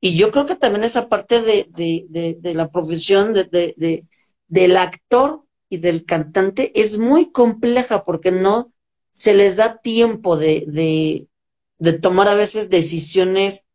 Y 0.00 0.16
yo 0.16 0.30
creo 0.30 0.46
que 0.46 0.56
también 0.56 0.84
esa 0.84 1.08
parte 1.08 1.42
de, 1.42 1.66
de, 1.70 2.36
de, 2.38 2.54
la 2.54 2.68
profesión 2.68 3.32
de, 3.32 4.04
del 4.48 4.76
actor 4.76 5.42
y 5.68 5.78
del 5.78 6.04
cantante 6.04 6.72
es 6.80 6.98
muy 6.98 7.32
compleja 7.32 8.04
porque 8.04 8.30
no 8.30 8.72
se 9.12 9.34
les 9.34 9.56
da 9.56 9.78
tiempo 9.78 10.36
de, 10.36 11.26
de 11.78 11.92
tomar 11.94 12.28
a 12.28 12.34
veces 12.34 12.70
decisiones 12.70 13.66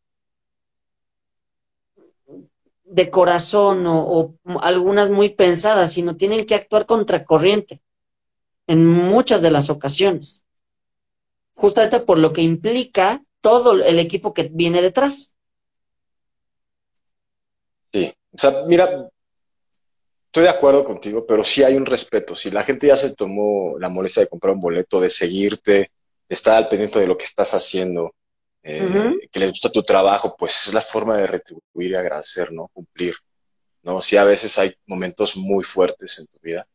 de 2.91 3.09
corazón 3.09 3.85
o, 3.87 4.35
algunas 4.59 5.11
muy 5.11 5.29
pensadas, 5.29 5.93
sino 5.93 6.17
tienen 6.17 6.45
que 6.45 6.55
actuar 6.55 6.85
contracorriente 6.85 7.81
en 8.67 8.85
muchas 8.85 9.41
de 9.41 9.49
las 9.49 9.69
ocasiones, 9.69 10.43
justamente 11.53 12.01
por 12.01 12.17
lo 12.17 12.33
que 12.33 12.41
implica 12.41 13.23
todo 13.39 13.81
el 13.81 13.97
equipo 13.97 14.33
que 14.33 14.49
viene 14.51 14.81
detrás. 14.81 15.33
Sí, 17.93 18.13
o 18.33 18.37
sea, 18.37 18.63
mira, 18.67 19.09
estoy 20.31 20.43
de 20.43 20.49
acuerdo 20.49 20.85
contigo, 20.85 21.25
pero 21.27 21.43
sí 21.43 21.61
hay 21.61 21.75
un 21.75 21.85
respeto. 21.85 22.37
Si 22.37 22.49
la 22.51 22.63
gente 22.63 22.87
ya 22.87 22.95
se 22.95 23.13
tomó 23.13 23.77
la 23.77 23.89
molestia 23.89 24.21
de 24.21 24.29
comprar 24.29 24.53
un 24.53 24.61
boleto, 24.61 25.01
de 25.01 25.09
seguirte, 25.09 25.73
de 25.73 25.91
estar 26.29 26.55
al 26.55 26.69
pendiente 26.69 26.99
de 26.99 27.07
lo 27.07 27.17
que 27.17 27.25
estás 27.25 27.53
haciendo, 27.53 28.15
eh, 28.63 29.27
que 29.29 29.39
les 29.39 29.49
gusta 29.49 29.69
tu 29.69 29.83
trabajo, 29.83 30.37
pues 30.37 30.67
es 30.67 30.73
la 30.73 30.79
forma 30.79 31.17
de 31.17 31.27
retribuir 31.27 31.91
y 31.91 31.95
agradecer, 31.95 32.53
¿no? 32.53 32.69
Cumplir, 32.69 33.15
¿no? 33.83 34.01
Sí, 34.01 34.15
a 34.15 34.23
veces 34.23 34.57
hay 34.57 34.73
momentos 34.85 35.35
muy 35.35 35.65
fuertes 35.65 36.17
en 36.19 36.27
tu 36.27 36.39
vida, 36.41 36.65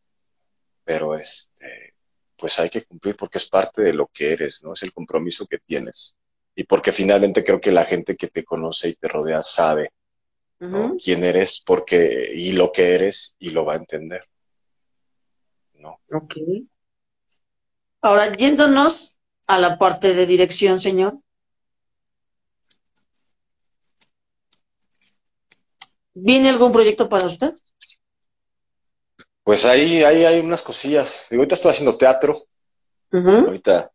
pero 0.84 1.16
este, 1.16 1.94
pues 2.36 2.58
hay 2.58 2.68
que 2.68 2.84
cumplir 2.84 3.16
porque 3.16 3.38
es 3.38 3.48
parte 3.48 3.80
de 3.80 3.94
lo 3.94 4.08
que 4.08 4.34
eres, 4.34 4.62
¿no? 4.62 4.74
Es 4.74 4.82
el 4.82 4.92
compromiso 4.92 5.46
que 5.46 5.60
tienes. 5.60 6.14
Y 6.54 6.64
porque 6.64 6.92
finalmente 6.92 7.42
creo 7.42 7.58
que 7.58 7.72
la 7.72 7.86
gente 7.86 8.16
que 8.16 8.28
te 8.28 8.44
conoce 8.44 8.90
y 8.90 8.96
te 8.96 9.08
rodea 9.08 9.42
sabe 9.42 9.92
quién 10.58 11.24
eres 11.24 11.62
porque, 11.64 12.32
y 12.34 12.52
lo 12.52 12.72
que 12.72 12.94
eres 12.94 13.36
y 13.38 13.50
lo 13.50 13.64
va 13.64 13.74
a 13.74 13.78
entender. 13.78 14.22
¿no? 15.74 16.00
Ok. 16.10 16.36
Ahora, 18.00 18.32
yéndonos 18.32 19.16
a 19.46 19.58
la 19.58 19.78
parte 19.78 20.14
de 20.14 20.26
dirección, 20.26 20.78
señor. 20.78 21.18
¿Viene 26.14 26.48
algún 26.48 26.72
proyecto 26.72 27.08
para 27.08 27.26
usted? 27.26 27.52
Pues 29.42 29.64
ahí, 29.64 30.02
ahí 30.02 30.24
hay 30.24 30.40
unas 30.40 30.62
cosillas. 30.62 31.26
ahorita 31.30 31.54
estoy 31.54 31.70
haciendo 31.72 31.96
teatro. 31.96 32.36
Ahorita 33.12 33.92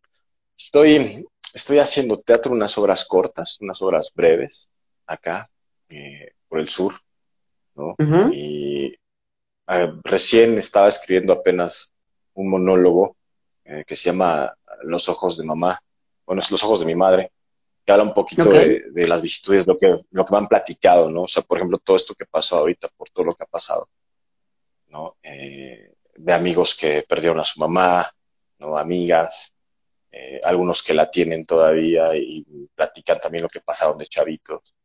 estoy, 0.56 1.28
estoy 1.54 1.80
haciendo 1.80 2.18
teatro, 2.18 2.54
unas 2.54 2.78
obras 2.78 3.06
cortas, 3.06 3.58
unas 3.60 3.82
obras 3.82 4.12
breves, 4.14 4.70
acá, 5.06 5.50
eh, 5.90 6.34
por 6.52 6.60
el 6.60 6.68
sur, 6.68 6.96
¿no? 7.76 7.96
Y 8.34 8.94
recién 10.04 10.58
estaba 10.58 10.90
escribiendo 10.90 11.32
apenas 11.32 11.94
un 12.34 12.50
monólogo 12.50 13.16
eh, 13.64 13.86
que 13.88 13.96
se 13.96 14.10
llama 14.10 14.54
Los 14.84 15.08
ojos 15.08 15.38
de 15.38 15.46
mamá. 15.46 15.82
Bueno, 16.26 16.42
es 16.42 16.52
Los 16.52 16.62
ojos 16.66 16.82
de 16.82 16.88
mi 16.88 16.96
madre 16.96 17.32
que 17.86 17.92
habla 17.94 18.04
un 18.04 18.14
poquito 18.14 18.44
de, 18.44 19.08
las 19.08 19.22
vicitudes, 19.22 19.66
lo 19.66 19.78
que, 19.78 19.98
lo 20.12 20.26
que 20.26 20.32
me 20.32 20.38
han 20.40 20.48
platicado, 20.50 21.10
¿no? 21.10 21.24
O 21.24 21.28
sea, 21.28 21.42
por 21.42 21.58
ejemplo, 21.58 21.80
todo 21.80 21.96
esto 21.96 22.14
que 22.14 22.26
pasó 22.26 22.58
ahorita, 22.58 22.90
por 22.90 23.10
todo 23.12 23.26
lo 23.26 23.34
que 23.34 23.44
ha 23.44 23.48
pasado, 23.48 23.90
¿no? 24.90 25.16
Eh, 25.24 25.94
de 26.16 26.34
amigos 26.34 26.76
que 26.76 27.06
perdieron 27.08 27.40
a 27.40 27.46
su 27.46 27.62
mamá, 27.62 28.12
¿no? 28.60 28.78
Amigas, 28.78 29.54
eh, 30.12 30.42
algunos 30.44 30.84
que 30.84 30.94
la 30.94 31.10
tienen 31.10 31.46
todavía 31.46 32.14
y 32.14 32.46
platican 32.76 33.20
también 33.20 33.44
lo 33.44 33.50
que 33.50 33.62
pasaron 33.62 33.98
de 33.98 34.06
chavitos, 34.06 34.76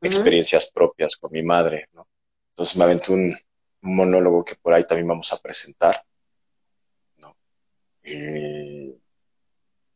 eh, 0.00 0.06
experiencias 0.06 0.70
propias 0.70 1.16
con 1.16 1.32
mi 1.32 1.42
madre, 1.42 1.88
¿no? 1.92 2.06
Entonces 2.50 2.76
me 2.76 2.84
aventé 2.84 3.12
un, 3.12 3.36
monólogo 3.80 4.44
que 4.44 4.56
por 4.56 4.74
ahí 4.74 4.84
también 4.84 5.06
vamos 5.06 5.32
a 5.32 5.38
presentar, 5.38 6.04
¿no? 7.18 7.36
y 8.02 8.92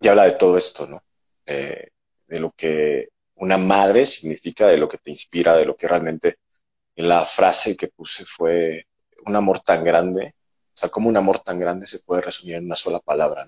habla 0.07 0.25
de 0.25 0.33
todo 0.33 0.57
esto, 0.57 0.87
¿no? 0.87 1.03
de 1.45 2.41
lo 2.41 2.53
que 2.53 3.09
una 3.35 3.59
madre 3.59 4.07
significa, 4.07 4.69
de 4.69 4.79
lo 4.79 4.89
que 4.89 4.99
te 4.99 5.11
inspira, 5.11 5.57
de 5.57 5.65
lo 5.65 5.77
que 5.77 5.89
realmente 5.89 6.39
la 6.97 7.27
frase 7.27 7.77
que 7.77 7.89
puse 7.89 8.25
fue 8.25 8.87
un 9.27 9.37
amor 9.37 9.61
tan 9.61 9.85
grande, 9.85 10.35
o 10.69 10.77
sea, 10.77 10.89
como 10.89 11.09
un 11.09 11.17
amor 11.17 11.41
tan 11.41 11.59
grande 11.59 11.87
se 11.87 12.01
puede 12.01 12.23
resumir 12.23 12.57
en 12.57 12.67
una 12.67 12.77
sola 12.77 13.01
palabra, 13.01 13.45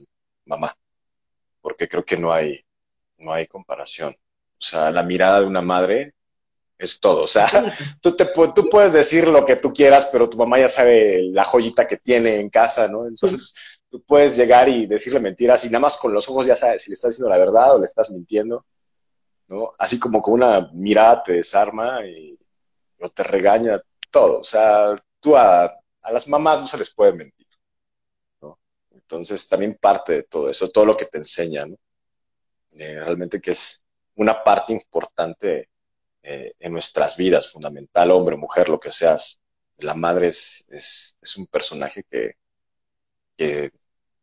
mamá, 0.47 0.77
porque 1.61 1.89
creo 1.89 2.05
que 2.05 2.17
no 2.17 2.33
hay, 2.33 2.65
no 3.19 3.33
hay 3.33 3.47
comparación. 3.47 4.15
O 4.15 4.63
sea, 4.67 4.91
la 4.91 5.03
mirada 5.03 5.41
de 5.41 5.47
una 5.47 5.63
madre 5.63 6.15
es 6.79 7.01
todo. 7.01 7.23
O 7.23 7.27
sea, 7.27 7.47
tú, 8.01 8.17
te, 8.17 8.27
tú 8.27 8.69
puedes 8.71 8.93
decir 8.93 9.29
lo 9.29 9.45
que 9.45 9.57
tú 9.57 9.73
quieras, 9.73 10.07
pero 10.07 10.29
tu 10.29 10.37
mamá 10.37 10.59
ya 10.59 10.69
sabe 10.69 11.23
la 11.33 11.45
joyita 11.45 11.87
que 11.87 11.97
tiene 11.99 12.37
en 12.37 12.51
casa, 12.51 12.89
¿no? 12.89 13.07
Entonces, 13.07 13.55
tú 13.91 14.03
puedes 14.03 14.37
llegar 14.37 14.69
y 14.69 14.87
decirle 14.87 15.21
mentiras 15.21 15.65
y 15.65 15.69
nada 15.69 15.81
más 15.81 15.97
con 15.97 16.13
los 16.13 16.29
ojos 16.29 16.47
ya 16.47 16.57
sabes 16.57 16.83
si 16.83 16.91
le 16.91 16.95
estás 16.95 17.11
diciendo 17.11 17.31
la 17.31 17.39
verdad 17.39 17.75
o 17.75 17.79
le 17.79 17.85
estás 17.85 18.11
mintiendo. 18.11 18.65
¿no? 19.49 19.73
Así 19.79 19.99
como 19.99 20.23
con 20.23 20.35
una 20.35 20.71
mirada 20.73 21.23
te 21.23 21.35
desarma 21.35 22.05
y, 22.07 22.39
o 23.01 23.09
te 23.11 23.23
regaña 23.23 23.81
todo. 24.11 24.39
O 24.39 24.45
sea, 24.45 24.97
tú 25.21 25.37
a, 25.37 25.65
a 26.03 26.13
las 26.13 26.29
mamás 26.29 26.61
no 26.61 26.67
se 26.67 26.79
les 26.79 26.95
puede 26.95 27.13
mentir, 27.13 27.47
¿no? 28.41 28.59
Entonces 28.91 29.49
también 29.49 29.79
parte 29.81 30.13
de 30.13 30.23
todo 30.25 30.49
eso, 30.51 30.69
todo 30.71 30.87
lo 30.87 30.97
que 30.97 31.07
te 31.07 31.19
enseña, 31.19 31.67
¿no? 31.67 31.77
Eh, 32.73 32.99
realmente 32.99 33.41
que 33.41 33.53
es 33.53 33.83
una 34.17 34.43
parte 34.43 34.73
importante 34.73 35.69
eh, 36.27 36.55
en 36.59 36.73
nuestras 36.73 37.17
vidas, 37.17 37.51
fundamental, 37.53 38.11
hombre, 38.11 38.37
mujer, 38.37 38.69
lo 38.71 38.81
que 38.81 38.91
seas. 38.91 39.39
La 39.77 39.95
madre 39.95 40.29
es, 40.29 40.65
es, 40.69 41.17
es 41.21 41.37
un 41.37 41.47
personaje 41.47 42.05
que, 42.11 42.37
que 43.37 43.73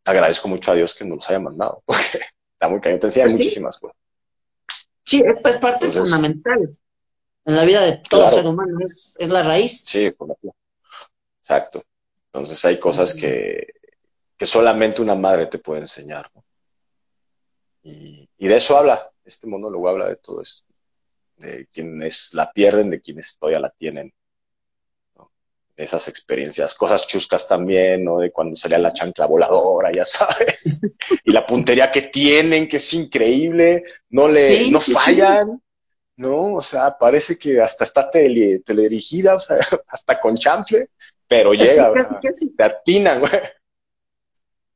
agradezco 0.04 0.48
mucho 0.48 0.72
a 0.72 0.76
Dios 0.76 0.96
que 0.96 1.06
nos 1.06 1.18
los 1.18 1.30
haya 1.30 1.40
mandado, 1.40 1.84
porque 1.86 2.22
está 2.54 2.68
muy 2.68 2.82
cañón, 2.82 3.00
te 3.00 3.08
enseña 3.08 3.26
pues 3.26 3.38
muchísimas 3.38 3.78
cosas. 3.78 3.98
Sí, 5.04 5.22
es 5.24 5.58
parte 5.58 5.92
fundamental 5.92 6.76
en 7.46 7.56
la 7.56 7.66
vida 7.66 7.82
de 7.82 7.98
todo 7.98 8.30
ser 8.30 8.48
humano, 8.48 8.80
es, 8.80 9.16
la 9.20 9.44
raíz. 9.44 9.84
Sí, 9.86 10.12
exacto. 11.40 11.84
Entonces 12.28 12.64
hay 12.66 12.80
cosas 12.80 13.14
que, 13.14 13.68
que 14.38 14.46
solamente 14.46 15.02
una 15.02 15.16
madre 15.16 15.48
te 15.48 15.60
puede 15.60 15.82
enseñar. 15.82 16.32
Y, 17.84 18.30
y, 18.38 18.48
de 18.48 18.58
eso 18.58 18.78
habla 18.78 19.12
este 19.26 19.48
monólogo 19.48 19.90
habla 19.90 20.08
de 20.08 20.16
todo 20.18 20.42
esto, 20.42 20.64
de 21.42 21.68
quienes 21.72 22.34
la 22.34 22.52
pierden, 22.52 22.90
de 22.90 23.02
quienes 23.02 23.38
todavía 23.38 23.60
la 23.60 23.72
tienen. 23.72 24.14
esas 25.76 26.08
experiencias, 26.08 26.76
cosas 26.76 27.08
chuscas 27.08 27.48
también, 27.48 28.04
¿no? 28.04 28.20
De 28.20 28.32
cuando 28.32 28.56
salía 28.56 28.78
la 28.78 28.94
chancla 28.94 29.26
voladora, 29.26 29.92
ya 29.92 30.06
sabes, 30.06 30.80
y 31.26 31.32
la 31.32 31.46
puntería 31.46 31.90
que 31.90 32.04
tienen, 32.04 32.68
que 32.68 32.78
es 32.78 32.94
increíble, 32.94 33.84
no 34.10 34.28
le, 34.28 34.70
no 34.70 34.80
fallan, 34.80 35.60
¿no? 36.18 36.54
O 36.54 36.62
sea, 36.62 36.98
parece 36.98 37.38
que 37.38 37.60
hasta 37.60 37.84
está 37.84 38.10
tele, 38.10 38.60
teledirigida, 38.60 39.36
o 39.36 39.40
sea, 39.40 39.58
hasta 39.88 40.20
con 40.20 40.36
chample, 40.36 40.90
pero 41.28 41.54
llega, 41.54 41.94
te 42.58 42.64
atinan, 42.64 43.22
güey. 43.22 43.32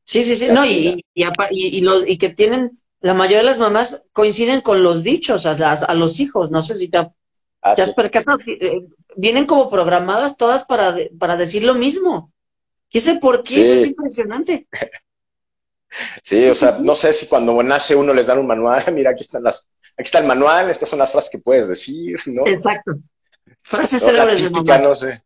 Sí, 0.04 0.24
sí, 0.24 0.36
sí, 0.36 0.48
no, 0.52 0.66
y, 0.66 1.04
y, 1.14 1.82
los, 1.82 2.08
y 2.08 2.18
que 2.18 2.30
tienen, 2.30 2.80
la 3.06 3.14
mayoría 3.14 3.38
de 3.38 3.44
las 3.44 3.60
mamás 3.60 4.08
coinciden 4.14 4.62
con 4.62 4.82
los 4.82 5.04
dichos 5.04 5.46
a, 5.46 5.52
a 5.52 5.94
los 5.94 6.20
hijos, 6.20 6.50
no 6.50 6.64
sé 6.64 6.74
si 6.74 6.88
te, 6.88 6.98
ah, 6.98 7.14
has 7.62 7.94
percatado, 7.94 8.40
eh, 8.48 8.88
vienen 9.16 9.46
como 9.46 9.70
programadas 9.70 10.38
todas 10.38 10.64
para, 10.64 10.96
para 11.20 11.38
decir 11.38 11.64
lo 11.64 11.76
mismo. 11.76 12.34
¿Qué 12.90 13.00
sé 13.00 13.20
por 13.20 13.44
qué? 13.44 13.76
Es 13.76 13.86
impresionante. 13.86 14.68
Sí, 16.24 16.46
o 16.48 16.56
sea, 16.56 16.78
no 16.82 16.94
sé 16.94 17.14
si 17.14 17.28
cuando 17.28 17.64
nace 17.64 17.96
uno 17.96 18.14
les 18.14 18.28
dan 18.28 18.40
un 18.40 18.48
manual, 18.48 18.84
mira, 18.94 19.12
aquí 19.12 19.22
están 19.22 19.44
las, 19.44 19.70
aquí 19.96 20.04
está 20.08 20.18
el 20.18 20.26
manual, 20.26 20.70
estas 20.70 20.90
son 20.90 21.00
las 21.00 21.10
frases 21.10 21.30
que 21.30 21.40
puedes 21.40 21.70
decir, 21.70 22.18
¿no? 22.26 22.46
Exacto. 22.46 22.96
Frases 23.64 24.04
célebres 24.04 24.44
de 24.44 24.50
mamá. 24.50 24.78
No 24.80 24.94
sé. 24.94 25.24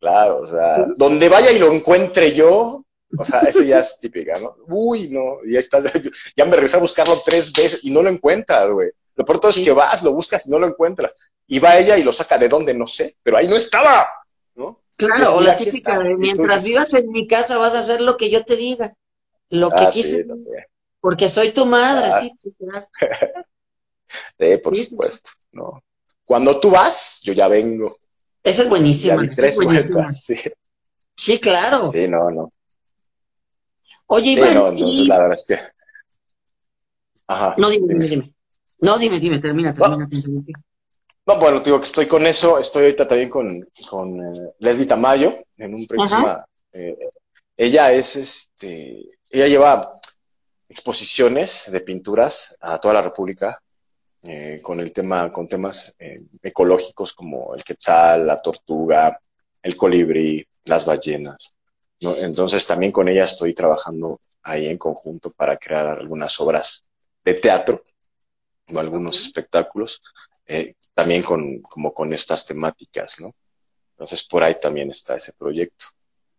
Claro, 0.00 0.40
o 0.40 0.46
sea, 0.46 0.84
donde 0.96 1.30
vaya 1.30 1.50
y 1.50 1.58
lo 1.58 1.72
encuentre 1.72 2.34
yo, 2.34 2.84
o 3.18 3.24
sea, 3.24 3.40
eso 3.40 3.62
ya 3.62 3.80
es 3.80 3.98
típica, 4.00 4.38
¿no? 4.38 4.56
Uy, 4.68 5.08
no, 5.08 5.38
ya 5.46 5.58
estás, 5.58 5.84
ya 6.36 6.44
me 6.44 6.52
regresé 6.52 6.76
a 6.76 6.80
buscarlo 6.80 7.20
tres 7.24 7.52
veces 7.52 7.80
y 7.82 7.90
no 7.90 8.02
lo 8.02 8.08
encuentras, 8.08 8.70
güey. 8.70 8.90
Lo 9.14 9.24
peor 9.24 9.40
todo 9.40 9.50
es 9.50 9.60
que 9.60 9.72
vas, 9.72 10.02
lo 10.02 10.12
buscas 10.12 10.46
y 10.46 10.50
no 10.50 10.58
lo 10.58 10.66
encuentras. 10.66 11.12
Y 11.46 11.58
va 11.58 11.76
ella 11.76 11.98
y 11.98 12.02
lo 12.02 12.12
saca 12.12 12.38
de 12.38 12.48
donde, 12.48 12.72
no 12.72 12.86
sé, 12.86 13.16
pero 13.22 13.36
ahí 13.36 13.46
no 13.46 13.56
estaba, 13.56 14.08
¿no? 14.54 14.80
Claro, 14.96 15.36
o 15.36 15.40
la 15.40 15.56
típica 15.56 15.98
de 15.98 16.16
mientras 16.16 16.64
vivas 16.64 16.94
en 16.94 17.10
mi 17.10 17.26
casa 17.26 17.58
vas 17.58 17.74
a 17.74 17.80
hacer 17.80 18.00
lo 18.00 18.16
que 18.16 18.30
yo 18.30 18.44
te 18.44 18.56
diga, 18.56 18.96
lo 19.50 19.70
que 19.70 19.84
ah, 19.84 19.90
quise. 19.90 20.26
porque 21.00 21.28
soy 21.28 21.52
tu 21.52 21.66
madre, 21.66 22.08
ah. 22.10 22.12
sí, 22.12 22.54
claro. 22.58 22.88
sí, 24.38 24.56
por 24.58 24.76
supuesto, 24.76 25.30
¿no? 25.52 25.82
Cuando 26.24 26.58
tú 26.60 26.70
vas, 26.70 27.20
yo 27.22 27.32
ya 27.32 27.48
vengo. 27.48 27.98
Esa 28.42 28.62
es 28.62 28.68
buenísima. 28.68 29.22
es 29.36 29.56
buenísima. 29.56 30.08
sí. 30.12 30.36
sí, 31.16 31.38
claro. 31.40 31.90
Sí, 31.90 32.08
no, 32.08 32.30
no. 32.30 32.48
Oye, 34.14 34.32
Iván. 34.32 34.54
no, 34.54 34.68
entonces 34.68 35.06
la 35.06 35.18
verdad 35.18 35.32
es 35.32 35.44
que. 35.46 35.58
Ajá. 37.28 37.54
No, 37.56 37.70
dime, 37.70 37.86
dime, 37.88 38.08
dime. 38.08 38.34
No, 38.80 38.98
dime, 38.98 39.18
dime, 39.18 39.38
termina, 39.38 39.74
termina. 39.74 40.06
No, 41.26 41.38
bueno, 41.38 41.60
digo 41.60 41.78
que 41.78 41.86
estoy 41.86 42.06
con 42.06 42.26
eso. 42.26 42.58
Estoy 42.58 42.82
ahorita 42.84 43.06
también 43.06 43.30
con, 43.30 43.62
con 43.88 44.12
eh, 44.12 44.50
Leslie 44.58 44.84
Tamayo 44.84 45.34
en 45.56 45.74
un 45.74 45.86
próximo. 45.86 46.36
Eh, 46.74 46.94
ella 47.56 47.92
es, 47.92 48.16
este, 48.16 48.90
ella 49.30 49.46
lleva 49.46 49.94
exposiciones 50.68 51.70
de 51.72 51.80
pinturas 51.80 52.54
a 52.60 52.78
toda 52.78 52.92
la 52.94 53.02
República 53.02 53.58
eh, 54.24 54.60
con 54.60 54.78
el 54.78 54.92
tema, 54.92 55.30
con 55.30 55.46
temas 55.46 55.94
eh, 55.98 56.14
ecológicos 56.42 57.14
como 57.14 57.54
el 57.54 57.64
quetzal, 57.64 58.26
la 58.26 58.36
tortuga, 58.42 59.18
el 59.62 59.74
colibrí, 59.74 60.46
las 60.64 60.84
ballenas. 60.84 61.51
Entonces 62.02 62.66
también 62.66 62.90
con 62.90 63.08
ella 63.08 63.24
estoy 63.24 63.54
trabajando 63.54 64.18
ahí 64.42 64.66
en 64.66 64.78
conjunto 64.78 65.30
para 65.36 65.56
crear 65.56 65.88
algunas 65.88 66.38
obras 66.40 66.82
de 67.24 67.34
teatro 67.34 67.82
o 68.72 68.78
algunos 68.78 69.20
espectáculos, 69.20 70.00
eh, 70.46 70.74
también 70.94 71.22
con, 71.22 71.60
como 71.62 71.92
con 71.92 72.12
estas 72.12 72.44
temáticas, 72.44 73.20
¿no? 73.20 73.30
Entonces 73.92 74.26
por 74.26 74.42
ahí 74.42 74.54
también 74.60 74.90
está 74.90 75.16
ese 75.16 75.32
proyecto. 75.32 75.84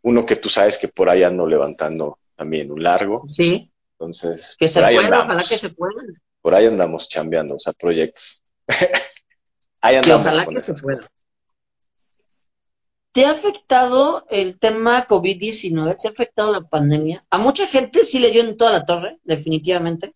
Uno 0.01 0.26
que 0.26 0.36
tú 0.36 0.49
sabes 0.49 0.78
que 0.78 0.89
por 0.89 1.09
ahí 1.09 1.24
ando 1.24 1.47
levantando 1.47 2.20
también 2.36 2.70
un 2.70 2.84
largo. 2.84 3.24
Sí. 3.30 3.72
Entonces, 3.93 4.57
que 4.59 4.68
se 4.68 4.82
pueda, 4.82 5.24
ojalá 5.24 5.43
que 5.47 5.55
se 5.55 5.70
pueda. 5.70 6.01
Por 6.41 6.55
ahí 6.55 6.66
andamos 6.66 7.07
chambeando, 7.07 7.55
o 7.55 7.59
sea, 7.59 7.72
proyectos. 7.72 8.41
ahí 9.82 9.95
andamos. 9.95 10.26
ojalá 10.26 10.45
que 10.45 10.59
se 10.59 10.74
pueda. 10.74 11.09
¿Te 13.14 13.28
ha 13.28 13.32
afectado 13.32 14.26
el 14.32 14.57
tema 14.57 15.05
COVID-19? 15.05 16.01
¿Te 16.01 16.07
ha 16.07 16.11
afectado 16.11 16.51
la 16.51 16.61
pandemia? 16.61 17.24
A 17.30 17.38
mucha 17.38 17.68
gente 17.68 18.03
sí 18.03 18.18
le 18.18 18.32
dio 18.32 18.41
en 18.41 18.57
toda 18.57 18.72
la 18.72 18.84
torre, 18.84 19.20
definitivamente. 19.24 20.11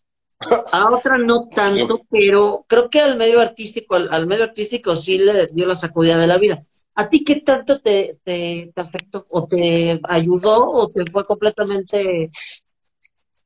A 0.72 0.90
otra 0.92 1.20
no 1.20 1.48
tanto, 1.48 2.00
pero 2.10 2.66
creo 2.68 2.90
que 2.90 3.00
al 3.00 3.16
medio 3.18 3.40
artístico, 3.40 3.96
al, 3.96 4.26
medio 4.26 4.46
artístico 4.46 4.96
sí 4.96 5.20
le 5.20 5.46
dio 5.46 5.66
la 5.68 5.76
sacudida 5.76 6.18
de 6.18 6.26
la 6.26 6.40
vida. 6.40 6.60
¿A 6.96 7.08
ti 7.08 7.24
qué 7.24 7.38
tanto 7.42 7.80
te, 7.80 8.18
te, 8.24 8.72
afectó? 8.76 9.24
¿O 9.30 9.48
te 9.48 10.00
ayudó 10.04 10.72
o 10.72 10.88
te 10.88 11.06
fue 11.12 11.24
completamente 11.24 12.32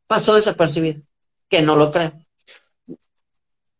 pasó 0.08 0.36
desapercibido? 0.36 1.02
Que 1.50 1.62
no 1.62 1.76
lo 1.76 1.92
creo. 1.92 2.14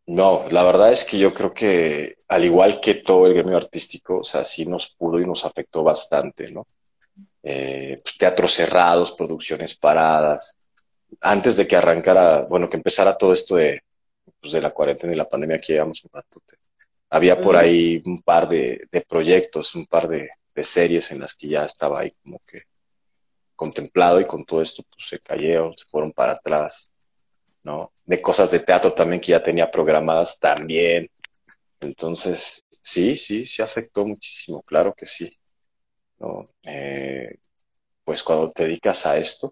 No, 0.06 0.48
la 0.50 0.64
verdad 0.64 0.92
es 0.92 1.04
que 1.04 1.18
yo 1.18 1.32
creo 1.32 1.54
que 1.54 2.16
al 2.28 2.44
igual 2.44 2.80
que 2.80 2.94
todo 2.94 3.26
el 3.26 3.34
gremio 3.34 3.56
artístico, 3.56 4.18
o 4.18 4.24
sea, 4.24 4.44
sí 4.44 4.66
nos 4.66 4.94
pudo 4.96 5.20
y 5.20 5.26
nos 5.26 5.44
afectó 5.44 5.82
bastante, 5.84 6.50
¿no? 6.50 6.64
Eh, 7.42 7.96
pues, 8.02 8.18
teatros 8.18 8.52
cerrados, 8.52 9.12
producciones 9.12 9.76
paradas. 9.76 10.56
Antes 11.20 11.56
de 11.56 11.66
que 11.66 11.76
arrancara, 11.76 12.42
bueno, 12.48 12.68
que 12.68 12.76
empezara 12.76 13.16
todo 13.16 13.32
esto 13.32 13.56
de, 13.56 13.80
pues, 14.40 14.52
de 14.52 14.60
la 14.60 14.70
cuarentena 14.70 15.12
y 15.12 15.16
la 15.16 15.28
pandemia 15.28 15.60
que 15.60 15.74
llevamos 15.74 16.04
un 16.04 16.10
rato, 16.12 16.40
había 17.10 17.40
por 17.40 17.56
ahí 17.56 17.98
un 18.06 18.22
par 18.22 18.48
de, 18.48 18.80
proyectos, 19.08 19.74
un 19.74 19.86
par 19.86 20.08
de, 20.08 20.28
de, 20.54 20.64
series 20.64 21.10
en 21.12 21.20
las 21.20 21.34
que 21.34 21.48
ya 21.48 21.60
estaba 21.60 22.00
ahí 22.00 22.08
como 22.24 22.38
que 22.50 22.60
contemplado 23.54 24.18
y 24.20 24.26
con 24.26 24.44
todo 24.44 24.62
esto 24.62 24.82
pues 24.82 25.08
se 25.08 25.18
cayeron, 25.18 25.70
se 25.72 25.84
fueron 25.86 26.12
para 26.12 26.32
atrás. 26.32 26.91
¿No? 27.64 27.92
De 28.06 28.20
cosas 28.20 28.50
de 28.50 28.60
teatro 28.60 28.92
también 28.92 29.20
que 29.20 29.32
ya 29.32 29.42
tenía 29.42 29.70
programadas 29.70 30.38
también. 30.38 31.08
Entonces, 31.80 32.64
sí, 32.70 33.16
sí, 33.16 33.46
sí 33.46 33.62
afectó 33.62 34.06
muchísimo, 34.06 34.62
claro 34.62 34.94
que 34.94 35.06
sí. 35.06 35.30
¿no? 36.18 36.44
Eh, 36.64 37.26
pues 38.04 38.22
cuando 38.22 38.50
te 38.52 38.64
dedicas 38.64 39.06
a 39.06 39.16
esto 39.16 39.50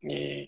y, 0.00 0.46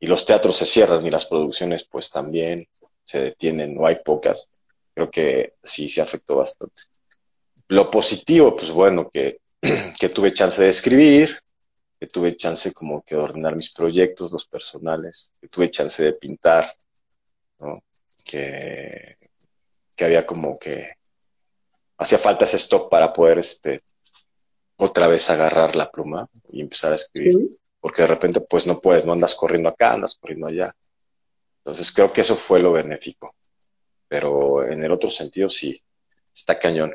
y, 0.00 0.06
los 0.06 0.24
teatros 0.24 0.56
se 0.56 0.66
cierran 0.66 1.04
y 1.04 1.10
las 1.10 1.26
producciones 1.26 1.86
pues 1.90 2.10
también 2.10 2.64
se 3.04 3.18
detienen, 3.20 3.74
no 3.74 3.86
hay 3.86 3.96
pocas, 4.04 4.48
creo 4.94 5.10
que 5.10 5.48
sí, 5.62 5.88
sí 5.88 6.00
afectó 6.00 6.36
bastante. 6.36 6.82
Lo 7.68 7.90
positivo, 7.90 8.56
pues 8.56 8.70
bueno, 8.70 9.08
que, 9.10 9.36
que 9.98 10.08
tuve 10.08 10.34
chance 10.34 10.60
de 10.62 10.68
escribir, 10.68 11.38
que 11.98 12.06
tuve 12.06 12.36
chance 12.36 12.72
como 12.72 13.02
que 13.02 13.16
de 13.16 13.22
ordenar 13.22 13.56
mis 13.56 13.72
proyectos, 13.72 14.30
los 14.30 14.46
personales, 14.46 15.32
que 15.40 15.48
tuve 15.48 15.70
chance 15.70 16.04
de 16.04 16.12
pintar, 16.12 16.74
¿no? 17.60 17.70
Que, 18.24 19.16
que 19.94 20.04
había 20.04 20.26
como 20.26 20.58
que 20.58 20.86
hacía 21.98 22.18
falta 22.18 22.44
ese 22.44 22.56
stop 22.56 22.90
para 22.90 23.12
poder 23.12 23.38
este 23.38 23.80
otra 24.76 25.06
vez 25.06 25.30
agarrar 25.30 25.74
la 25.74 25.90
pluma 25.90 26.28
y 26.50 26.60
empezar 26.60 26.92
a 26.92 26.96
escribir. 26.96 27.48
Porque 27.80 28.02
de 28.02 28.08
repente 28.08 28.40
pues 28.40 28.66
no 28.66 28.78
puedes, 28.78 29.06
no 29.06 29.12
andas 29.12 29.34
corriendo 29.34 29.68
acá, 29.68 29.92
andas 29.92 30.16
corriendo 30.16 30.48
allá. 30.48 30.74
Entonces 31.58 31.92
creo 31.92 32.10
que 32.10 32.22
eso 32.22 32.36
fue 32.36 32.60
lo 32.60 32.72
benéfico. 32.72 33.32
Pero 34.08 34.62
en 34.64 34.84
el 34.84 34.92
otro 34.92 35.08
sentido 35.08 35.48
sí, 35.48 35.80
está 36.34 36.58
cañón. 36.58 36.94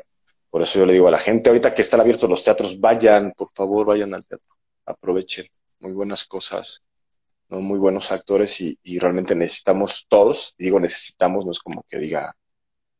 Por 0.50 0.62
eso 0.62 0.78
yo 0.78 0.86
le 0.86 0.92
digo 0.92 1.08
a 1.08 1.12
la 1.12 1.18
gente 1.18 1.48
ahorita 1.48 1.74
que 1.74 1.82
están 1.82 2.00
abiertos 2.00 2.28
los 2.28 2.44
teatros, 2.44 2.78
vayan, 2.78 3.32
por 3.32 3.50
favor, 3.52 3.86
vayan 3.86 4.14
al 4.14 4.26
teatro 4.26 4.46
aprovechen 4.86 5.46
muy 5.80 5.92
buenas 5.92 6.24
cosas, 6.24 6.82
¿no? 7.48 7.60
muy 7.60 7.78
buenos 7.78 8.12
actores 8.12 8.60
y, 8.60 8.78
realmente 8.98 9.34
necesitamos 9.34 10.06
todos, 10.08 10.54
digo 10.58 10.80
necesitamos, 10.80 11.44
no 11.44 11.52
es 11.52 11.58
como 11.58 11.84
que 11.88 11.98
diga, 11.98 12.34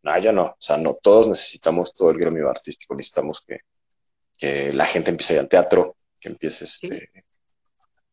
no, 0.02 0.18
yo 0.18 0.32
no, 0.32 0.42
o 0.42 0.56
sea, 0.58 0.76
no, 0.76 0.98
todos 1.00 1.28
necesitamos 1.28 1.94
todo 1.94 2.10
el 2.10 2.18
gremio 2.18 2.48
artístico, 2.48 2.94
necesitamos 2.94 3.42
que, 3.46 3.58
que 4.36 4.72
la 4.72 4.84
gente 4.84 5.10
empiece 5.10 5.34
a 5.34 5.36
ir 5.36 5.40
al 5.40 5.48
teatro, 5.48 5.96
que 6.18 6.28
empiece 6.28 6.64
este, 6.64 7.10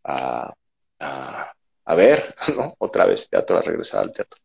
a, 0.04 0.54
a, 1.00 1.54
a, 1.86 1.96
ver, 1.96 2.36
¿no? 2.56 2.74
Otra 2.78 3.06
vez 3.06 3.30
teatro, 3.30 3.58
a 3.58 3.62
regresar 3.62 4.04
al 4.04 4.12
teatro. 4.12 4.40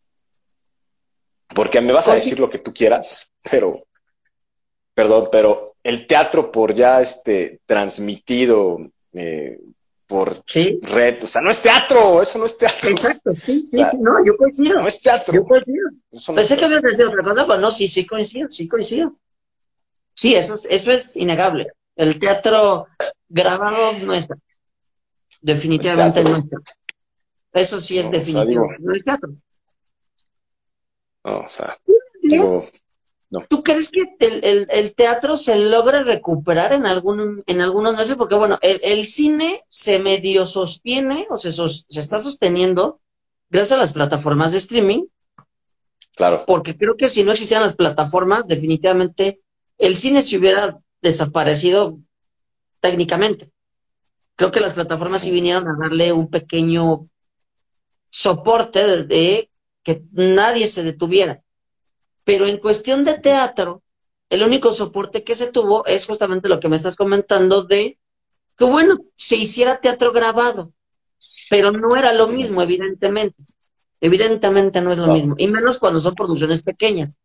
Porque 1.55 1.81
me 1.81 1.93
vas 1.93 2.09
a 2.09 2.15
decir 2.15 2.39
lo 2.39 2.49
que 2.49 2.59
tú 2.59 2.73
quieras, 2.73 3.31
pero, 3.51 3.75
perdón, 4.95 5.29
pero 5.31 5.75
el 5.83 6.07
teatro 6.07 6.51
por 6.51 6.75
ya 6.75 7.01
este 7.01 7.61
transmitido 7.67 8.79
eh, 9.15 9.59
por 10.07 10.43
red. 10.83 11.23
O 11.23 11.27
sea, 11.27 11.41
no 11.43 11.51
es 11.51 11.61
teatro, 11.61 12.23
eso 12.23 12.39
no 12.39 12.47
es 12.47 12.59
teatro. 12.59 12.91
Exacto, 12.91 13.33
sí, 13.37 13.67
sí, 13.71 13.83
no, 13.99 14.25
yo 14.25 14.37
coincido. 14.37 14.83
No 14.83 14.89
es 14.89 15.01
teatro. 15.01 15.35
Yo 15.35 15.45
coincido. 15.45 15.89
Pensé 16.35 16.57
que 16.57 16.65
habías 16.65 16.83
decir 16.83 17.07
otra 17.07 17.23
cosa, 17.23 17.47
pero 17.47 17.61
no, 17.61 17.71
sí, 17.71 17.89
sí 17.89 18.07
coincido, 18.07 18.51
sí 18.51 18.69
coincido. 18.69 19.17
Sí, 20.15 20.35
eso, 20.35 20.55
eso 20.69 20.93
es 20.93 21.17
innegable. 21.17 21.73
El 21.97 22.19
teatro 22.19 22.87
grabado 23.29 23.99
no 24.03 24.15
está. 24.15 24.35
Definitivamente 25.41 26.23
no 26.23 26.37
está. 26.37 26.57
Eso 27.53 27.81
sí 27.81 27.99
es 27.99 28.11
definitivo. 28.11 28.69
no 28.79 28.95
es 28.95 29.05
teatro. 29.05 29.33
o 31.23 31.47
sea, 31.47 31.77
¿Tú 33.49 33.63
crees 33.63 33.91
que 33.91 34.03
el, 34.21 34.95
teatro 34.95 35.37
se 35.37 35.57
logra 35.57 36.05
recuperar 36.05 36.73
en 36.73 36.87
algún 36.87 37.43
en 37.47 37.61
algunos 37.61 37.95
meses? 37.95 38.17
Porque 38.17 38.35
bueno, 38.35 38.59
el, 38.63 39.05
cine 39.05 39.63
se 39.69 39.99
medio 39.99 40.47
sostiene 40.47 41.27
o 41.31 41.39
se, 41.39 41.53
se 41.53 42.01
está 42.01 42.19
sosteniendo 42.19 42.99
gracias 43.51 43.73
a 43.73 43.81
las 43.81 43.93
plataformas 43.93 44.53
de 44.53 44.59
streaming. 44.59 45.05
Claro. 46.15 46.45
Porque 46.47 46.77
creo 46.77 46.97
que 46.97 47.09
si 47.09 47.25
no 47.25 47.33
existieran 47.33 47.65
las 47.65 47.77
plataformas, 47.77 48.47
definitivamente 48.47 49.35
el 49.79 49.97
cine 49.97 50.23
se 50.23 50.37
hubiera 50.37 50.79
desaparecido 51.03 51.99
técnicamente. 52.81 53.51
Creo 54.37 54.51
que 54.51 54.61
las 54.61 54.75
plataformas 54.75 55.23
sí 55.23 55.31
vinieron 55.31 55.69
a 55.69 55.77
darle 55.81 56.13
un 56.13 56.29
pequeño 56.29 57.03
soporte 58.11 59.05
de 59.05 59.51
que 59.83 60.03
nadie 60.13 60.67
se 60.67 60.83
detuviera. 60.83 61.44
Pero 62.25 62.47
en 62.47 62.59
cuestión 62.59 63.05
de 63.05 63.19
teatro, 63.19 63.83
el 64.31 64.43
único 64.43 64.73
soporte 64.73 65.23
que 65.23 65.35
se 65.35 65.53
tuvo 65.53 65.85
es 65.87 66.07
justamente 66.07 66.49
lo 66.49 66.61
que 66.61 66.69
me 66.69 66.77
estás 66.77 66.97
comentando 66.97 67.63
de 67.63 67.99
que, 68.57 68.65
bueno, 68.65 68.99
se 69.17 69.37
hiciera 69.37 69.79
teatro 69.79 70.13
grabado, 70.13 70.73
pero 71.51 71.73
no 71.73 71.97
era 71.97 72.13
lo 72.13 72.29
mismo, 72.29 72.63
evidentemente. 72.63 73.43
Evidentemente 74.01 74.81
no 74.81 74.93
es 74.93 74.99
lo 74.99 75.15
mismo, 75.15 75.35
y 75.39 75.49
menos 75.49 75.79
cuando 75.79 75.99
son 75.99 76.15
producciones 76.15 76.63
pequeñas. 76.63 77.17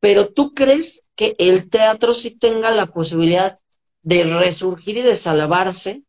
Pero 0.00 0.28
tú 0.28 0.50
crees 0.50 1.00
que 1.14 1.34
el 1.38 1.70
teatro 1.70 2.12
sí 2.12 2.36
tenga 2.36 2.70
la 2.70 2.86
posibilidad 2.86 3.54
de 4.02 4.24
resurgir 4.24 4.98
y 4.98 5.02
de 5.02 5.14
salvarse 5.14 6.02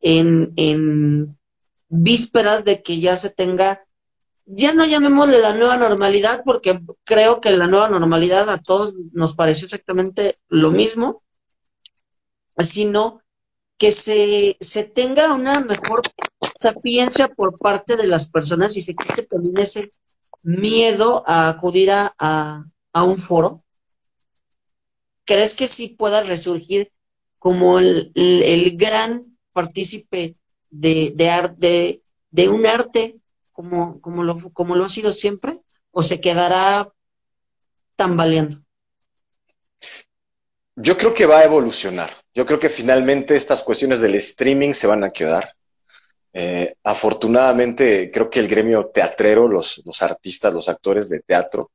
en, 0.00 0.50
en 0.56 1.28
vísperas 1.88 2.64
de 2.64 2.82
que 2.82 3.00
ya 3.00 3.16
se 3.16 3.30
tenga 3.30 3.82
ya 4.46 4.74
no 4.74 4.84
llamémosle 4.84 5.40
la 5.40 5.54
nueva 5.54 5.76
normalidad 5.76 6.42
porque 6.44 6.80
creo 7.04 7.40
que 7.40 7.50
la 7.50 7.66
nueva 7.66 7.88
normalidad 7.88 8.48
a 8.50 8.58
todos 8.58 8.94
nos 9.12 9.34
pareció 9.34 9.66
exactamente 9.66 10.34
lo 10.48 10.70
mismo, 10.70 11.16
sino 12.58 13.22
que 13.78 13.92
se, 13.92 14.56
se 14.60 14.84
tenga 14.84 15.32
una 15.32 15.60
mejor 15.60 16.02
sapiencia 16.56 17.28
por 17.28 17.58
parte 17.58 17.96
de 17.96 18.06
las 18.06 18.28
personas 18.28 18.76
y 18.76 18.80
se 18.80 18.94
quite 18.94 19.22
también 19.22 19.58
ese 19.58 19.88
miedo 20.44 21.24
a 21.26 21.48
acudir 21.48 21.90
a, 21.90 22.14
a, 22.18 23.02
un 23.04 23.18
foro. 23.18 23.58
¿Crees 25.24 25.54
que 25.54 25.66
sí 25.66 25.88
pueda 25.88 26.22
resurgir 26.22 26.92
como 27.38 27.78
el, 27.78 28.12
el, 28.14 28.76
gran 28.76 29.20
partícipe 29.52 30.32
de, 30.70 31.12
de, 31.14 31.50
de, 31.58 32.02
de 32.30 32.48
un 32.48 32.66
arte 32.66 33.21
como, 33.52 33.92
como, 34.00 34.24
lo, 34.24 34.38
como 34.52 34.74
lo 34.74 34.84
ha 34.84 34.88
sido 34.88 35.12
siempre 35.12 35.52
o 35.90 36.02
se 36.02 36.20
quedará 36.20 36.88
tambaleando? 37.96 38.62
Yo 40.74 40.96
creo 40.96 41.12
que 41.12 41.26
va 41.26 41.40
a 41.40 41.44
evolucionar. 41.44 42.16
Yo 42.34 42.46
creo 42.46 42.58
que 42.58 42.70
finalmente 42.70 43.36
estas 43.36 43.62
cuestiones 43.62 44.00
del 44.00 44.14
streaming 44.14 44.72
se 44.72 44.86
van 44.86 45.04
a 45.04 45.10
quedar. 45.10 45.52
Eh, 46.32 46.72
afortunadamente, 46.82 48.10
creo 48.10 48.30
que 48.30 48.40
el 48.40 48.48
gremio 48.48 48.86
teatrero, 48.86 49.46
los, 49.46 49.82
los 49.84 50.00
artistas, 50.00 50.52
los 50.52 50.68
actores 50.68 51.10
de 51.10 51.20
teatro, 51.20 51.68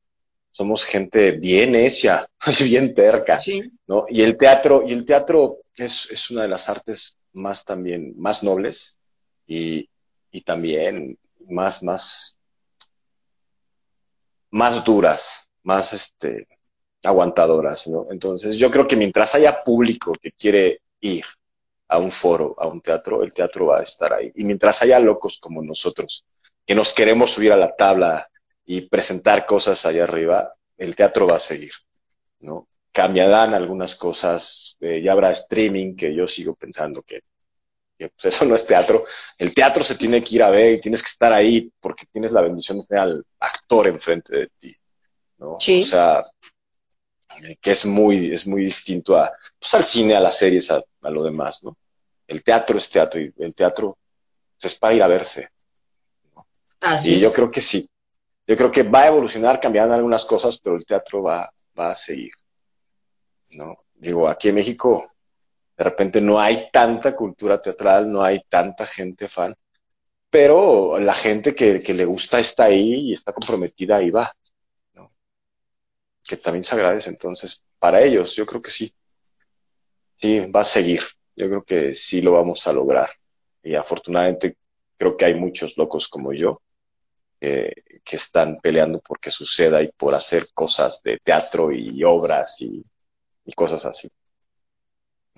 somos 0.50 0.84
gente 0.84 1.34
bien 1.34 1.74
necia, 1.74 2.28
bien 2.64 2.96
terca, 2.96 3.40
¿no? 3.86 4.06
Y 4.10 4.24
el 4.24 4.36
teatro, 4.36 4.82
y 4.84 4.94
el 4.94 5.06
teatro 5.06 5.58
es, 5.76 6.08
es, 6.10 6.32
una 6.32 6.44
de 6.44 6.48
las 6.48 6.68
artes 6.68 7.16
más 7.34 7.64
también, 7.64 8.14
más 8.18 8.42
nobles 8.42 8.98
y, 9.46 9.88
y 10.32 10.42
también 10.42 11.18
más, 11.50 11.84
más, 11.84 12.38
más 14.52 14.84
duras, 14.84 15.50
más 15.64 15.94
este, 15.94 16.48
aguantadoras, 17.04 17.88
¿no? 17.88 18.04
Entonces, 18.12 18.58
yo 18.58 18.70
creo 18.72 18.88
que 18.88 18.96
mientras 18.96 19.36
haya 19.36 19.60
público 19.62 20.14
que 20.22 20.32
quiere 20.32 20.82
ir 21.02 21.26
a 21.88 22.00
un 22.00 22.12
foro, 22.12 22.54
a 22.58 22.68
un 22.68 22.82
teatro, 22.82 23.24
el 23.24 23.34
teatro 23.34 23.68
va 23.68 23.80
a 23.80 23.84
estar 23.84 24.14
ahí. 24.14 24.32
Y 24.36 24.44
mientras 24.44 24.82
haya 24.82 25.00
locos 25.00 25.40
como 25.40 25.62
nosotros, 25.62 26.26
que 26.66 26.76
nos 26.76 26.94
queremos 26.94 27.32
subir 27.32 27.54
a 27.54 27.58
la 27.58 27.70
tabla 27.70 28.28
y 28.66 28.88
presentar 28.90 29.46
cosas 29.46 29.86
allá 29.86 30.04
arriba, 30.04 30.52
el 30.78 30.96
teatro 30.96 31.28
va 31.28 31.38
a 31.38 31.40
seguir, 31.40 31.72
¿no? 32.42 32.68
Cambiarán 32.92 33.54
algunas 33.54 33.96
cosas, 33.96 34.76
eh, 34.82 35.02
ya 35.02 35.14
habrá 35.14 35.32
streaming, 35.32 35.96
que 35.96 36.14
yo 36.14 36.28
sigo 36.28 36.56
pensando 36.56 37.02
que 37.04 37.22
pues, 37.98 38.36
eso 38.36 38.46
no 38.46 38.56
es 38.56 38.66
teatro. 38.66 39.06
El 39.38 39.54
teatro 39.54 39.84
se 39.84 39.96
tiene 39.96 40.24
que 40.24 40.36
ir 40.36 40.44
a 40.44 40.50
ver 40.50 40.76
y 40.76 40.80
tienes 40.80 41.02
que 41.02 41.10
estar 41.10 41.34
ahí 41.34 41.72
porque 41.80 42.06
tienes 42.12 42.32
la 42.32 42.42
bendición 42.42 42.80
de 42.80 42.86
tener 42.86 43.04
al 43.04 43.26
actor 43.40 43.88
enfrente 43.88 44.38
de 44.38 44.48
ti, 44.48 44.72
¿no? 45.40 45.48
O 45.56 45.60
sea, 45.60 46.24
que 47.62 47.72
es 47.72 47.86
muy, 47.86 48.32
es 48.32 48.48
muy 48.48 48.64
distinto 48.64 49.18
a, 49.18 49.30
pues, 49.60 49.74
al 49.74 49.84
cine, 49.84 50.16
a 50.16 50.20
las 50.20 50.38
series, 50.38 50.70
a, 50.72 50.84
lo 51.10 51.24
demás, 51.24 51.64
¿no? 51.64 51.76
El 52.28 52.44
teatro 52.44 52.78
es 52.78 52.90
teatro 52.90 53.20
y 53.20 53.34
el 53.38 53.54
teatro 53.54 53.98
es 54.60 54.76
para 54.76 54.96
ir 54.96 55.04
a 55.04 55.08
verse. 55.08 55.48
y 57.04 57.20
yo 57.20 57.32
creo 57.32 57.50
que 57.50 57.62
sí. 57.62 57.88
Yo 58.46 58.56
creo 58.56 58.72
que 58.72 58.84
va 58.84 59.04
a 59.04 59.08
evolucionar, 59.08 59.60
cambiando 59.60 59.94
algunas 59.94 60.24
cosas, 60.24 60.58
pero 60.58 60.76
el 60.76 60.86
teatro 60.86 61.22
va, 61.22 61.50
va 61.78 61.92
a 61.92 61.96
seguir. 61.96 62.32
¿no? 63.52 63.76
Digo, 63.96 64.28
aquí 64.28 64.50
en 64.50 64.56
México 64.56 65.06
de 65.78 65.84
repente 65.84 66.20
no 66.22 66.40
hay 66.40 66.70
tanta 66.72 67.16
cultura 67.16 67.62
teatral, 67.62 68.12
no 68.12 68.24
hay 68.24 68.42
tanta 68.50 68.88
gente 68.88 69.28
fan, 69.28 69.56
pero 70.30 71.00
la 71.00 71.14
gente 71.14 71.54
que, 71.56 71.80
le 71.80 72.06
gusta 72.06 72.40
está 72.40 72.66
ahí 72.66 73.10
y 73.10 73.14
está 73.14 73.32
comprometida, 73.32 73.98
ahí 73.98 74.10
va, 74.10 74.32
¿no? 74.96 75.08
que 76.28 76.38
también 76.38 76.64
se 76.64 76.76
agradece. 76.76 77.10
Entonces, 77.10 77.62
para 77.80 78.02
ellos, 78.02 78.36
yo 78.36 78.46
creo 78.46 78.62
que 78.62 78.72
sí, 78.72 78.94
sí, 80.16 80.40
va 80.48 80.62
a 80.62 80.66
seguir. 80.66 81.02
Yo 81.36 81.48
creo 81.48 81.62
que 81.62 81.94
sí 81.94 82.22
lo 82.22 82.34
vamos 82.34 82.66
a 82.68 82.74
lograr. 82.74 83.10
Y 83.64 83.76
afortunadamente 83.76 84.58
creo 84.98 85.16
que 85.16 85.26
hay 85.26 85.36
muchos 85.36 85.78
locos 85.78 86.08
como 86.08 86.34
yo 86.34 86.54
que 87.40 88.16
están 88.16 88.56
peleando 88.64 89.00
porque 89.08 89.30
suceda 89.30 89.82
y 89.84 89.90
por 89.90 90.16
hacer 90.16 90.46
cosas 90.56 91.02
de 91.04 91.18
teatro 91.20 91.70
y 91.72 92.04
obras 92.04 92.58
y 92.62 92.82
cosas 93.56 93.86
así. 93.86 94.10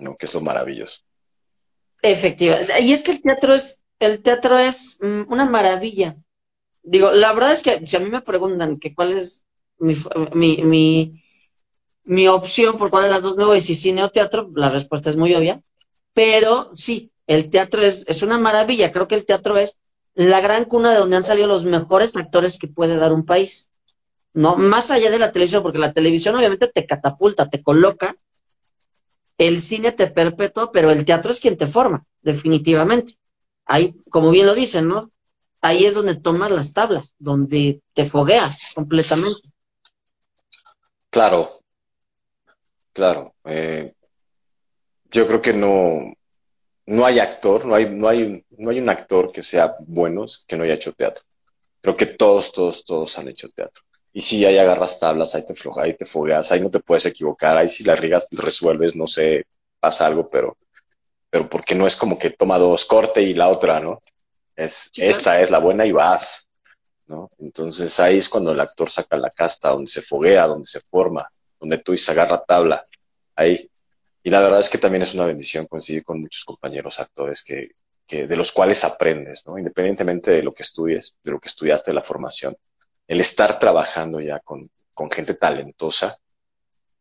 ¿No? 0.00 0.14
Que 0.18 0.26
es 0.26 0.34
lo 0.34 0.40
maravilloso. 0.40 1.00
Efectivamente. 2.02 2.80
Y 2.80 2.92
es 2.92 3.02
que 3.02 3.12
el 3.12 3.22
teatro 3.22 3.54
es, 3.54 3.84
el 3.98 4.22
teatro 4.22 4.58
es 4.58 4.98
mm, 5.00 5.32
una 5.32 5.44
maravilla. 5.44 6.16
Digo, 6.82 7.10
la 7.10 7.32
verdad 7.34 7.52
es 7.52 7.62
que 7.62 7.86
si 7.86 7.96
a 7.96 8.00
mí 8.00 8.10
me 8.10 8.22
preguntan 8.22 8.78
que 8.78 8.94
cuál 8.94 9.12
es 9.16 9.44
mi, 9.78 9.96
mi, 10.62 11.10
mi, 12.04 12.28
opción 12.28 12.78
por 12.78 12.90
cuál 12.90 13.04
de 13.04 13.10
las 13.10 13.22
dos 13.22 13.36
me 13.36 13.44
voy, 13.44 13.60
si 13.60 13.74
cine 13.74 14.02
o 14.04 14.10
teatro, 14.10 14.50
la 14.54 14.70
respuesta 14.70 15.10
es 15.10 15.16
muy 15.16 15.34
obvia. 15.34 15.60
Pero 16.14 16.70
sí, 16.76 17.12
el 17.26 17.50
teatro 17.50 17.82
es, 17.82 18.06
es 18.08 18.22
una 18.22 18.38
maravilla. 18.38 18.92
Creo 18.92 19.08
que 19.08 19.14
el 19.14 19.26
teatro 19.26 19.56
es 19.56 19.78
la 20.14 20.40
gran 20.40 20.64
cuna 20.64 20.92
de 20.92 20.98
donde 20.98 21.16
han 21.16 21.24
salido 21.24 21.46
los 21.46 21.64
mejores 21.64 22.16
actores 22.16 22.58
que 22.58 22.68
puede 22.68 22.96
dar 22.96 23.12
un 23.12 23.24
país. 23.24 23.68
¿no? 24.34 24.56
Más 24.56 24.90
allá 24.90 25.10
de 25.10 25.18
la 25.18 25.32
televisión, 25.32 25.62
porque 25.62 25.78
la 25.78 25.92
televisión 25.92 26.36
obviamente 26.36 26.68
te 26.68 26.86
catapulta, 26.86 27.48
te 27.48 27.62
coloca 27.62 28.16
el 29.40 29.58
cine 29.58 29.90
te 29.92 30.06
perpetúa, 30.06 30.70
pero 30.70 30.90
el 30.90 31.06
teatro 31.06 31.30
es 31.30 31.40
quien 31.40 31.56
te 31.56 31.66
forma, 31.66 32.02
definitivamente. 32.22 33.14
Ahí, 33.64 33.96
como 34.10 34.30
bien 34.30 34.46
lo 34.46 34.54
dicen, 34.54 34.86
¿no? 34.86 35.08
Ahí 35.62 35.86
es 35.86 35.94
donde 35.94 36.16
tomas 36.16 36.50
las 36.50 36.74
tablas, 36.74 37.14
donde 37.18 37.80
te 37.94 38.04
fogueas 38.04 38.60
completamente. 38.74 39.40
Claro, 41.08 41.50
claro. 42.92 43.32
Eh, 43.46 43.90
yo 45.10 45.26
creo 45.26 45.40
que 45.40 45.54
no, 45.54 46.00
no 46.84 47.06
hay 47.06 47.18
actor, 47.18 47.64
no 47.64 47.74
hay, 47.74 47.94
no 47.94 48.08
hay, 48.08 48.44
no 48.58 48.70
hay 48.70 48.78
un 48.78 48.90
actor 48.90 49.32
que 49.32 49.42
sea 49.42 49.72
bueno 49.86 50.26
que 50.46 50.56
no 50.56 50.64
haya 50.64 50.74
hecho 50.74 50.92
teatro. 50.92 51.24
Creo 51.80 51.96
que 51.96 52.06
todos, 52.06 52.52
todos, 52.52 52.84
todos 52.84 53.16
han 53.16 53.28
hecho 53.28 53.48
teatro. 53.48 53.82
Y 54.12 54.20
si 54.20 54.44
ahí 54.44 54.58
agarras 54.58 54.98
tablas, 54.98 55.34
ahí 55.34 55.44
te 55.44 55.54
floja, 55.54 55.82
ahí 55.82 55.96
te 55.96 56.04
fogueas, 56.04 56.50
ahí 56.50 56.60
no 56.60 56.70
te 56.70 56.80
puedes 56.80 57.06
equivocar, 57.06 57.56
ahí 57.56 57.68
si 57.68 57.84
la 57.84 57.94
riegas, 57.94 58.26
resuelves, 58.32 58.96
no 58.96 59.06
sé, 59.06 59.46
pasa 59.78 60.06
algo, 60.06 60.26
pero, 60.30 60.56
pero 61.28 61.48
porque 61.48 61.74
no 61.74 61.86
es 61.86 61.94
como 61.96 62.18
que 62.18 62.30
toma 62.30 62.58
dos, 62.58 62.84
corte 62.86 63.22
y 63.22 63.34
la 63.34 63.48
otra, 63.48 63.78
¿no? 63.78 64.00
Es, 64.56 64.90
esta 64.96 65.40
es 65.40 65.50
la 65.50 65.60
buena 65.60 65.86
y 65.86 65.92
vas, 65.92 66.48
¿no? 67.06 67.28
Entonces 67.38 67.98
ahí 68.00 68.18
es 68.18 68.28
cuando 68.28 68.52
el 68.52 68.60
actor 68.60 68.90
saca 68.90 69.16
la 69.16 69.30
casta, 69.30 69.70
donde 69.70 69.90
se 69.90 70.02
foguea, 70.02 70.46
donde 70.46 70.66
se 70.66 70.80
forma, 70.80 71.28
donde 71.60 71.78
tú 71.78 71.92
y 71.92 71.98
se 71.98 72.10
agarra 72.10 72.42
tabla, 72.44 72.82
ahí. 73.36 73.58
Y 74.22 74.30
la 74.30 74.40
verdad 74.40 74.60
es 74.60 74.68
que 74.68 74.78
también 74.78 75.04
es 75.04 75.14
una 75.14 75.24
bendición 75.24 75.66
coincidir 75.66 76.04
con 76.04 76.20
muchos 76.20 76.44
compañeros 76.44 76.98
actores 77.00 77.42
que, 77.42 77.68
que 78.06 78.26
de 78.26 78.36
los 78.36 78.50
cuales 78.52 78.82
aprendes, 78.84 79.44
¿no? 79.46 79.56
Independientemente 79.56 80.32
de 80.32 80.42
lo 80.42 80.50
que 80.50 80.64
estudies, 80.64 81.12
de 81.22 81.30
lo 81.30 81.38
que 81.38 81.48
estudiaste, 81.48 81.92
la 81.92 82.02
formación 82.02 82.52
el 83.10 83.20
estar 83.20 83.58
trabajando 83.58 84.20
ya 84.20 84.38
con, 84.38 84.60
gente 85.10 85.34
talentosa, 85.34 86.16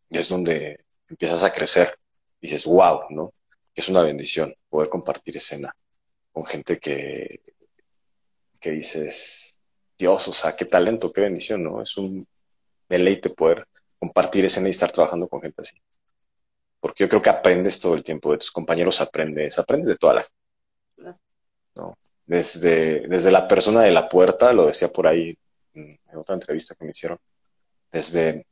es 0.10 0.28
donde 0.28 0.76
empiezas 1.08 1.44
a 1.44 1.52
crecer. 1.52 1.96
Y 2.42 2.48
dices, 2.48 2.66
wow, 2.66 3.02
¿no? 3.12 3.30
Es 3.76 3.90
una 3.90 4.02
bendición 4.02 4.52
poder 4.70 4.90
compartir 4.90 5.38
escena 5.38 5.72
con 6.32 6.46
gente 6.46 6.80
que, 6.80 7.42
que 8.60 8.72
dices, 8.72 9.60
Dios, 10.00 10.28
o 10.28 10.34
sea, 10.34 10.54
qué 10.54 10.66
talento, 10.66 11.12
qué 11.12 11.22
bendición, 11.22 11.62
¿no? 11.62 11.80
Es 11.80 11.96
un, 11.96 12.26
deleite 12.88 13.30
poder 13.30 13.64
compartir 14.00 14.46
escena 14.46 14.68
y 14.68 14.72
estar 14.72 14.92
trabajando 14.92 15.28
con 15.28 15.44
gente 15.44 15.62
así. 15.62 15.76
Porque 16.80 17.04
yo 17.04 17.10
creo 17.10 17.22
que 17.22 17.30
aprendes 17.30 17.80
todo 17.80 17.94
el 17.94 18.04
tiempo, 18.04 18.32
de 18.32 18.40
tus 18.40 18.50
compañeros 18.50 19.00
aprendes, 19.00 19.60
aprendes 19.60 19.90
de 19.90 19.98
todas 19.98 20.16
las. 20.16 21.14
¿no? 21.76 21.94
Desde, 22.26 23.08
desde 23.08 23.30
la 23.30 23.48
persona 23.48 23.82
de 23.82 23.92
la 23.92 24.08
puerta, 24.08 24.52
lo 24.54 24.66
decía 24.66 24.92
por 24.92 25.06
ahí 25.06 25.38
en 25.82 26.18
otra 26.18 26.36
entrevista 26.36 26.76
que 26.76 26.86
me 26.86 26.92
hicieron, 26.92 27.18
desde, 27.92 28.46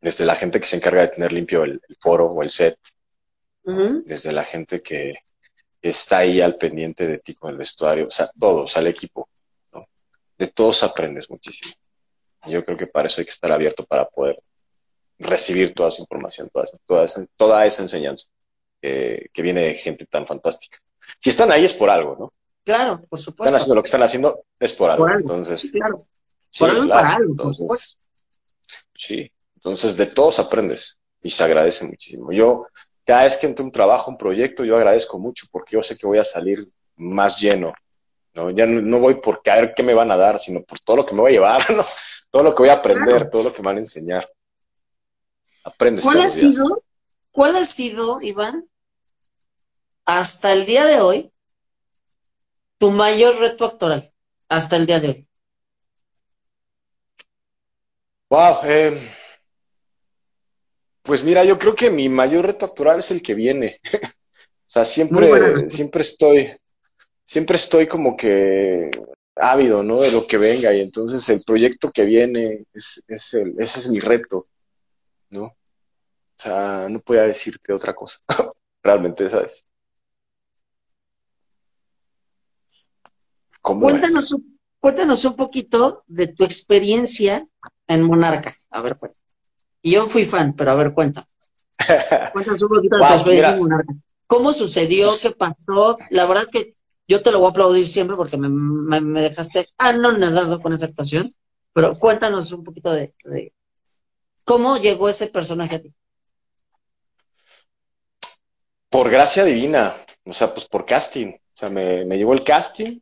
desde 0.00 0.24
la 0.24 0.34
gente 0.34 0.60
que 0.60 0.66
se 0.66 0.76
encarga 0.76 1.02
de 1.02 1.08
tener 1.08 1.32
limpio 1.32 1.64
el, 1.64 1.80
foro 2.00 2.26
o 2.26 2.42
el 2.42 2.50
set, 2.50 2.78
desde 4.04 4.32
la 4.32 4.44
gente 4.44 4.80
que 4.80 5.10
está 5.82 6.18
ahí 6.18 6.40
al 6.40 6.54
pendiente 6.54 7.06
de 7.06 7.18
ti 7.18 7.34
con 7.34 7.50
el 7.50 7.58
vestuario, 7.58 8.06
o 8.06 8.10
sea, 8.10 8.30
todos, 8.38 8.76
al 8.76 8.86
equipo, 8.86 9.28
¿no? 9.72 9.80
De 10.38 10.46
todos 10.48 10.82
aprendes 10.82 11.28
muchísimo. 11.28 11.72
Yo 12.46 12.64
creo 12.64 12.78
que 12.78 12.86
para 12.86 13.08
eso 13.08 13.20
hay 13.20 13.26
que 13.26 13.32
estar 13.32 13.52
abierto 13.52 13.84
para 13.84 14.06
poder 14.06 14.38
recibir 15.18 15.74
toda 15.74 15.90
esa 15.90 16.00
información, 16.00 16.48
toda 16.50 16.64
esa, 16.64 16.78
toda 16.86 17.04
esa, 17.04 17.26
toda 17.36 17.66
esa 17.66 17.82
enseñanza 17.82 18.28
que 18.80 19.42
viene 19.42 19.66
de 19.66 19.74
gente 19.74 20.06
tan 20.06 20.24
fantástica. 20.24 20.78
Si 21.18 21.30
están 21.30 21.50
ahí 21.52 21.64
es 21.64 21.74
por 21.74 21.90
algo, 21.90 22.16
¿no? 22.18 22.30
Claro, 22.64 23.00
por 23.08 23.18
supuesto. 23.18 23.44
Están 23.44 23.56
haciendo 23.56 23.74
lo 23.74 23.82
que 23.82 23.86
están 23.86 24.02
haciendo 24.02 24.38
es 24.60 24.72
por 24.74 24.90
algo. 24.90 25.08
Entonces, 25.08 25.70
claro. 25.72 25.96
Por 26.58 26.70
algo 26.70 26.88
para 26.88 27.14
algo. 27.14 27.30
Entonces, 27.32 27.96
sí, 28.94 29.30
entonces 29.56 29.96
de 29.96 30.06
todos 30.06 30.38
aprendes 30.38 30.98
y 31.22 31.30
se 31.30 31.44
agradece 31.44 31.84
muchísimo. 31.84 32.32
Yo, 32.32 32.58
cada 33.04 33.24
vez 33.24 33.36
que 33.36 33.46
entro 33.46 33.64
un 33.64 33.72
trabajo, 33.72 34.10
un 34.10 34.16
proyecto, 34.16 34.64
yo 34.64 34.76
agradezco 34.76 35.18
mucho 35.18 35.46
porque 35.50 35.76
yo 35.76 35.82
sé 35.82 35.96
que 35.96 36.06
voy 36.06 36.18
a 36.18 36.24
salir 36.24 36.64
más 36.96 37.38
lleno. 37.40 37.72
¿no? 38.34 38.50
Ya 38.50 38.66
no, 38.66 38.98
voy 38.98 39.20
por 39.20 39.42
caer 39.42 39.72
qué 39.74 39.82
me 39.82 39.94
van 39.94 40.10
a 40.10 40.16
dar, 40.16 40.38
sino 40.38 40.62
por 40.62 40.78
todo 40.80 40.98
lo 40.98 41.06
que 41.06 41.14
me 41.14 41.22
voy 41.22 41.30
a 41.30 41.34
llevar, 41.34 41.70
¿no? 41.76 41.86
todo 42.30 42.42
lo 42.42 42.54
que 42.54 42.62
voy 42.62 42.68
a 42.68 42.74
aprender, 42.74 43.30
todo 43.30 43.44
lo 43.44 43.52
que 43.52 43.62
me 43.62 43.66
van 43.66 43.76
a 43.76 43.80
enseñar. 43.80 44.26
Aprendes. 45.64 46.04
¿Cuál 46.04 46.22
ha 46.22 46.30
sido, 46.30 46.76
cuál 47.30 47.56
ha 47.56 47.64
sido, 47.64 48.20
Iván, 48.22 48.66
hasta 50.04 50.52
el 50.52 50.66
día 50.66 50.86
de 50.86 51.00
hoy, 51.00 51.30
tu 52.78 52.90
mayor 52.90 53.38
reto 53.38 53.64
actoral 53.64 54.08
hasta 54.48 54.76
el 54.76 54.86
día 54.86 55.00
de 55.00 55.08
hoy? 55.08 55.27
Wow, 58.30 58.60
eh, 58.64 59.10
pues 61.02 61.24
mira, 61.24 61.44
yo 61.44 61.58
creo 61.58 61.74
que 61.74 61.90
mi 61.90 62.08
mayor 62.10 62.44
reto 62.44 62.66
actoral 62.66 62.98
es 62.98 63.10
el 63.10 63.22
que 63.22 63.34
viene. 63.34 63.80
o 64.04 64.66
sea, 64.66 64.84
siempre, 64.84 65.70
siempre 65.70 66.02
estoy, 66.02 66.50
siempre 67.24 67.56
estoy 67.56 67.86
como 67.86 68.16
que 68.16 68.90
ávido, 69.36 69.82
¿no? 69.82 70.00
De 70.00 70.12
lo 70.12 70.26
que 70.26 70.36
venga 70.36 70.74
y 70.74 70.80
entonces 70.80 71.26
el 71.30 71.42
proyecto 71.44 71.90
que 71.90 72.04
viene 72.04 72.58
es, 72.74 73.02
es 73.08 73.34
el, 73.34 73.52
ese 73.58 73.80
es 73.80 73.88
mi 73.90 74.00
reto, 74.00 74.42
¿no? 75.30 75.44
O 75.44 75.50
sea, 76.36 76.86
no 76.88 77.00
podía 77.00 77.22
decirte 77.22 77.72
otra 77.72 77.94
cosa. 77.94 78.18
Realmente, 78.82 79.30
¿sabes? 79.30 79.64
Cuéntanos, 83.62 84.32
un, 84.32 84.57
cuéntanos 84.80 85.24
un 85.24 85.36
poquito 85.36 86.04
de 86.06 86.28
tu 86.28 86.44
experiencia 86.44 87.46
en 87.86 88.02
Monarca. 88.04 88.54
A 88.70 88.80
ver, 88.80 88.96
pues. 88.96 89.22
Y 89.82 89.92
yo 89.92 90.06
fui 90.06 90.24
fan, 90.24 90.54
pero 90.54 90.72
a 90.72 90.74
ver, 90.74 90.92
cuenta. 90.92 91.24
Cuéntanos 92.32 92.62
un 92.62 92.68
poquito 92.68 92.96
de 92.96 93.06
tu 93.06 93.12
experiencia 93.14 93.54
en 93.54 93.60
Monarca. 93.60 93.94
¿Cómo 94.26 94.52
sucedió? 94.52 95.10
¿Qué 95.20 95.30
pasó? 95.30 95.96
La 96.10 96.26
verdad 96.26 96.44
es 96.44 96.50
que 96.50 96.74
yo 97.06 97.22
te 97.22 97.32
lo 97.32 97.38
voy 97.38 97.48
a 97.48 97.50
aplaudir 97.50 97.88
siempre 97.88 98.16
porque 98.16 98.36
me, 98.36 98.50
me, 98.50 99.22
dejaste 99.22 99.66
anonadado 99.78 100.60
con 100.60 100.74
esa 100.74 100.86
actuación. 100.86 101.30
Pero 101.72 101.92
cuéntanos 101.98 102.52
un 102.52 102.64
poquito 102.64 102.92
de, 102.92 103.12
de 103.24 103.54
cómo 104.44 104.76
llegó 104.76 105.08
ese 105.08 105.28
personaje 105.28 105.76
a 105.76 105.82
ti. 105.82 105.94
Por 108.90 109.10
gracia 109.10 109.44
divina, 109.44 109.96
o 110.24 110.32
sea, 110.32 110.52
pues 110.52 110.66
por 110.66 110.84
casting. 110.84 111.28
O 111.28 111.56
sea, 111.56 111.70
me, 111.70 112.04
me 112.04 112.16
llegó 112.16 112.34
el 112.34 112.44
casting, 112.44 113.00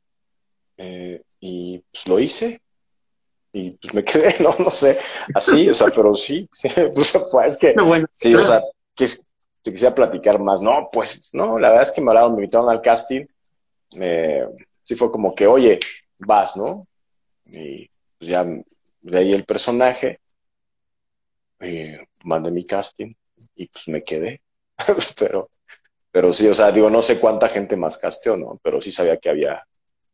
eh, 0.76 1.20
y 1.40 1.80
pues 1.90 2.06
lo 2.06 2.18
hice 2.18 2.60
y 3.52 3.76
pues 3.78 3.94
me 3.94 4.02
quedé, 4.04 4.36
no, 4.40 4.54
no 4.58 4.70
sé, 4.70 4.98
así, 5.34 5.68
o 5.68 5.74
sea, 5.74 5.88
pero 5.88 6.14
sí, 6.14 6.48
sí, 6.52 6.68
pues, 6.94 7.14
es 7.46 7.56
que, 7.56 7.74
sí, 8.14 8.34
o 8.34 8.44
sea, 8.44 8.62
que 8.94 9.08
te 9.62 9.70
quisiera 9.70 9.94
platicar 9.94 10.38
más, 10.38 10.60
no, 10.60 10.88
pues, 10.92 11.30
no, 11.32 11.58
la 11.58 11.70
verdad 11.70 11.84
es 11.84 11.92
que 11.92 12.00
me 12.00 12.10
hablaron, 12.10 12.32
me 12.32 12.42
invitaron 12.42 12.70
al 12.70 12.80
casting, 12.80 13.24
eh, 13.98 14.40
sí 14.84 14.94
fue 14.94 15.10
como 15.10 15.34
que, 15.34 15.46
oye, 15.46 15.80
vas, 16.26 16.56
¿no? 16.56 16.78
Y 17.46 17.88
pues 18.18 18.30
ya 18.30 18.46
leí 19.02 19.32
el 19.32 19.44
personaje, 19.44 20.18
y 21.60 21.96
mandé 22.24 22.50
mi 22.50 22.66
casting 22.66 23.10
y 23.54 23.68
pues 23.68 23.88
me 23.88 24.02
quedé, 24.02 24.40
pero, 25.18 25.48
pero 26.10 26.32
sí, 26.32 26.46
o 26.46 26.54
sea, 26.54 26.70
digo, 26.70 26.90
no 26.90 27.02
sé 27.02 27.18
cuánta 27.18 27.48
gente 27.48 27.76
más 27.76 27.98
casteó, 27.98 28.36
¿no? 28.36 28.52
Pero 28.62 28.80
sí 28.80 28.92
sabía 28.92 29.16
que 29.16 29.30
había 29.30 29.58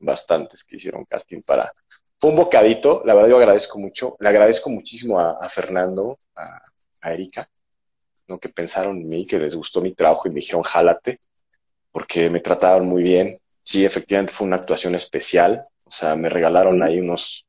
bastantes 0.02 0.64
que 0.64 0.76
hicieron 0.76 1.04
casting 1.04 1.40
para... 1.46 1.72
Fue 2.20 2.30
un 2.30 2.36
bocadito, 2.36 3.02
la 3.04 3.14
verdad 3.14 3.30
yo 3.30 3.38
agradezco 3.38 3.80
mucho, 3.80 4.16
le 4.20 4.28
agradezco 4.28 4.70
muchísimo 4.70 5.18
a, 5.18 5.48
Fernando, 5.48 6.18
a, 6.36 7.12
Erika, 7.12 7.48
¿no? 8.28 8.38
que 8.38 8.48
pensaron 8.50 8.96
en 8.96 9.08
mí, 9.08 9.26
que 9.26 9.38
les 9.38 9.56
gustó 9.56 9.80
mi 9.80 9.92
trabajo 9.92 10.28
y 10.28 10.30
me 10.30 10.36
dijeron 10.36 10.62
jálate, 10.62 11.18
porque 11.90 12.30
me 12.30 12.38
trataron 12.38 12.86
muy 12.86 13.02
bien. 13.02 13.34
Sí, 13.64 13.84
efectivamente 13.84 14.32
fue 14.32 14.46
una 14.46 14.56
actuación 14.56 14.94
especial, 14.94 15.62
o 15.84 15.90
sea, 15.90 16.14
me 16.14 16.28
regalaron 16.28 16.80
ahí 16.82 17.00
unos, 17.00 17.44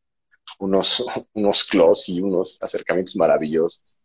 unos, 0.59 1.03
unos 1.33 1.67
y 2.07 2.21
unos 2.21 2.57
acercamientos 2.61 3.15
maravillosos, 3.15 3.97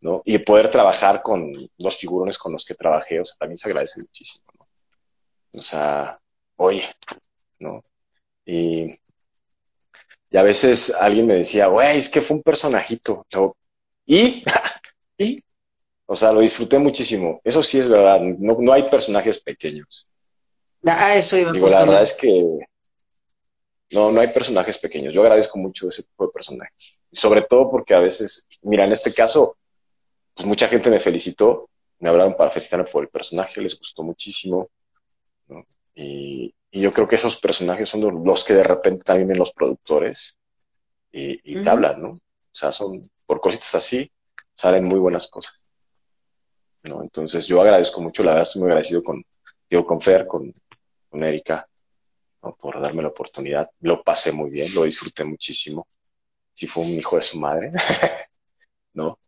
¿no? 0.00 0.22
Y 0.24 0.38
poder 0.38 0.70
trabajar 0.70 1.22
con 1.22 1.52
los 1.78 1.96
figurones 1.96 2.38
con 2.38 2.52
los 2.52 2.64
que 2.64 2.74
trabajé, 2.74 3.20
o 3.20 3.24
sea, 3.24 3.36
también 3.38 3.58
se 3.58 3.68
agradece 3.68 4.00
muchísimo, 4.00 4.44
¿no? 4.58 5.60
O 5.60 5.62
sea, 5.62 6.12
oye, 6.56 6.88
¿no? 7.60 7.80
Y, 8.46 8.86
y 10.30 10.36
a 10.36 10.42
veces 10.42 10.94
alguien 10.98 11.26
me 11.26 11.38
decía, 11.38 11.66
güey, 11.66 11.98
es 11.98 12.08
que 12.08 12.22
fue 12.22 12.36
un 12.36 12.42
personajito. 12.42 13.26
¿Y? 14.06 14.42
¿Y? 15.18 15.42
O 16.06 16.16
sea, 16.16 16.32
lo 16.32 16.40
disfruté 16.40 16.78
muchísimo. 16.78 17.40
Eso 17.44 17.62
sí 17.62 17.78
es 17.78 17.88
verdad. 17.88 18.20
No, 18.20 18.56
no 18.58 18.72
hay 18.72 18.88
personajes 18.88 19.40
pequeños. 19.40 20.06
Ah, 20.84 21.16
eso 21.16 21.36
iba 21.36 21.52
Digo, 21.52 21.68
la 21.68 21.80
verdad 21.80 22.02
es 22.02 22.14
que 22.14 22.28
no, 23.90 24.12
no 24.12 24.20
hay 24.20 24.28
personajes 24.28 24.78
pequeños. 24.78 25.12
Yo 25.12 25.22
agradezco 25.22 25.58
mucho 25.58 25.88
ese 25.88 26.04
tipo 26.04 26.26
de 26.26 26.32
personajes. 26.32 26.94
Sobre 27.10 27.42
todo 27.42 27.70
porque 27.70 27.94
a 27.94 28.00
veces, 28.00 28.46
mira, 28.62 28.84
en 28.84 28.92
este 28.92 29.12
caso, 29.12 29.56
pues 30.34 30.46
mucha 30.46 30.68
gente 30.68 30.90
me 30.90 31.00
felicitó, 31.00 31.68
me 31.98 32.08
hablaron 32.08 32.34
para 32.34 32.50
felicitarme 32.50 32.90
por 32.90 33.04
el 33.04 33.08
personaje, 33.08 33.60
les 33.60 33.78
gustó 33.78 34.02
muchísimo. 34.02 34.66
¿no? 35.48 35.64
Y, 35.94 36.52
yo 36.80 36.92
creo 36.92 37.06
que 37.06 37.16
esos 37.16 37.40
personajes 37.40 37.88
son 37.88 38.24
los 38.24 38.44
que 38.44 38.54
de 38.54 38.64
repente 38.64 39.04
también 39.04 39.28
ven 39.28 39.38
los 39.38 39.52
productores 39.52 40.36
y, 41.12 41.62
te 41.62 41.68
hablan, 41.68 42.02
¿no? 42.02 42.10
O 42.10 42.58
sea, 42.58 42.72
son, 42.72 43.00
por 43.26 43.40
cositas 43.40 43.74
así, 43.74 44.10
salen 44.52 44.84
muy 44.84 44.98
buenas 44.98 45.28
cosas. 45.28 45.60
¿no? 46.82 47.02
Entonces 47.02 47.46
yo 47.46 47.60
agradezco 47.60 48.00
mucho, 48.00 48.22
la 48.22 48.32
verdad 48.32 48.46
estoy 48.46 48.62
muy 48.62 48.70
agradecido 48.70 49.02
con, 49.02 49.22
digo, 49.68 49.86
con 49.86 50.00
Fer, 50.00 50.26
con, 50.26 50.52
con 51.08 51.24
Erika, 51.24 51.64
por 52.60 52.80
darme 52.80 53.02
la 53.02 53.08
oportunidad. 53.08 53.70
Lo 53.80 54.02
pasé 54.02 54.32
muy 54.32 54.50
bien, 54.50 54.72
lo 54.74 54.84
disfruté 54.84 55.24
muchísimo. 55.24 55.86
Sí 56.52 56.66
fue 56.66 56.84
un 56.84 56.90
hijo 56.90 57.16
de 57.16 57.22
su 57.22 57.38
madre, 57.38 57.70
¿no? 58.94 59.18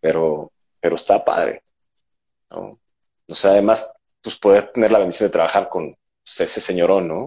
Pero, 0.00 0.50
pero 0.80 0.96
está 0.96 1.20
padre, 1.20 1.62
¿no? 2.50 2.70
O 3.26 3.34
sea, 3.34 3.52
además, 3.52 3.90
pues 4.20 4.36
poder 4.36 4.68
tener 4.68 4.90
la 4.90 4.98
bendición 4.98 5.28
de 5.28 5.32
trabajar 5.32 5.68
con, 5.68 5.90
pues, 6.24 6.40
ese 6.40 6.60
señorón, 6.60 7.08
¿no? 7.08 7.26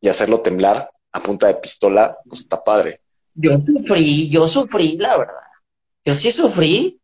Y 0.00 0.08
hacerlo 0.08 0.40
temblar 0.40 0.90
a 1.12 1.22
punta 1.22 1.48
de 1.48 1.60
pistola, 1.60 2.16
pues 2.28 2.42
está 2.42 2.62
padre. 2.62 2.96
Yo 3.34 3.58
sufrí, 3.58 4.28
yo 4.28 4.46
sufrí, 4.46 4.96
la 4.96 5.18
verdad. 5.18 5.34
Yo 6.04 6.14
sí 6.14 6.30
sufrí 6.30 7.00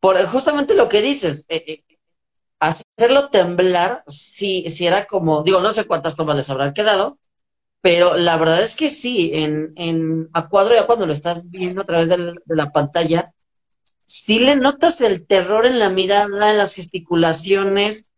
por 0.00 0.20
justamente 0.26 0.74
lo 0.74 0.88
que 0.88 1.00
dices. 1.02 1.44
Eh, 1.48 1.64
eh, 1.66 1.84
hacerlo 2.58 3.28
temblar, 3.28 4.04
sí, 4.06 4.68
sí 4.70 4.86
era 4.86 5.06
como, 5.06 5.42
digo, 5.42 5.60
no 5.60 5.72
sé 5.72 5.84
cuántas 5.84 6.16
tomas 6.16 6.36
les 6.36 6.50
habrán 6.50 6.72
quedado, 6.72 7.18
pero 7.80 8.16
la 8.16 8.36
verdad 8.36 8.62
es 8.62 8.76
que 8.76 8.88
sí, 8.88 9.32
en, 9.34 9.70
en 9.76 10.28
a 10.32 10.48
cuadro 10.48 10.74
ya 10.74 10.86
cuando 10.86 11.06
lo 11.06 11.12
estás 11.12 11.50
viendo 11.50 11.82
a 11.82 11.84
través 11.84 12.08
de 12.08 12.32
la 12.46 12.70
pantalla, 12.70 13.24
sí 13.98 14.38
le 14.38 14.54
notas 14.54 15.00
el 15.00 15.26
terror 15.26 15.66
en 15.66 15.80
la 15.80 15.88
mirada, 15.88 16.52
en 16.52 16.58
las 16.58 16.74
gesticulaciones, 16.74 18.11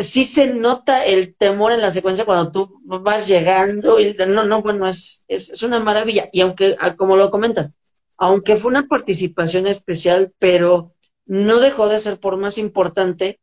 sí 0.00 0.24
se 0.24 0.46
nota 0.48 1.04
el 1.04 1.34
temor 1.34 1.72
en 1.72 1.82
la 1.82 1.90
secuencia 1.90 2.24
cuando 2.24 2.50
tú 2.50 2.80
vas 2.84 3.28
llegando 3.28 4.00
y 4.00 4.14
no, 4.14 4.44
no, 4.44 4.62
bueno, 4.62 4.88
es, 4.88 5.24
es, 5.28 5.62
una 5.62 5.80
maravilla. 5.80 6.26
Y 6.32 6.40
aunque, 6.40 6.76
ah, 6.80 6.96
como 6.96 7.16
lo 7.16 7.30
comentas, 7.30 7.76
aunque 8.16 8.56
fue 8.56 8.70
una 8.70 8.86
participación 8.86 9.66
especial, 9.66 10.32
pero 10.38 10.84
no 11.26 11.60
dejó 11.60 11.88
de 11.88 11.98
ser 11.98 12.18
por 12.18 12.36
más 12.36 12.58
importante 12.58 13.40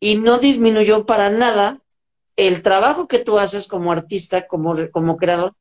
y 0.00 0.16
no 0.16 0.38
disminuyó 0.38 1.06
para 1.06 1.30
nada 1.30 1.78
el 2.36 2.62
trabajo 2.62 3.08
que 3.08 3.18
tú 3.18 3.38
haces 3.38 3.68
como 3.68 3.92
artista, 3.92 4.46
como, 4.46 4.74
como 4.90 5.16
creador, 5.16 5.52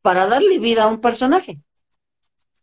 para 0.00 0.26
darle 0.26 0.58
vida 0.58 0.84
a 0.84 0.88
un 0.88 1.00
personaje. 1.00 1.56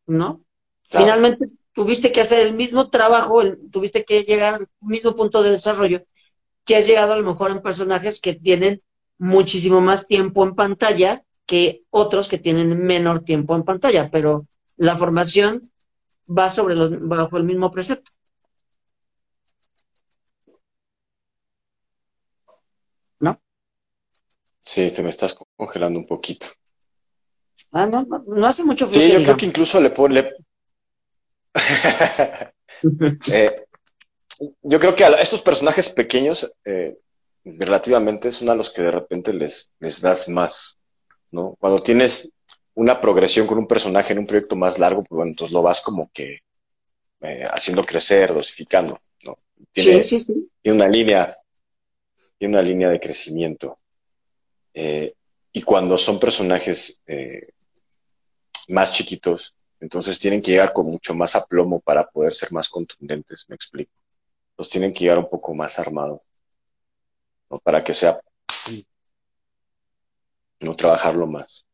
¿no? 0.07 0.41
Finalmente 0.83 1.45
tuviste 1.73 2.11
que 2.11 2.21
hacer 2.21 2.47
el 2.47 2.55
mismo 2.55 2.89
trabajo, 2.89 3.41
tuviste 3.71 4.03
que 4.05 4.23
llegar 4.23 4.55
al 4.55 4.67
mismo 4.81 5.13
punto 5.13 5.43
de 5.43 5.51
desarrollo 5.51 6.01
que 6.67 6.75
has 6.75 6.85
llegado 6.85 7.13
a 7.13 7.17
lo 7.17 7.23
mejor 7.23 7.49
en 7.51 7.61
personajes 7.61 8.19
que 8.19 8.35
tienen 8.35 8.77
muchísimo 9.17 9.79
más 9.81 10.05
tiempo 10.05 10.43
en 10.43 10.53
pantalla 10.53 11.23
que 11.45 11.83
otros 11.89 12.27
que 12.27 12.37
tienen 12.37 12.83
menor 12.83 13.23
tiempo 13.23 13.55
en 13.55 13.63
pantalla, 13.63 14.05
pero 14.11 14.45
la 14.75 14.97
formación 14.97 15.61
va 16.37 16.49
sobre 16.49 16.75
los, 16.75 17.07
bajo 17.07 17.37
el 17.37 17.45
mismo 17.45 17.71
precepto. 17.71 18.11
¿No? 23.21 23.41
Sí, 24.59 24.91
te 24.91 25.01
me 25.01 25.09
estás 25.09 25.37
congelando 25.55 25.99
un 25.99 26.05
poquito. 26.05 26.47
Ah, 27.71 27.85
no, 27.85 28.03
no, 28.03 28.45
hace 28.45 28.65
mucho 28.65 28.87
frío. 28.89 29.07
Sí, 29.07 29.13
yo 29.13 29.23
creo 29.23 29.37
que 29.37 29.45
incluso 29.45 29.79
le 29.79 29.91
pone... 29.91 30.33
eh, 33.31 33.67
yo 34.61 34.79
creo 34.79 34.95
que 34.95 35.03
a 35.03 35.09
estos 35.21 35.41
personajes 35.41 35.89
pequeños, 35.89 36.47
eh, 36.65 36.93
relativamente, 37.43 38.31
son 38.31 38.49
a 38.49 38.55
los 38.55 38.71
que 38.71 38.81
de 38.81 38.91
repente 38.91 39.33
les, 39.33 39.73
les 39.79 40.01
das 40.01 40.27
más, 40.29 40.75
¿no? 41.31 41.55
Cuando 41.59 41.81
tienes 41.81 42.31
una 42.73 43.01
progresión 43.01 43.47
con 43.47 43.57
un 43.57 43.67
personaje 43.67 44.13
en 44.13 44.19
un 44.19 44.27
proyecto 44.27 44.55
más 44.55 44.77
largo, 44.77 45.03
pues 45.03 45.17
bueno, 45.17 45.31
entonces 45.31 45.53
lo 45.53 45.61
vas 45.61 45.81
como 45.81 46.07
que 46.13 46.37
eh, 47.21 47.47
haciendo 47.51 47.83
crecer, 47.83 48.33
dosificando, 48.33 48.99
¿no? 49.23 49.35
Tiene, 49.71 50.03
sí, 50.03 50.19
sí, 50.19 50.25
sí. 50.33 50.49
tiene 50.61 50.75
una 50.75 50.87
línea, 50.87 51.35
tiene 52.37 52.53
una 52.53 52.63
línea 52.63 52.89
de 52.89 52.99
crecimiento. 52.99 53.73
Eh, 54.73 55.11
y 55.51 55.63
cuando 55.63 55.97
son 55.97 56.19
personajes 56.19 57.01
eh, 57.07 57.41
más 58.67 58.93
chiquitos, 58.93 59.55
entonces 59.79 60.19
tienen 60.19 60.39
que 60.41 60.51
llegar 60.51 60.71
con 60.71 60.85
mucho 60.85 61.15
más 61.15 61.35
aplomo 61.35 61.79
para 61.79 62.05
poder 62.05 62.35
ser 62.35 62.51
más 62.51 62.69
contundentes, 62.69 63.45
me 63.47 63.55
explico. 63.55 63.93
Los 64.57 64.69
tienen 64.69 64.93
que 64.93 64.99
llegar 65.01 65.19
un 65.19 65.29
poco 65.29 65.53
más 65.53 65.77
armados, 65.79 66.27
¿no? 67.49 67.59
Para 67.59 67.83
que 67.83 67.93
sea, 67.93 68.19
no 70.59 70.75
trabajarlo 70.75 71.27
más. 71.27 71.65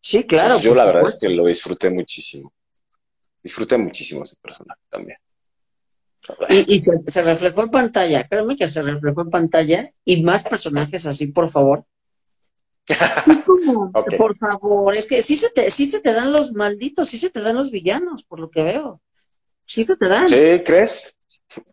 Sí, 0.00 0.24
claro. 0.24 0.60
yo 0.60 0.74
la 0.74 0.84
verdad 0.84 1.04
es 1.06 1.18
que 1.18 1.28
lo 1.28 1.46
disfruté 1.46 1.90
muchísimo. 1.90 2.52
Disfruté 3.42 3.76
muchísimo 3.78 4.24
ese 4.24 4.36
personaje 4.36 4.80
también. 4.88 5.16
Y, 6.48 6.80
se, 6.80 7.22
reflejó 7.22 7.62
en 7.62 7.70
pantalla, 7.70 8.22
créeme 8.24 8.56
que 8.56 8.66
se 8.66 8.80
reflejó 8.80 9.22
en 9.22 9.30
pantalla 9.30 9.90
y 10.04 10.22
más 10.22 10.44
personajes 10.44 11.06
así, 11.06 11.26
por 11.26 11.50
favor. 11.50 11.84
Por 14.18 14.36
favor, 14.36 14.94
es 14.94 15.08
que 15.08 15.22
sí 15.22 15.36
se, 15.36 15.48
te, 15.48 15.70
sí 15.70 15.86
se 15.86 16.00
te 16.00 16.12
dan 16.12 16.32
los 16.32 16.52
malditos, 16.52 17.08
sí 17.08 17.16
se 17.16 17.30
te 17.30 17.40
dan 17.40 17.56
los 17.56 17.70
villanos, 17.70 18.24
por 18.24 18.40
lo 18.40 18.50
que 18.50 18.62
veo. 18.62 19.00
Sí 19.62 19.84
se 19.84 19.96
te 19.96 20.06
dan. 20.06 20.28
¿Sí? 20.28 20.62
¿Crees? 20.66 21.16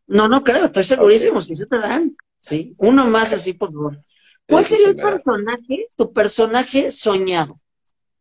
No, 0.08 0.28
no 0.28 0.44
creo, 0.44 0.66
estoy 0.66 0.84
segurísimo, 0.84 1.42
sí 1.42 1.56
se 1.56 1.66
te 1.66 1.80
dan. 1.80 2.16
Sí, 2.40 2.74
uno 2.80 3.08
más 3.08 3.34
así, 3.34 3.54
por 3.54 3.72
favor. 3.72 4.04
¿Cuál 4.48 4.66
sería 4.66 4.90
el 4.90 4.96
personaje, 4.96 5.88
tu 5.96 6.12
personaje 6.12 6.92
soñado? 6.92 7.56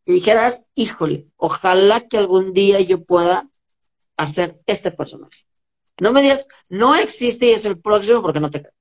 y 0.07 0.14
dijeras, 0.14 0.68
híjole, 0.74 1.28
ojalá 1.36 2.01
que 2.09 2.18
algún 2.18 2.53
día 2.53 2.80
yo 2.80 3.05
pueda 3.05 3.48
hacer 4.16 4.61
este 4.66 4.90
personaje. 4.90 5.38
No 6.01 6.12
me 6.12 6.22
digas, 6.22 6.46
no 6.68 6.96
existe 6.96 7.46
y 7.46 7.51
es 7.51 7.64
el 7.64 7.80
próximo 7.80 8.22
porque 8.22 8.40
no 8.40 8.51
te 8.51 8.62
creo. 8.62 8.74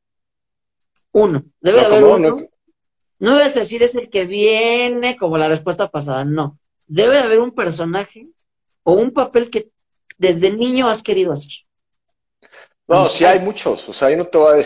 Uno, 1.14 1.44
debe 1.60 1.82
haber 1.82 2.04
uno. 2.04 2.38
No. 3.20 3.36
debes 3.36 3.56
decir 3.56 3.84
es 3.84 3.96
el 3.96 4.10
que 4.10 4.26
viene 4.26 5.18
como 5.18 5.38
la 5.38 5.48
respuesta 5.48 5.90
pasada, 5.90 6.24
no. 6.24 6.58
Debe 6.88 7.14
de 7.14 7.20
haber 7.20 7.40
un 7.40 7.52
personaje 7.52 8.22
o 8.84 8.94
un 8.94 9.12
papel 9.12 9.50
que 9.50 9.72
desde 10.18 10.52
niño 10.52 10.88
has 10.88 11.04
querido 11.04 11.32
hacer. 11.32 11.52
No, 12.90 13.08
sí 13.08 13.24
hay 13.24 13.40
muchos, 13.40 13.88
o 13.88 13.94
sea, 13.94 14.10
yo 14.10 14.18
no 14.18 14.26
te 14.26 14.38
voy 14.38 14.64
a 14.64 14.66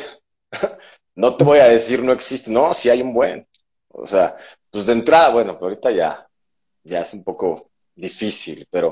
no 1.15 1.35
te 1.35 1.43
voy 1.43 1.59
a 1.59 1.67
decir 1.67 2.01
no 2.01 2.13
existe, 2.13 2.49
no, 2.49 2.73
sí 2.73 2.89
hay 2.89 3.01
un 3.01 3.13
buen. 3.13 3.45
O 3.89 4.05
sea, 4.05 4.33
pues 4.71 4.85
de 4.85 4.93
entrada, 4.93 5.29
bueno, 5.29 5.53
pero 5.55 5.69
ahorita 5.69 5.91
ya 5.91 6.23
ya 6.83 6.99
es 6.99 7.13
un 7.13 7.23
poco 7.23 7.63
difícil, 7.95 8.67
pero 8.69 8.91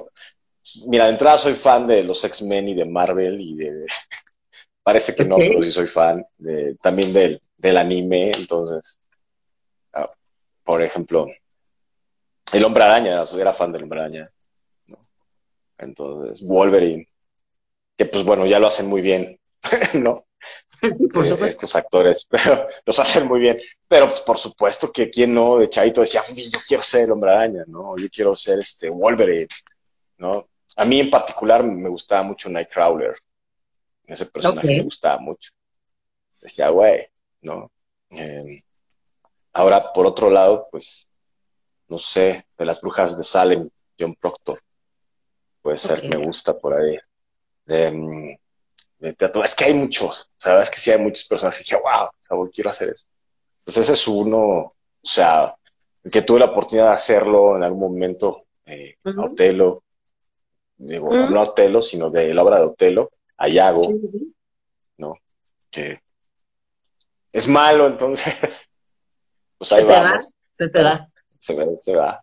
mira, 0.87 1.05
de 1.05 1.11
entrada 1.11 1.37
soy 1.37 1.55
fan 1.55 1.87
de 1.87 2.03
los 2.03 2.23
X-Men 2.23 2.69
y 2.69 2.73
de 2.73 2.85
Marvel 2.85 3.39
y 3.39 3.55
de... 3.55 3.85
Parece 4.83 5.15
que 5.15 5.23
no, 5.25 5.37
pero 5.37 5.61
sí 5.61 5.71
soy 5.71 5.85
fan 5.85 6.23
de, 6.39 6.75
también 6.75 7.13
del, 7.13 7.39
del 7.57 7.77
anime, 7.77 8.31
entonces, 8.31 8.97
ah, 9.93 10.07
por 10.63 10.81
ejemplo, 10.81 11.27
el 12.51 12.65
Hombre 12.65 12.83
Araña, 12.83 13.23
era 13.37 13.53
fan 13.53 13.71
del 13.71 13.83
Hombre 13.83 13.99
Araña, 13.99 14.23
¿no? 14.87 14.97
Entonces, 15.77 16.47
Wolverine, 16.47 17.05
que 18.01 18.07
pues 18.07 18.23
bueno, 18.23 18.47
ya 18.47 18.57
lo 18.57 18.67
hacen 18.67 18.87
muy 18.87 19.01
bien, 19.01 19.29
¿no? 19.93 20.25
por 21.13 21.23
eh, 21.23 21.37
estos 21.43 21.75
actores, 21.75 22.25
pero 22.29 22.67
los 22.83 22.97
hacen 22.97 23.27
muy 23.27 23.39
bien. 23.39 23.61
Pero 23.87 24.09
pues, 24.09 24.21
por 24.21 24.39
supuesto 24.39 24.91
que 24.91 25.11
quien 25.11 25.35
no, 25.35 25.57
de 25.57 25.69
Chaito 25.69 26.01
decía, 26.01 26.23
yo 26.33 26.59
quiero 26.67 26.81
ser 26.81 27.03
el 27.03 27.11
hombre 27.11 27.29
araña, 27.29 27.63
¿no? 27.67 27.95
Yo 27.97 28.09
quiero 28.09 28.35
ser 28.35 28.59
este 28.59 28.89
Wolverine, 28.89 29.47
¿no? 30.17 30.47
A 30.77 30.85
mí 30.85 30.99
en 30.99 31.11
particular 31.11 31.63
me 31.63 31.89
gustaba 31.89 32.23
mucho 32.23 32.49
Nightcrawler. 32.49 33.15
Ese 34.05 34.25
personaje 34.25 34.67
me 34.67 34.83
gustaba 34.83 35.19
mucho. 35.19 35.51
Decía, 36.41 36.69
güey, 36.69 37.05
¿no? 37.41 37.69
Em, 38.09 38.57
ahora, 39.53 39.85
por 39.93 40.07
otro 40.07 40.31
lado, 40.31 40.63
pues, 40.71 41.07
no 41.89 41.99
sé, 41.99 42.45
de 42.57 42.65
las 42.65 42.81
brujas 42.81 43.15
de 43.15 43.23
Salem, 43.23 43.69
John 43.99 44.15
Proctor. 44.15 44.59
Puede 45.61 45.77
ser, 45.77 46.09
me 46.09 46.17
gusta 46.17 46.55
por 46.55 46.75
ahí. 46.75 46.97
Em, 47.71 48.37
es 48.99 49.55
que 49.55 49.65
hay 49.65 49.73
muchos, 49.73 50.27
sabes 50.37 50.69
que 50.69 50.77
sí 50.77 50.91
hay 50.91 50.99
muchas 50.99 51.25
personas 51.25 51.57
que 51.57 51.63
dije, 51.63 51.75
wow, 51.75 52.09
o 52.29 52.47
quiero 52.47 52.69
hacer 52.69 52.89
eso. 52.89 53.05
Entonces 53.59 53.83
ese 53.83 53.93
es 53.93 54.07
uno, 54.07 54.37
o 54.37 54.71
sea, 55.01 55.51
que 56.11 56.21
tuve 56.21 56.39
la 56.39 56.47
oportunidad 56.47 56.87
de 56.87 56.93
hacerlo 56.93 57.55
en 57.55 57.63
algún 57.63 57.93
momento, 57.93 58.37
eh, 58.65 58.95
a 59.03 59.25
Otelo, 59.25 59.79
digo, 60.77 61.09
no 61.11 61.39
a 61.39 61.49
Otelo, 61.49 61.81
sino 61.81 62.09
de 62.11 62.33
la 62.33 62.43
obra 62.43 62.57
de 62.57 62.65
Otelo, 62.65 63.09
a 63.37 63.47
Yago, 63.47 63.89
¿no? 64.97 65.11
Que 65.71 65.97
es 67.33 67.47
malo, 67.47 67.87
entonces, 67.87 68.35
pues 69.57 69.71
ahí 69.71 69.81
se 69.81 69.87
va. 69.87 70.21
se 70.57 70.69
te 70.69 70.81
da. 70.81 71.11
Se, 71.39 71.77
se 71.77 71.95
va. 71.95 72.21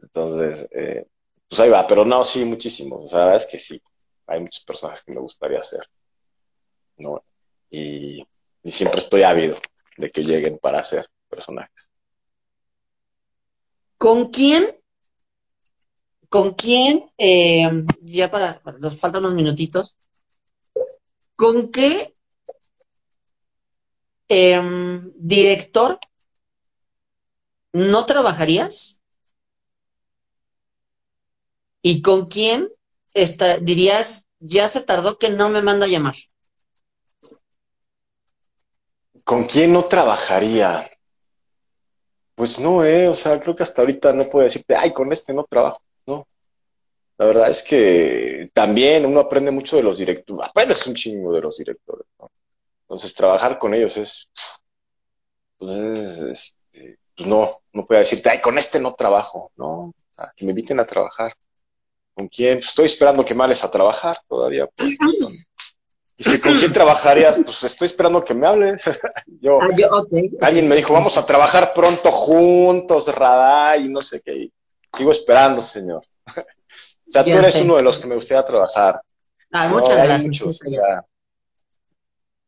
Entonces, 0.00 0.68
eh, 0.72 1.04
pues 1.48 1.60
ahí 1.60 1.70
va, 1.70 1.86
pero 1.86 2.04
no, 2.04 2.24
sí, 2.24 2.44
muchísimos, 2.44 3.04
o 3.04 3.08
sea, 3.08 3.36
es 3.36 3.46
que 3.46 3.58
sí 3.60 3.80
hay 4.32 4.40
muchos 4.40 4.64
personajes 4.64 5.02
que 5.02 5.12
me 5.12 5.20
gustaría 5.20 5.60
hacer, 5.60 5.80
¿no? 6.98 7.22
Y, 7.70 8.24
siempre 8.64 9.00
estoy 9.00 9.24
ávido 9.24 9.58
de 9.96 10.10
que 10.10 10.22
lleguen 10.22 10.56
para 10.58 10.80
hacer 10.80 11.04
personajes. 11.28 11.90
¿Con 13.98 14.30
quién? 14.30 14.80
¿Con 16.28 16.54
quién? 16.54 17.10
Eh, 17.18 17.84
ya 18.00 18.30
para, 18.30 18.60
nos 18.78 18.98
faltan 18.98 19.24
unos 19.24 19.34
minutitos. 19.34 19.94
¿Con 21.34 21.70
qué 21.72 22.12
em, 24.28 25.12
director 25.16 25.98
no 27.72 28.04
trabajarías? 28.06 29.00
¿Y 31.82 32.00
con 32.00 32.26
quién 32.26 32.70
dirías, 33.60 34.26
ya 34.40 34.68
se 34.68 34.82
tardó 34.82 35.18
que 35.18 35.30
no 35.30 35.48
me 35.48 35.62
manda 35.62 35.86
a 35.86 35.88
llamar? 35.88 36.14
¿Con 39.24 39.44
quién 39.44 39.72
no 39.72 39.84
trabajaría? 39.84 40.90
Pues 42.34 42.58
no, 42.58 42.84
eh, 42.84 43.08
o 43.08 43.14
sea, 43.14 43.38
creo 43.38 43.54
que 43.54 43.62
hasta 43.62 43.82
ahorita 43.82 44.12
no 44.12 44.28
puedo 44.28 44.44
decirte, 44.44 44.74
ay, 44.74 44.92
con 44.92 45.12
este 45.12 45.32
no 45.32 45.44
trabajo, 45.44 45.80
no. 46.06 46.26
La 47.18 47.26
verdad 47.26 47.50
es 47.50 47.62
que 47.62 48.46
también 48.52 49.06
uno 49.06 49.20
aprende 49.20 49.50
mucho 49.50 49.76
de 49.76 49.82
los 49.82 49.98
directores, 49.98 50.50
aprendes 50.50 50.84
un 50.86 50.94
chingo 50.94 51.32
de 51.32 51.40
los 51.40 51.56
directores, 51.56 52.08
¿no? 52.18 52.30
Entonces, 52.82 53.14
trabajar 53.14 53.56
con 53.58 53.74
ellos 53.74 53.96
es, 53.96 54.28
pues, 55.58 56.18
este, 56.18 56.96
pues 57.16 57.28
no, 57.28 57.50
no 57.72 57.82
puedo 57.84 58.00
decirte, 58.00 58.28
ay, 58.30 58.40
con 58.40 58.58
este 58.58 58.80
no 58.80 58.90
trabajo, 58.92 59.52
no, 59.56 59.92
que 60.36 60.44
me 60.44 60.50
inviten 60.50 60.80
a 60.80 60.86
trabajar. 60.86 61.32
¿Con 62.14 62.28
quién? 62.28 62.58
Estoy 62.58 62.86
esperando 62.86 63.24
que 63.24 63.34
me 63.34 63.44
hables 63.44 63.64
a 63.64 63.70
trabajar 63.70 64.18
todavía. 64.28 64.66
Pues, 64.76 64.96
y 66.16 66.24
si 66.24 66.40
con 66.40 66.58
quién 66.58 66.72
trabajaría, 66.72 67.34
pues 67.34 67.62
estoy 67.64 67.86
esperando 67.86 68.22
que 68.22 68.34
me 68.34 68.46
hables. 68.46 68.82
yo, 69.40 69.58
ah, 69.60 69.68
alguien 70.42 70.68
me 70.68 70.76
dijo, 70.76 70.92
vamos 70.92 71.16
a 71.16 71.24
trabajar 71.24 71.72
pronto 71.74 72.12
juntos, 72.12 73.12
Radá, 73.14 73.76
y 73.76 73.88
no 73.88 74.02
sé 74.02 74.20
qué. 74.20 74.50
sigo 74.96 75.12
esperando, 75.12 75.62
señor. 75.62 76.02
o 76.36 77.10
sea, 77.10 77.24
tú 77.24 77.30
eres 77.30 77.56
uno 77.56 77.76
de 77.76 77.82
los 77.82 77.98
que 77.98 78.06
me 78.06 78.14
gustaría 78.14 78.44
trabajar. 78.44 79.00
Ah, 79.50 79.68
muchas 79.68 80.02
gracias. 80.02 80.60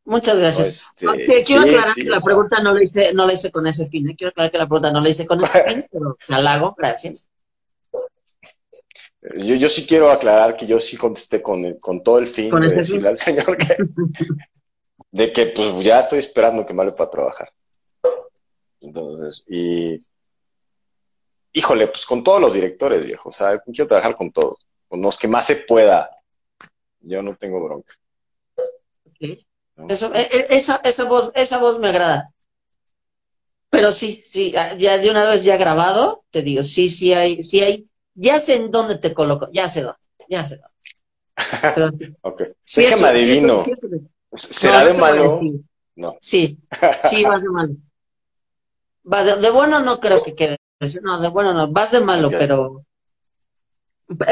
Muchas 0.05 0.39
gracias. 0.39 0.91
Este, 0.95 1.41
quiero 1.43 1.63
aclarar 1.63 1.95
que 1.95 2.03
la 2.03 2.19
pregunta 2.19 2.59
no 2.61 2.75
la 2.75 2.83
hice, 2.83 3.11
no 3.13 3.25
la 3.25 3.33
hice 3.33 3.51
con 3.51 3.65
ese 3.65 3.87
fin. 3.87 4.07
¿eh? 4.07 4.15
Quiero 4.15 4.29
aclarar 4.29 4.51
que 4.51 4.57
la 4.59 4.67
pregunta 4.67 4.91
no 4.91 5.01
la 5.01 5.09
hice 5.09 5.25
con 5.25 5.43
ese 5.43 5.63
fin, 5.67 5.85
pero 5.91 6.15
me 6.27 6.35
halago, 6.35 6.75
gracias. 6.77 7.31
Yo, 9.33 9.55
yo 9.55 9.69
sí 9.69 9.85
quiero 9.87 10.11
aclarar 10.11 10.55
que 10.55 10.67
yo 10.67 10.79
sí 10.79 10.97
contesté 10.97 11.41
con, 11.41 11.63
con 11.79 12.03
todo 12.03 12.19
el 12.19 12.27
fin 12.27 12.51
de 12.51 12.69
decirle 12.69 13.09
al 13.09 13.17
señor 13.17 13.57
que, 13.57 13.77
de 15.11 15.31
que 15.31 15.47
pues 15.47 15.83
ya 15.83 15.99
estoy 15.99 16.19
esperando 16.19 16.65
que 16.65 16.73
me 16.73 16.81
hable 16.83 16.93
para 16.93 17.09
trabajar. 17.09 17.51
Entonces, 18.81 19.43
y 19.47 19.97
híjole, 21.53 21.87
pues 21.87 22.05
con 22.05 22.23
todos 22.23 22.41
los 22.41 22.53
directores, 22.53 23.03
viejo, 23.03 23.29
o 23.29 23.31
sea, 23.31 23.57
quiero 23.59 23.87
trabajar 23.87 24.13
con 24.15 24.29
todos, 24.29 24.67
con 24.87 25.01
los 25.01 25.17
que 25.17 25.27
más 25.27 25.45
se 25.47 25.55
pueda. 25.55 26.11
Yo 26.99 27.21
no 27.21 27.35
tengo 27.35 27.63
bronca. 27.63 27.93
Eso, 29.89 30.13
e, 30.13 30.21
e, 30.21 30.47
esa, 30.49 30.81
esa, 30.83 31.03
voz, 31.05 31.31
esa 31.35 31.57
voz 31.59 31.79
me 31.79 31.89
agrada. 31.89 32.31
Pero 33.69 33.91
sí, 33.91 34.21
sí, 34.25 34.51
ya 34.51 34.97
de 34.97 35.09
una 35.09 35.25
vez 35.25 35.43
ya 35.43 35.57
grabado, 35.57 36.23
te 36.29 36.41
digo, 36.41 36.63
sí, 36.63 36.89
sí 36.89 37.13
hay, 37.13 37.43
sí 37.43 37.61
hay, 37.61 37.89
ya 38.15 38.39
sé 38.39 38.55
en 38.55 38.71
dónde 38.71 38.97
te 38.97 39.13
coloco, 39.13 39.47
ya 39.51 39.67
sé 39.67 39.83
dónde, 39.83 39.99
ya 40.29 40.43
sé 40.43 40.59
dónde. 41.75 42.15
Déjame 42.75 43.07
adivino. 43.07 43.63
¿Será 44.33 44.85
de 44.85 44.93
malo? 44.93 45.29
No. 45.95 46.17
Sí, 46.19 46.59
sí, 47.03 47.23
vas 47.23 47.43
de 47.43 47.49
malo. 47.49 47.73
Vas 49.03 49.41
de, 49.41 49.49
bueno 49.49 49.81
no 49.81 49.99
creo 49.99 50.23
que 50.23 50.33
quede. 50.33 50.57
No, 51.03 51.21
de 51.21 51.29
bueno 51.29 51.53
no, 51.53 51.71
vas 51.71 51.91
de 51.91 52.01
malo, 52.01 52.29
pero... 52.29 52.85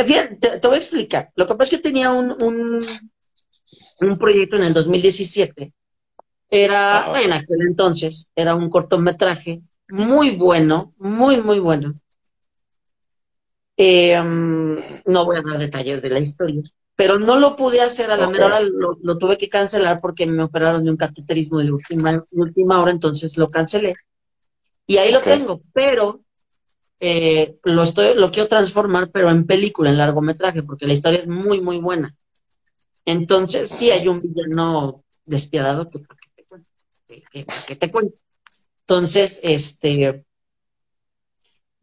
Bien, 0.06 0.40
te, 0.40 0.60
voy 0.68 0.76
a 0.76 0.78
explicar. 0.78 1.32
Lo 1.36 1.48
que 1.48 1.56
pasa 1.56 1.64
es 1.64 1.70
que 1.82 1.90
tenía 1.90 2.12
un, 2.12 2.32
un, 2.44 2.88
un 4.02 4.18
proyecto 4.18 4.58
en 4.58 4.64
el 4.64 4.74
2017. 4.74 5.74
Era, 6.50 7.20
en 7.20 7.34
aquel 7.34 7.62
entonces, 7.62 8.30
era 8.36 8.54
un 8.54 8.70
cortometraje 8.70 9.56
muy 9.90 10.36
bueno, 10.36 10.92
muy, 11.00 11.42
muy 11.42 11.60
bueno. 11.60 11.94
Eh, 13.76 14.22
mm, 14.22 14.78
no 15.08 15.26
voy 15.26 15.38
a 15.38 15.42
dar 15.42 15.58
detalles 15.58 16.02
de 16.02 16.10
la 16.10 16.20
historia, 16.20 16.62
pero 16.96 17.18
no 17.18 17.38
lo 17.38 17.56
pude 17.56 17.82
hacer 17.82 18.12
a 18.12 18.18
la 18.18 18.28
okay. 18.28 18.42
hora, 18.42 18.60
lo, 18.60 19.18
tuve 19.18 19.38
que 19.38 19.50
cancelar 19.50 20.00
porque 20.00 20.28
me 20.28 20.44
operaron 20.44 20.84
de 20.84 20.92
un 20.92 20.98
cateterismo 20.98 21.60
de 21.60 21.72
última, 21.72 22.24
última 22.34 22.82
hora, 22.82 22.92
entonces 22.92 23.38
lo 23.38 23.48
cancelé. 23.48 23.94
Y 24.86 24.98
ahí 24.98 25.12
lo 25.12 25.22
tengo, 25.22 25.60
pero 25.74 26.24
eh, 27.00 27.58
lo 27.64 27.84
estoy, 27.84 28.16
lo 28.16 28.32
quiero 28.32 28.48
transformar, 28.48 29.10
pero 29.12 29.30
en 29.30 29.46
película, 29.46 29.90
en 29.90 29.98
largometraje, 29.98 30.62
porque 30.64 30.88
la 30.88 30.94
historia 30.94 31.20
es 31.20 31.30
muy, 31.30 31.62
muy 31.62 31.80
buena. 31.80 32.16
Entonces, 33.06 33.72
sí 33.72 33.92
hay 33.92 34.08
un 34.08 34.20
villano 34.20 34.96
despiadado 35.26 35.86
que, 35.86 36.00
te 36.36 36.46
cuento, 36.46 36.70
que, 37.68 37.76
te 37.76 37.92
cuento. 37.92 38.22
Entonces, 38.82 39.40
este, 39.44 40.26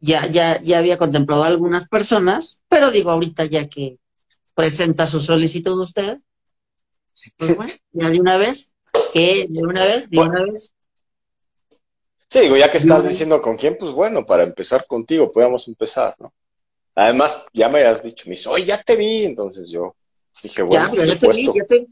ya, 0.01 0.27
ya, 0.27 0.59
ya 0.61 0.79
había 0.79 0.97
contemplado 0.97 1.43
a 1.43 1.47
algunas 1.47 1.87
personas, 1.87 2.61
pero 2.67 2.91
digo 2.91 3.11
ahorita 3.11 3.45
ya 3.45 3.69
que 3.69 3.97
presenta 4.55 5.05
su 5.05 5.19
solicitud 5.19 5.79
usted, 5.79 6.17
pues 7.37 7.55
bueno, 7.55 7.73
ya 7.91 8.09
de 8.09 8.19
una 8.19 8.37
vez, 8.37 8.73
que 9.13 9.45
de 9.47 9.63
una 9.63 9.85
vez, 9.85 10.09
de 10.09 10.19
una 10.19 10.43
vez. 10.43 10.73
Sí, 12.29 12.39
digo, 12.41 12.57
ya 12.57 12.71
que 12.71 12.77
estás 12.77 13.07
diciendo 13.07 13.41
con 13.41 13.57
quién, 13.57 13.77
pues 13.77 13.91
bueno, 13.93 14.25
para 14.25 14.43
empezar 14.43 14.85
contigo, 14.87 15.29
podemos 15.29 15.67
empezar, 15.67 16.15
¿no? 16.19 16.29
Además, 16.95 17.45
ya 17.53 17.69
me 17.69 17.83
has 17.83 18.03
dicho, 18.03 18.25
me 18.25 18.31
dice, 18.31 18.49
oye, 18.49 18.65
ya 18.65 18.81
te 18.81 18.95
vi, 18.95 19.23
entonces 19.23 19.69
yo, 19.69 19.95
Dije, 20.41 20.63
bueno, 20.63 20.95
ya, 20.95 21.05
ya 21.05 21.19
te 21.19 21.27
vi, 21.27 21.45
ya 21.45 21.63
te, 21.67 21.87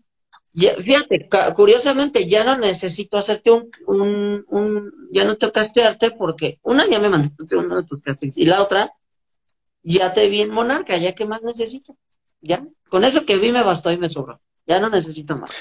fíjate, 0.55 1.29
curiosamente 1.55 2.27
ya 2.27 2.43
no 2.43 2.57
necesito 2.57 3.17
hacerte 3.17 3.51
un, 3.51 3.69
un, 3.87 4.45
un, 4.49 4.91
ya 5.11 5.23
no 5.23 5.37
tengo 5.37 5.53
que 5.53 5.59
castearte 5.59 6.11
porque 6.11 6.59
una 6.63 6.87
ya 6.87 6.99
me 6.99 7.09
mandaste 7.09 7.55
uno 7.55 7.77
de 7.81 7.87
tus 7.87 8.01
castings 8.01 8.37
y 8.37 8.45
la 8.45 8.61
otra 8.61 8.91
ya 9.83 10.13
te 10.13 10.27
vi 10.27 10.41
en 10.41 10.51
Monarca, 10.51 10.97
ya 10.97 11.13
que 11.13 11.25
más 11.25 11.41
necesito, 11.43 11.95
ya, 12.41 12.65
con 12.89 13.03
eso 13.03 13.25
que 13.25 13.37
vi 13.37 13.51
me 13.51 13.63
bastó 13.63 13.91
y 13.91 13.97
me 13.97 14.09
sobró, 14.09 14.39
ya 14.65 14.79
no 14.79 14.89
necesito 14.89 15.35
más. 15.35 15.51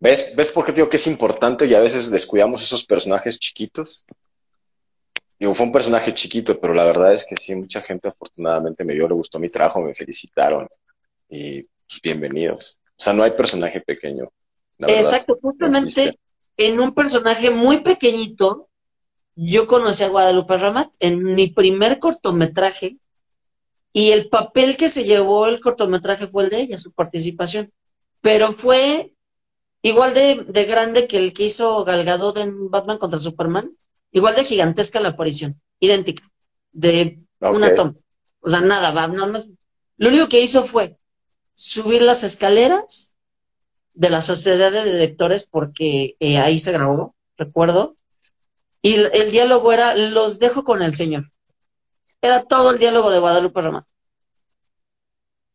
¿Ves? 0.00 0.32
¿Ves 0.34 0.50
por 0.50 0.64
qué 0.64 0.72
digo 0.72 0.88
que 0.88 0.96
es 0.96 1.06
importante 1.06 1.66
y 1.66 1.74
a 1.74 1.80
veces 1.80 2.10
descuidamos 2.10 2.62
esos 2.62 2.84
personajes 2.84 3.38
chiquitos? 3.38 4.04
Digo, 5.38 5.54
fue 5.54 5.66
un 5.66 5.72
personaje 5.72 6.14
chiquito, 6.14 6.58
pero 6.58 6.74
la 6.74 6.84
verdad 6.84 7.12
es 7.12 7.24
que 7.24 7.36
sí, 7.36 7.54
mucha 7.54 7.80
gente 7.80 8.08
afortunadamente 8.08 8.84
me 8.84 8.94
vio, 8.94 9.08
le 9.08 9.14
gustó 9.14 9.38
mi 9.38 9.48
trabajo, 9.48 9.80
me 9.80 9.94
felicitaron 9.94 10.66
y 11.28 11.60
pues, 11.60 12.00
bienvenidos. 12.02 12.78
O 12.98 13.02
sea, 13.02 13.12
no 13.12 13.24
hay 13.24 13.32
personaje 13.32 13.80
pequeño. 13.80 14.24
Exacto, 14.78 15.34
justamente 15.40 16.12
en 16.56 16.80
un 16.80 16.94
personaje 16.94 17.50
muy 17.50 17.80
pequeñito, 17.80 18.68
yo 19.34 19.66
conocí 19.66 20.02
a 20.04 20.08
Guadalupe 20.08 20.56
Ramat 20.56 20.92
en 21.00 21.22
mi 21.22 21.48
primer 21.48 21.98
cortometraje 21.98 22.98
y 23.92 24.10
el 24.10 24.28
papel 24.28 24.76
que 24.76 24.88
se 24.88 25.04
llevó 25.04 25.46
el 25.46 25.60
cortometraje 25.60 26.26
fue 26.26 26.44
el 26.44 26.50
de 26.50 26.60
ella, 26.62 26.78
su 26.78 26.92
participación. 26.92 27.70
Pero 28.22 28.52
fue 28.52 29.14
igual 29.82 30.14
de, 30.14 30.44
de 30.46 30.64
grande 30.64 31.06
que 31.06 31.18
el 31.18 31.32
que 31.32 31.46
hizo 31.46 31.84
Galgadot 31.84 32.36
en 32.38 32.68
Batman 32.68 32.98
contra 32.98 33.20
Superman, 33.20 33.64
igual 34.12 34.34
de 34.36 34.44
gigantesca 34.44 35.00
la 35.00 35.10
aparición, 35.10 35.52
idéntica, 35.80 36.22
de 36.72 37.18
una 37.40 37.74
toma. 37.74 37.94
O 38.40 38.50
sea, 38.50 38.60
nada, 38.60 38.92
va, 38.92 39.08
no, 39.08 39.26
no, 39.26 39.40
lo 39.96 40.08
único 40.08 40.28
que 40.28 40.40
hizo 40.40 40.64
fue 40.64 40.96
subir 41.62 42.02
las 42.02 42.24
escaleras 42.24 43.14
de 43.94 44.10
la 44.10 44.20
sociedad 44.20 44.72
de 44.72 44.84
directores 44.84 45.44
porque 45.44 46.16
eh, 46.18 46.38
ahí 46.38 46.58
se 46.58 46.72
grabó, 46.72 47.14
recuerdo. 47.36 47.94
Y 48.82 48.94
el, 48.94 49.30
diálogo 49.30 49.72
era, 49.72 49.94
los 49.94 50.40
dejo 50.40 50.64
con 50.64 50.82
el 50.82 50.96
Señor. 50.96 51.28
Era 52.20 52.42
todo 52.42 52.72
el 52.72 52.80
diálogo 52.80 53.12
de 53.12 53.20
Guadalupe 53.20 53.60
Ramat. 53.60 53.86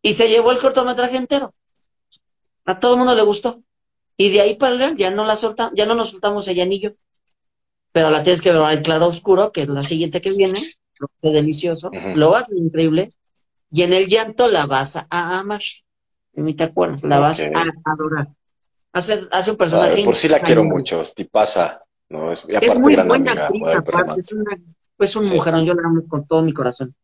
Y 0.02 0.14
se 0.14 0.30
llevó 0.30 0.54
el 0.54 0.60
cortometraje 0.60 1.18
entero. 1.18 1.52
A 2.64 2.80
todo 2.80 2.94
el 2.94 3.00
mundo 3.00 3.14
le 3.14 3.24
gustó. 3.24 3.62
Y 4.16 4.30
de 4.30 4.40
ahí 4.40 4.56
para 4.56 4.76
leer 4.76 4.96
ya 4.96 5.12
no 5.12 5.26
la 5.26 5.36
solta, 5.36 5.72
ya 5.76 5.86
no 5.86 5.94
nos 5.94 6.12
soltamos 6.12 6.48
ella 6.48 6.66
ni 6.66 6.80
yo. 6.80 6.92
Pero 7.92 8.12
la 8.12 8.24
tienes 8.24 8.42
que 8.42 8.54
ver 8.54 8.62
en 8.72 8.82
claro 8.82 9.08
oscuro, 9.08 9.52
que 9.52 9.60
es 9.60 9.68
la 9.68 9.84
siguiente 9.84 10.22
que 10.22 10.30
viene, 10.30 10.62
lo 11.00 11.10
que 11.20 11.32
delicioso, 11.32 11.90
lo 12.16 12.34
a 12.34 12.44
increíble, 12.56 13.10
y 13.70 13.84
en 13.84 13.92
el 13.92 14.08
llanto 14.08 14.48
la 14.48 14.66
vas 14.66 14.96
a 14.96 15.08
amar 15.10 15.62
ni 16.42 16.54
te 16.54 16.64
acuerdas, 16.64 17.04
la 17.04 17.20
vas 17.20 17.42
a 17.42 17.92
adorar. 17.92 18.28
Hace, 18.94 19.28
hace 19.32 19.52
un 19.52 19.58
personaje. 19.58 20.04
por 20.04 20.16
sí 20.16 20.28
la 20.28 20.40
quiero 20.40 20.64
mucho, 20.64 21.04
pasa 21.32 21.80
No, 22.10 22.32
es, 22.32 22.46
es 22.48 22.80
muy 22.80 22.96
buena 22.96 23.34
actriz, 23.34 23.68
aparte, 23.68 24.20
es, 24.20 24.32
una, 24.32 24.58
pues 24.96 25.16
un 25.16 25.28
mujerón, 25.30 25.66
yo 25.66 25.74
la 25.74 25.88
amo 25.88 26.02
con 26.08 26.24
todo 26.24 26.42
mi 26.42 26.54
corazón. 26.54 26.96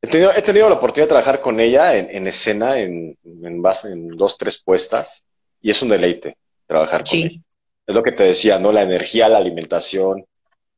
He 0.00 0.08
tenido, 0.08 0.32
he 0.32 0.42
tenido 0.42 0.68
la 0.68 0.76
oportunidad 0.76 1.06
de 1.06 1.08
trabajar 1.08 1.40
con 1.40 1.58
ella 1.58 1.96
en, 1.96 2.08
en 2.10 2.26
escena, 2.26 2.78
en, 2.78 3.16
en, 3.24 3.62
base, 3.62 3.92
en 3.92 4.08
dos, 4.10 4.36
tres 4.38 4.62
puestas, 4.62 5.24
y 5.60 5.70
es 5.70 5.82
un 5.82 5.88
deleite 5.88 6.36
trabajar 6.66 7.02
con 7.02 7.18
ella. 7.18 7.40
Es 7.86 7.94
lo 7.94 8.02
que 8.02 8.12
te 8.12 8.24
decía, 8.24 8.58
¿no? 8.58 8.70
La 8.70 8.82
energía, 8.82 9.28
la 9.28 9.38
alimentación, 9.38 10.22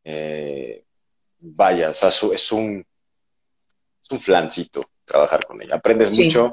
eh, 0.04 0.78
vaya, 1.40 1.90
o 1.90 1.94
sea, 1.94 2.08
es 2.08 2.52
un, 2.52 2.84
es 4.02 4.10
un 4.10 4.20
flancito 4.20 4.84
trabajar 5.04 5.44
con 5.44 5.60
ella. 5.62 5.76
Aprendes 5.76 6.12
mucho, 6.12 6.48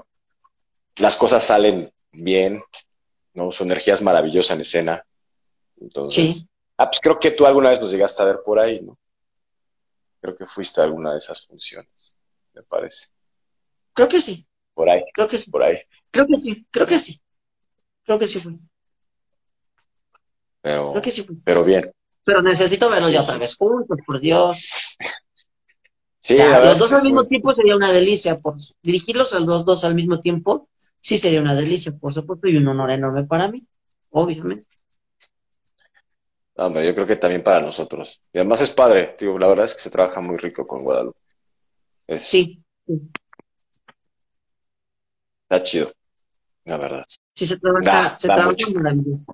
las 0.98 1.18
cosas 1.18 1.44
salen 1.44 1.92
bien, 2.12 2.62
¿no? 3.34 3.52
Su 3.52 3.64
energía 3.64 3.94
es 3.94 4.02
maravillosa 4.02 4.54
en 4.54 4.62
escena. 4.62 5.04
Entonces, 5.78 6.46
ah, 6.78 6.86
pues 6.86 7.00
creo 7.02 7.18
que 7.18 7.32
tú 7.32 7.46
alguna 7.46 7.72
vez 7.72 7.82
nos 7.82 7.92
llegaste 7.92 8.22
a 8.22 8.26
ver 8.26 8.40
por 8.44 8.60
ahí, 8.60 8.82
¿no? 8.82 8.94
Creo 10.22 10.36
que 10.36 10.46
fuiste 10.46 10.82
a 10.82 10.86
alguna 10.86 11.14
de 11.14 11.20
esas 11.20 11.46
funciones, 11.46 12.16
me 12.54 12.62
parece. 12.64 13.08
Creo 13.94 14.08
que 14.08 14.22
sí. 14.22 14.48
Por 14.74 14.90
ahí. 14.90 15.04
Creo 15.14 15.28
que 15.28 15.38
sí. 15.38 15.52
Por 15.52 15.64
ahí. 15.64 15.76
Creo 16.12 16.28
que 16.28 16.38
sí, 16.38 16.66
creo 16.72 16.86
que 16.86 16.98
sí. 16.98 17.20
Creo 18.04 18.20
que 18.20 18.28
sí 18.28 18.40
fue. 18.40 18.54
Pero, 20.62 20.90
creo 20.90 21.02
que 21.02 21.12
sí 21.12 21.24
fue. 21.24 21.36
Pero 21.44 21.64
bien. 21.64 21.92
Pero 22.24 22.42
necesito 22.42 22.90
verlos 22.90 23.12
ya 23.12 23.22
otra 23.22 23.38
vez 23.38 23.56
juntos, 23.56 23.98
por 24.06 24.20
Dios. 24.20 24.58
Sí, 26.20 26.38
los 26.38 26.80
dos 26.80 26.92
al 26.92 27.04
mismo 27.04 27.24
tiempo 27.24 27.54
sería 27.54 27.76
una 27.76 27.94
delicia, 27.94 28.36
por 28.38 28.56
dirigirlos 28.82 29.34
a 29.34 29.40
los 29.40 29.64
dos 29.64 29.84
al 29.84 29.94
mismo 29.94 30.20
tiempo 30.20 30.70
sí 31.06 31.18
sería 31.18 31.40
una 31.40 31.54
delicia, 31.54 31.96
por 31.96 32.16
supuesto, 32.16 32.48
y 32.48 32.58
un 32.58 32.68
honor 32.68 32.90
enorme 32.90 33.26
para 33.26 33.48
mí, 33.48 33.60
obviamente. 34.10 34.66
hombre, 36.56 36.88
yo 36.88 36.96
creo 36.96 37.06
que 37.06 37.16
también 37.16 37.44
para 37.44 37.60
nosotros. 37.60 38.20
Y 38.34 38.40
además 38.40 38.62
es 38.62 38.72
padre, 38.72 39.14
digo, 39.20 39.38
la 39.38 39.48
verdad 39.48 39.66
es 39.66 39.76
que 39.76 39.82
se 39.82 39.92
trabaja 39.92 40.20
muy 40.20 40.36
rico 40.38 40.66
con 40.66 40.82
Guadalupe. 40.82 41.20
Sí. 42.18 42.60
Está 45.44 45.64
chido, 45.64 45.92
la 46.64 46.78
verdad. 46.78 47.06
Sí, 47.36 47.46
se 47.46 47.60
trabaja, 47.60 48.18
se 48.20 48.28
trabaja 48.28 48.56
maravilloso. 48.74 49.26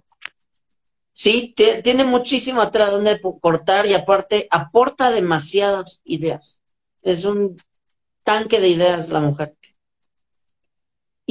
Sí, 1.14 1.54
tiene 1.56 2.04
muchísimo 2.04 2.62
atrás 2.62 2.92
donde 2.92 3.22
cortar 3.40 3.86
y 3.86 3.94
aparte 3.94 4.46
aporta 4.52 5.12
demasiadas 5.12 6.02
ideas. 6.04 6.60
Es 7.02 7.24
un 7.24 7.56
tanque 8.26 8.60
de 8.60 8.68
ideas 8.68 9.08
la 9.08 9.22
mujer. 9.22 9.56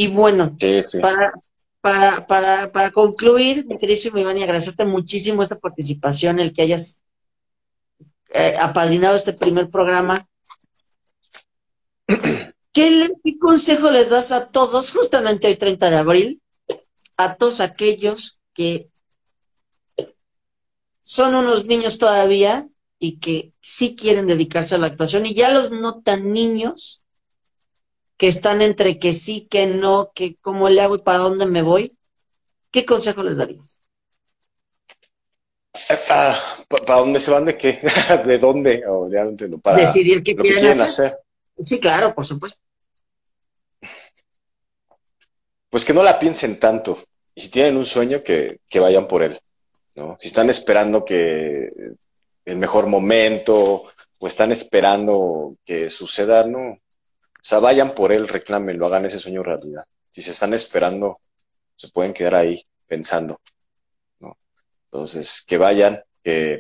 Y 0.01 0.09
bueno, 0.09 0.57
Para, 1.03 1.31
para, 1.83 2.27
para, 2.27 2.73
para 2.73 2.91
concluir, 2.91 3.67
mi 3.67 3.77
queridísimo 3.77 4.17
Iván, 4.17 4.39
y 4.39 4.43
agradecerte 4.43 4.87
muchísimo 4.87 5.43
esta 5.43 5.59
participación, 5.59 6.41
el 6.41 6.55
que 6.55 6.63
hayas 6.63 7.03
eh, 8.31 8.57
apadrinado 8.59 9.15
este 9.15 9.35
primer 9.35 9.69
programa. 9.69 10.27
¿Qué, 12.73 13.13
consejo 13.39 13.91
les 13.91 14.09
das 14.09 14.33
a 14.33 14.51
todos, 14.51 14.91
justamente 14.91 15.49
hoy 15.49 15.57
30 15.57 15.91
de 15.91 15.97
abril, 15.97 16.43
a 17.19 17.35
todos 17.35 17.61
aquellos 17.61 18.41
que 18.55 18.81
son 21.03 21.35
unos 21.35 21.67
niños 21.67 21.99
todavía 21.99 22.67
y 22.99 23.19
que 23.19 23.51
sí 23.61 23.95
quieren 23.95 24.27
dedicarse 24.27 24.77
a 24.77 24.79
la 24.79 24.87
actuación 24.87 25.27
y 25.27 25.35
ya 25.35 25.51
los 25.51 25.71
no 25.71 26.01
tan 26.01 26.33
niños 26.33 27.07
que 28.21 28.27
están 28.27 28.61
entre 28.61 28.99
que 28.99 29.15
sí, 29.15 29.47
que 29.49 29.67
no, 29.67 30.13
que 30.15 30.35
cómo 30.43 30.69
le 30.69 30.83
hago 30.83 30.95
y 30.95 31.03
para 31.03 31.21
dónde 31.21 31.47
me 31.47 31.63
voy, 31.63 31.91
¿qué 32.71 32.85
consejo 32.85 33.23
les 33.23 33.39
darías? 33.39 33.91
Ah, 36.11 36.63
¿Para 36.69 37.01
dónde 37.01 37.19
se 37.19 37.31
van 37.31 37.47
de 37.47 37.57
qué? 37.57 37.79
¿De 38.27 38.37
dónde? 38.37 38.83
Oh, 38.87 39.11
ya 39.11 39.25
no 39.25 39.31
entiendo. 39.31 39.59
Para 39.59 39.79
Decidir 39.79 40.23
qué 40.23 40.37
quieren, 40.37 40.67
hacer. 40.67 41.17
Sí, 41.59 41.81
claro, 41.81 42.15
por 42.15 42.27
supuesto. 42.27 42.61
Pues 45.71 45.87
que 45.87 45.95
no 45.95 46.03
la 46.03 46.19
piensen 46.19 46.61
tanto. 46.61 47.03
Y 47.35 47.41
si 47.41 47.51
tienen 47.51 47.79
un 47.79 47.87
sueño, 47.87 48.21
que, 48.21 48.51
que 48.69 48.81
vayan 48.81 49.09
por 49.09 49.23
él. 49.23 49.41
¿no? 49.97 50.19
Si 50.21 50.27
están 50.27 50.51
esperando 50.51 51.07
que 51.07 51.69
el 52.45 52.57
mejor 52.59 52.87
momento 52.87 53.83
o 54.19 54.27
están 54.27 54.53
esperando 54.53 55.49
que 55.65 55.89
suceda, 55.89 56.43
no. 56.45 56.75
O 57.41 57.43
sea, 57.43 57.59
vayan 57.59 57.95
por 57.95 58.13
él, 58.13 58.29
reclámenlo, 58.29 58.87
hagan 58.87 59.07
ese 59.07 59.19
sueño 59.19 59.43
realidad. 59.43 59.85
Si 60.11 60.21
se 60.21 60.33
están 60.33 60.53
esperando, 60.53 61.19
se 61.75 61.89
pueden 61.89 62.13
quedar 62.13 62.35
ahí 62.35 62.63
pensando, 62.87 63.41
¿no? 64.19 64.37
Entonces, 64.85 65.43
que 65.47 65.57
vayan, 65.57 65.99
que, 66.23 66.59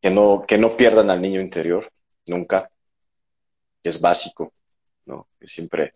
que, 0.00 0.10
no, 0.10 0.40
que 0.46 0.56
no 0.56 0.76
pierdan 0.76 1.10
al 1.10 1.20
niño 1.20 1.40
interior, 1.40 1.90
nunca, 2.26 2.68
que 3.82 3.88
es 3.88 4.00
básico, 4.00 4.52
¿no? 5.06 5.28
Que 5.40 5.48
siempre, 5.48 5.90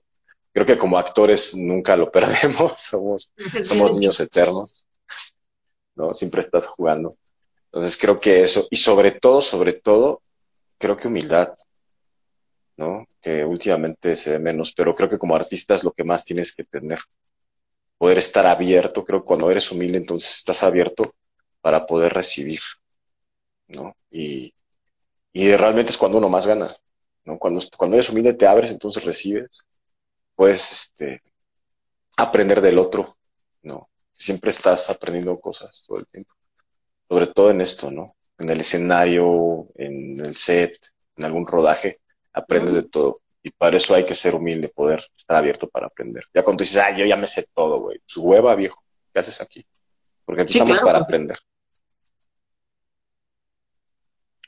creo 0.52 0.66
que 0.66 0.78
como 0.78 0.98
actores 0.98 1.54
nunca 1.54 1.96
lo 1.96 2.10
perdemos, 2.12 2.80
somos, 2.80 3.32
somos 3.64 3.92
niños 3.92 4.18
eternos, 4.18 4.88
¿no? 5.94 6.12
Siempre 6.14 6.40
estás 6.40 6.66
jugando. 6.66 7.10
Entonces 7.66 7.96
creo 7.96 8.16
que 8.16 8.42
eso, 8.42 8.66
y 8.68 8.78
sobre 8.78 9.12
todo, 9.12 9.40
sobre 9.40 9.74
todo, 9.80 10.22
creo 10.76 10.96
que 10.96 11.06
humildad, 11.06 11.52
¿no? 12.80 13.06
Que 13.20 13.44
últimamente 13.44 14.16
se 14.16 14.30
ve 14.30 14.38
menos, 14.38 14.72
pero 14.72 14.94
creo 14.94 15.08
que 15.08 15.18
como 15.18 15.36
artista 15.36 15.74
es 15.74 15.84
lo 15.84 15.92
que 15.92 16.02
más 16.04 16.24
tienes 16.24 16.54
que 16.54 16.64
tener. 16.64 16.98
Poder 17.98 18.18
estar 18.18 18.46
abierto, 18.46 19.04
creo 19.04 19.20
que 19.22 19.26
cuando 19.26 19.50
eres 19.50 19.70
humilde 19.70 19.98
entonces 19.98 20.38
estás 20.38 20.62
abierto 20.62 21.04
para 21.60 21.80
poder 21.86 22.14
recibir, 22.14 22.60
¿no? 23.68 23.94
Y, 24.10 24.54
y 25.32 25.54
realmente 25.56 25.90
es 25.92 25.98
cuando 25.98 26.18
uno 26.18 26.30
más 26.30 26.46
gana, 26.46 26.70
¿no? 27.26 27.38
Cuando, 27.38 27.60
cuando 27.76 27.96
eres 27.96 28.08
humilde 28.10 28.34
te 28.34 28.46
abres, 28.46 28.72
entonces 28.72 29.04
recibes, 29.04 29.66
puedes 30.34 30.72
este, 30.72 31.20
aprender 32.16 32.62
del 32.62 32.78
otro, 32.78 33.06
¿no? 33.62 33.80
Siempre 34.12 34.52
estás 34.52 34.88
aprendiendo 34.88 35.34
cosas 35.34 35.84
todo 35.86 35.98
el 35.98 36.06
tiempo 36.06 36.32
sobre 37.10 37.26
todo 37.26 37.50
en 37.50 37.60
esto, 37.60 37.90
¿no? 37.90 38.04
En 38.38 38.50
el 38.50 38.60
escenario, 38.60 39.64
en 39.74 40.24
el 40.24 40.36
set, 40.36 40.72
en 41.16 41.24
algún 41.24 41.44
rodaje, 41.44 41.96
aprendes 42.32 42.74
de 42.74 42.82
todo. 42.82 43.14
Y 43.42 43.50
para 43.50 43.76
eso 43.76 43.94
hay 43.94 44.04
que 44.04 44.14
ser 44.14 44.34
humilde, 44.34 44.70
poder 44.74 45.02
estar 45.16 45.36
abierto 45.36 45.68
para 45.68 45.86
aprender. 45.86 46.22
Ya 46.34 46.42
cuando 46.42 46.62
dices, 46.62 46.76
ah, 46.76 46.96
yo 46.96 47.06
ya 47.06 47.16
me 47.16 47.26
sé 47.26 47.48
todo, 47.54 47.80
güey. 47.80 47.98
Su 48.06 48.22
hueva, 48.22 48.54
viejo. 48.54 48.76
¿Qué 49.12 49.20
haces 49.20 49.40
aquí? 49.40 49.62
Porque 50.24 50.42
aquí 50.42 50.58
estamos 50.58 50.78
para 50.80 51.00
aprender. 51.00 51.38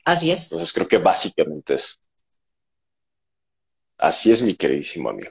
Así 0.05 0.31
es. 0.31 0.51
Entonces 0.51 0.73
creo 0.73 0.89
que 0.89 0.99
básicamente 0.99 1.75
es. 1.75 1.99
Así 3.99 4.33
es, 4.33 4.43
mi 4.43 4.55
queridísimo 4.55 5.11
amigo. 5.11 5.31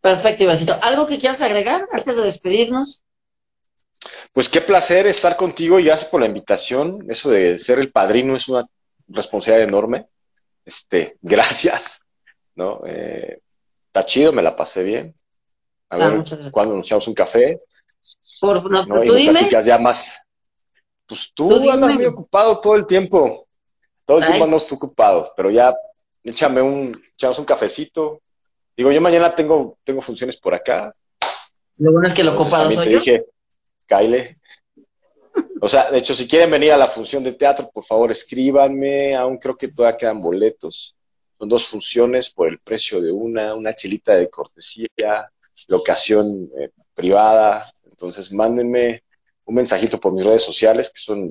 Perfecto, 0.00 0.44
Ivancito. 0.44 0.78
¿Algo 0.82 1.06
que 1.06 1.18
quieras 1.18 1.40
agregar 1.40 1.88
antes 1.90 2.16
de 2.16 2.22
despedirnos? 2.22 3.02
Pues 4.32 4.48
qué 4.48 4.60
placer 4.60 5.06
estar 5.06 5.36
contigo 5.36 5.78
y 5.78 5.84
gracias 5.84 6.10
por 6.10 6.20
la 6.20 6.26
invitación. 6.26 6.98
Eso 7.08 7.30
de 7.30 7.58
ser 7.58 7.78
el 7.78 7.90
padrino 7.90 8.36
es 8.36 8.48
una 8.48 8.68
responsabilidad 9.08 9.66
enorme. 9.68 10.04
Este, 10.68 11.12
gracias, 11.22 12.04
¿no? 12.54 12.84
Eh, 12.86 13.32
está 13.86 14.04
chido, 14.04 14.32
me 14.32 14.42
la 14.42 14.54
pasé 14.54 14.82
bien. 14.82 15.14
A 15.88 15.96
ah, 15.96 15.98
ver, 15.98 16.50
cuando 16.50 16.74
anunciamos 16.74 17.08
un 17.08 17.14
café. 17.14 17.56
Por, 18.40 18.70
no, 18.70 18.84
¿no? 18.84 19.02
y 19.02 19.08
tú 19.08 19.14
dime. 19.14 19.48
ya 19.50 19.78
más. 19.78 20.20
Pues 21.06 21.32
tú, 21.34 21.70
andas 21.70 21.94
muy 21.94 22.04
ocupado 22.04 22.60
todo 22.60 22.76
el 22.76 22.86
tiempo. 22.86 23.46
Todo 24.04 24.18
el 24.18 24.26
tiempo 24.26 24.44
andas 24.44 24.70
ocupado, 24.70 25.32
pero 25.34 25.50
ya 25.50 25.74
échame 26.22 26.60
un, 26.60 27.00
echamos 27.14 27.38
un 27.38 27.46
cafecito. 27.46 28.20
Digo, 28.76 28.92
yo 28.92 29.00
mañana 29.00 29.34
tengo, 29.34 29.74
tengo 29.82 30.02
funciones 30.02 30.38
por 30.38 30.54
acá. 30.54 30.92
Lo 31.78 31.92
bueno 31.92 32.06
es 32.06 32.14
que 32.14 32.24
lo 32.24 32.34
ocupado 32.34 32.70
soy 32.70 32.92
yo. 32.92 32.98
Dije, 32.98 33.24
Kyle. 33.86 34.36
O 35.60 35.68
sea, 35.68 35.90
de 35.90 35.98
hecho, 35.98 36.14
si 36.14 36.28
quieren 36.28 36.50
venir 36.50 36.72
a 36.72 36.76
la 36.76 36.88
función 36.88 37.24
de 37.24 37.32
teatro, 37.32 37.70
por 37.72 37.84
favor 37.84 38.10
escríbanme. 38.10 39.16
Aún 39.16 39.38
creo 39.38 39.56
que 39.56 39.68
todavía 39.68 39.98
quedan 39.98 40.20
boletos. 40.20 40.94
Son 41.38 41.48
dos 41.48 41.66
funciones 41.66 42.30
por 42.30 42.48
el 42.48 42.58
precio 42.58 43.00
de 43.00 43.10
una, 43.12 43.54
una 43.54 43.74
chilita 43.74 44.14
de 44.14 44.28
cortesía, 44.30 45.24
locación 45.66 46.32
eh, 46.32 46.68
privada. 46.94 47.72
Entonces, 47.84 48.32
mándenme 48.32 49.02
un 49.46 49.54
mensajito 49.54 49.98
por 49.98 50.12
mis 50.12 50.24
redes 50.24 50.42
sociales, 50.42 50.90
que 50.90 51.00
son 51.00 51.26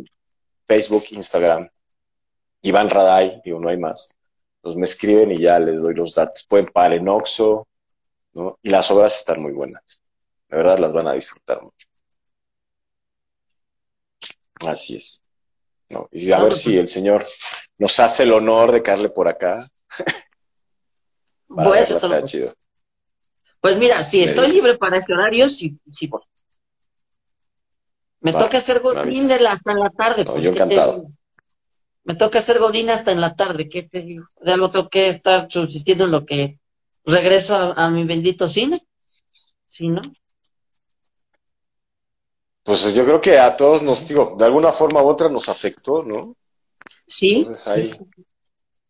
Facebook, 0.66 1.06
Instagram, 1.12 1.68
Iván 2.62 2.90
Raday, 2.90 3.40
digo, 3.44 3.60
no 3.60 3.70
hay 3.70 3.78
más. 3.78 4.14
Pues 4.62 4.76
me 4.76 4.86
escriben 4.86 5.32
y 5.32 5.42
ya 5.42 5.60
les 5.60 5.82
doy 5.82 5.94
los 5.94 6.14
datos. 6.14 6.46
Pueden 6.50 6.68
pagar 6.68 6.94
en 6.94 7.08
Oxxo, 7.08 7.66
¿no? 8.34 8.56
Y 8.62 8.70
las 8.70 8.90
obras 8.92 9.18
están 9.18 9.42
muy 9.42 9.54
buenas. 9.54 9.84
De 10.50 10.58
verdad 10.58 10.80
las 10.80 10.94
van 10.94 11.08
a 11.08 11.14
disfrutar 11.14 11.62
mucho. 11.62 11.87
Así 14.66 14.96
es. 14.96 15.22
No, 15.90 16.08
y 16.12 16.32
a 16.32 16.40
ver 16.40 16.50
pues 16.50 16.62
si 16.62 16.78
el 16.78 16.90
Señor 16.90 17.26
nos 17.80 18.00
hace 18.00 18.24
el 18.24 18.34
honor 18.34 18.72
de 18.72 18.84
caerle 18.84 19.10
por 19.10 19.28
acá. 19.28 19.70
Voy 21.48 21.78
a 21.78 21.82
hacer 21.82 22.00
todo. 22.00 22.22
Pues 23.62 23.78
mira, 23.78 24.04
si 24.04 24.24
estoy 24.24 24.52
libre 24.52 24.78
para 24.78 24.98
ese 24.98 25.14
horario, 25.14 25.50
sí, 25.50 25.76
sí 25.90 26.10
Me 28.20 28.34
toca 28.34 28.58
hacer 28.58 28.82
godín 28.82 29.32
hasta 29.32 29.72
en 29.72 29.80
la 29.80 29.90
tarde. 29.90 30.26
pues, 30.26 30.44
yo 30.44 30.52
encantado. 30.52 31.02
Me 32.04 32.16
toca 32.16 32.40
hacer 32.40 32.60
godín 32.60 32.90
hasta 32.90 33.12
en 33.12 33.22
la 33.22 33.34
tarde. 33.34 33.68
¿Qué 33.68 33.84
te 33.84 34.02
digo? 34.02 34.26
De 34.42 34.54
algo 34.54 34.72
tengo 34.72 34.90
que 34.90 35.08
estar 35.08 35.48
subsistiendo 35.50 36.06
en 36.06 36.12
lo 36.12 36.26
que 36.26 36.60
regreso 37.04 37.56
a, 37.56 37.90
mi 37.90 38.06
bendito 38.06 38.48
cine. 38.48 38.86
¿Sí, 39.66 39.90
no? 39.90 40.02
Pues 42.68 42.94
yo 42.94 43.06
creo 43.06 43.22
que 43.22 43.40
a 43.40 43.56
todos 43.56 43.82
nos, 43.82 44.06
digo, 44.06 44.36
de 44.38 44.44
alguna 44.44 44.74
forma 44.74 45.02
u 45.02 45.08
otra 45.08 45.30
nos 45.30 45.48
afectó, 45.48 46.04
¿no? 46.04 46.28
Sí. 47.06 47.38
Entonces 47.38 47.68
ahí. 47.70 47.98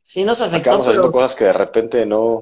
Sí, 0.04 0.24
nos 0.26 0.42
afectó. 0.42 0.72
Acabamos 0.72 0.88
haciendo 0.88 1.12
cosas 1.12 1.36
que 1.36 1.46
de 1.46 1.54
repente 1.54 2.04
no. 2.04 2.42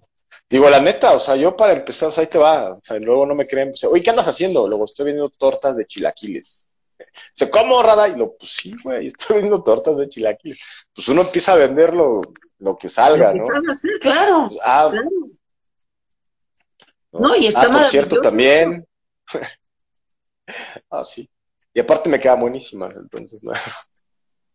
Digo, 0.49 0.69
la 0.69 0.79
neta, 0.79 1.11
o 1.11 1.19
sea, 1.19 1.35
yo 1.35 1.53
para 1.53 1.73
empezar, 1.73 2.07
o 2.07 2.11
sea, 2.13 2.21
ahí 2.21 2.29
te 2.29 2.37
va. 2.37 2.75
O 2.75 2.79
sea, 2.81 2.97
luego 2.99 3.25
no 3.25 3.35
me 3.35 3.45
creen. 3.45 3.73
O 3.73 3.75
sea, 3.75 3.89
Oye, 3.89 4.01
¿qué 4.01 4.11
andas 4.11 4.29
haciendo? 4.29 4.65
Luego 4.65 4.85
estoy 4.85 5.07
viendo 5.07 5.27
tortas 5.27 5.75
de 5.75 5.85
chilaquiles. 5.85 6.67
O 6.97 7.03
sea, 7.33 7.51
¿cómo, 7.51 7.83
Rada? 7.83 8.07
Y 8.07 8.15
lo, 8.15 8.37
pues 8.37 8.51
sí, 8.51 8.73
güey, 8.81 9.07
estoy 9.07 9.41
viendo 9.41 9.61
tortas 9.61 9.97
de 9.97 10.07
chilaquiles. 10.07 10.59
Pues 10.95 11.09
uno 11.09 11.23
empieza 11.23 11.51
a 11.51 11.57
vender 11.57 11.93
lo, 11.93 12.21
que 12.79 12.87
salga, 12.87 13.33
¿no? 13.33 13.43
claro. 13.99 14.45
Pues, 14.47 14.59
ah, 14.63 14.87
claro. 14.89 15.09
No, 17.11 17.35
y 17.35 17.47
está 17.47 17.63
ah, 17.63 17.71
por 17.73 17.83
cierto, 17.87 18.21
también. 18.21 18.87
Ah, 20.89 21.03
sí. 21.03 21.29
Y 21.73 21.79
aparte 21.79 22.09
me 22.09 22.19
queda 22.19 22.35
buenísima, 22.35 22.91
entonces 22.95 23.43
no. 23.43 23.51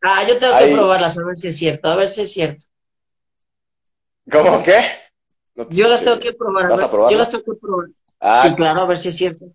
Ah, 0.02 0.24
yo 0.26 0.38
tengo 0.38 0.58
que 0.58 0.72
probarlas 0.72 1.18
a 1.18 1.24
ver 1.24 1.36
si 1.36 1.48
es 1.48 1.58
cierto, 1.58 1.88
a 1.88 1.96
ver 1.96 2.08
si 2.08 2.22
es 2.22 2.32
cierto. 2.32 2.64
¿Cómo 4.30 4.62
qué? 4.62 4.82
yo 5.68 5.88
las 5.88 6.02
tengo 6.02 6.18
que 6.18 6.32
probar. 6.32 6.70
¿Vas 6.70 6.82
a, 6.82 6.90
yo 6.90 7.18
las 7.18 7.30
tengo 7.30 7.44
que 7.44 7.60
probar. 7.60 7.88
Ah, 8.18 8.38
sí, 8.38 8.54
claro, 8.54 8.80
a 8.80 8.86
ver 8.86 8.98
si 8.98 9.08
es 9.08 9.16
cierto. 9.16 9.46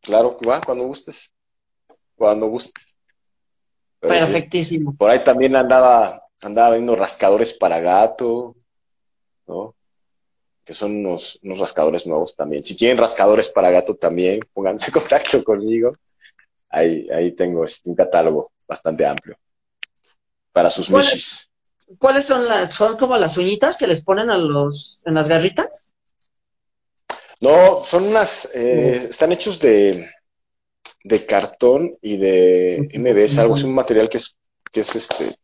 Claro, 0.00 0.38
va, 0.48 0.60
cuando 0.60 0.84
gustes. 0.84 1.32
Cuando 2.14 2.46
gustes. 2.46 2.96
Perfectísimo. 3.98 4.96
por 4.96 5.10
ahí 5.10 5.22
también 5.22 5.56
andaba, 5.56 6.20
andaba 6.40 6.74
viendo 6.74 6.94
rascadores 6.94 7.52
para 7.52 7.80
gato, 7.80 8.54
¿no? 9.46 9.74
Que 10.66 10.74
son 10.74 10.96
unos, 10.96 11.38
unos 11.44 11.60
rascadores 11.60 12.06
nuevos 12.08 12.34
también. 12.34 12.64
Si 12.64 12.76
quieren 12.76 12.98
rascadores 12.98 13.48
para 13.48 13.70
gato 13.70 13.94
también, 13.94 14.40
pónganse 14.52 14.88
en 14.88 14.92
contacto 15.00 15.42
conmigo. 15.44 15.92
Ahí, 16.68 17.04
ahí 17.14 17.32
tengo 17.32 17.64
este, 17.64 17.88
un 17.88 17.94
catálogo 17.94 18.50
bastante 18.66 19.06
amplio 19.06 19.38
para 20.52 20.68
sus 20.68 20.90
michis. 20.90 21.48
¿Cuáles 22.00 22.26
son 22.26 22.44
las, 22.44 22.74
son 22.74 22.96
como 22.96 23.16
las 23.16 23.36
uñitas 23.36 23.76
que 23.76 23.86
les 23.86 24.02
ponen 24.02 24.28
a 24.28 24.36
los, 24.36 25.00
en 25.04 25.14
las 25.14 25.28
garritas? 25.28 25.92
No, 27.40 27.84
son 27.84 28.08
unas, 28.08 28.48
eh, 28.52 29.06
están 29.08 29.30
hechos 29.30 29.60
de, 29.60 30.04
de 31.04 31.26
cartón 31.26 31.90
y 32.02 32.16
de 32.16 32.84
MBS, 32.92 33.38
algo, 33.38 33.56
es 33.56 33.62
un 33.62 33.74
material 33.74 34.08
que 34.08 34.18
es, 34.18 34.36
que 34.72 34.80
es 34.80 34.96
este, 34.96 35.38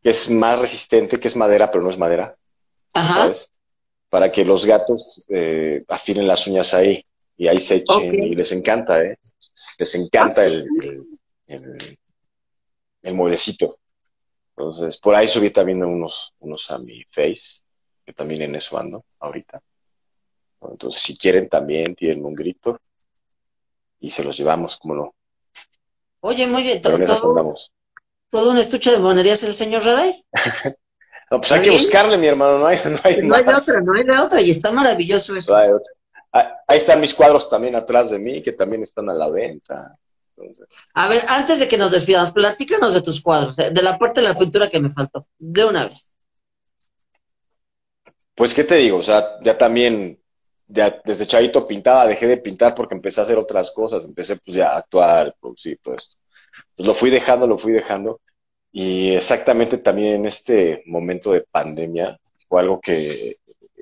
que 0.00 0.10
es 0.10 0.30
más 0.30 0.60
resistente, 0.60 1.18
que 1.18 1.26
es 1.26 1.34
madera, 1.34 1.68
pero 1.68 1.82
no 1.82 1.90
es 1.90 1.98
madera. 1.98 2.32
Ajá. 2.94 3.32
Para 4.08 4.30
que 4.30 4.44
los 4.44 4.64
gatos 4.64 5.24
eh, 5.28 5.78
afilen 5.88 6.26
las 6.26 6.46
uñas 6.46 6.74
ahí 6.74 7.02
y 7.36 7.48
ahí 7.48 7.60
se 7.60 7.76
echen 7.76 8.14
y 8.14 8.34
les 8.34 8.52
encanta, 8.52 9.02
¿eh? 9.02 9.16
Les 9.78 9.94
encanta 9.94 10.42
ah, 10.42 10.46
el, 10.46 10.64
el, 11.46 11.98
el, 13.02 13.14
mueblecito. 13.14 13.74
Entonces, 14.56 14.98
por 14.98 15.14
ahí 15.14 15.28
subí 15.28 15.50
también 15.50 15.82
unos, 15.82 16.34
unos 16.40 16.70
a 16.70 16.78
mi 16.78 17.02
face, 17.04 17.60
que 18.04 18.12
también 18.12 18.42
en 18.42 18.56
eso 18.56 18.76
ando 18.78 19.02
ahorita. 19.20 19.60
Entonces, 20.60 21.00
si 21.00 21.16
quieren 21.16 21.48
también, 21.48 21.94
tienen 21.94 22.24
un 22.24 22.34
grito 22.34 22.78
y 24.00 24.10
se 24.10 24.24
los 24.24 24.36
llevamos, 24.36 24.76
como 24.76 24.94
no. 24.94 25.14
Oye, 26.20 26.46
muy 26.46 26.62
bien. 26.62 26.82
todo, 26.82 26.98
todo 28.28 28.50
un 28.50 28.58
estuche 28.58 28.90
de 28.90 28.98
monerías 28.98 29.42
el 29.44 29.54
señor 29.54 29.84
Raday. 29.84 30.24
no, 31.30 31.38
pues 31.38 31.52
hay 31.52 31.62
que 31.62 31.70
buscarle, 31.70 32.18
mi 32.18 32.26
hermano, 32.26 32.58
no 32.58 32.66
hay, 32.66 32.78
no 32.84 33.00
hay, 33.04 33.22
no 33.22 33.34
hay 33.34 33.44
de 33.44 33.54
otra, 33.54 33.80
no 33.80 33.94
hay 33.94 34.04
de 34.04 34.18
otra, 34.18 34.40
y 34.40 34.50
está 34.50 34.72
maravilloso 34.72 35.36
eso. 35.36 35.54
Ah, 36.32 36.52
ahí 36.66 36.78
están 36.78 37.00
mis 37.00 37.14
cuadros 37.14 37.48
también 37.48 37.74
atrás 37.74 38.10
de 38.10 38.18
mí, 38.18 38.42
que 38.42 38.52
también 38.52 38.82
están 38.82 39.08
a 39.10 39.14
la 39.14 39.28
venta. 39.28 39.90
A 40.94 41.08
ver, 41.08 41.24
antes 41.28 41.60
de 41.60 41.68
que 41.68 41.76
nos 41.76 41.90
despidamos, 41.90 42.32
platícanos 42.32 42.94
de 42.94 43.02
tus 43.02 43.20
cuadros, 43.20 43.56
de 43.56 43.82
la 43.82 43.98
parte 43.98 44.20
de 44.20 44.28
la 44.28 44.38
pintura 44.38 44.70
que 44.70 44.80
me 44.80 44.90
faltó, 44.90 45.22
de 45.38 45.64
una 45.64 45.84
vez. 45.84 46.12
Pues, 48.34 48.54
¿qué 48.54 48.64
te 48.64 48.76
digo? 48.76 48.98
O 48.98 49.02
sea, 49.02 49.38
ya 49.42 49.58
también, 49.58 50.16
ya 50.66 51.00
desde 51.04 51.26
chavito 51.26 51.66
pintaba, 51.66 52.06
dejé 52.06 52.26
de 52.26 52.38
pintar 52.38 52.74
porque 52.74 52.94
empecé 52.94 53.20
a 53.20 53.24
hacer 53.24 53.36
otras 53.36 53.70
cosas, 53.72 54.04
empecé 54.04 54.36
pues 54.36 54.56
ya 54.56 54.70
a 54.70 54.78
actuar, 54.78 55.34
producir, 55.38 55.78
pues, 55.82 56.16
pues 56.74 56.86
lo 56.86 56.94
fui 56.94 57.10
dejando, 57.10 57.46
lo 57.46 57.58
fui 57.58 57.72
dejando. 57.72 58.20
Y 58.72 59.14
exactamente 59.14 59.78
también 59.78 60.14
en 60.14 60.26
este 60.26 60.82
momento 60.86 61.32
de 61.32 61.42
pandemia 61.50 62.18
fue 62.48 62.60
algo 62.60 62.80
que, 62.80 63.36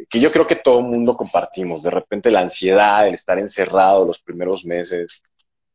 que 0.08 0.20
yo 0.20 0.32
creo 0.32 0.46
que 0.46 0.56
todo 0.56 0.78
el 0.80 0.86
mundo 0.86 1.16
compartimos. 1.16 1.82
De 1.82 1.90
repente 1.90 2.30
la 2.30 2.40
ansiedad, 2.40 3.06
el 3.06 3.14
estar 3.14 3.38
encerrado 3.38 4.06
los 4.06 4.20
primeros 4.20 4.64
meses, 4.64 5.22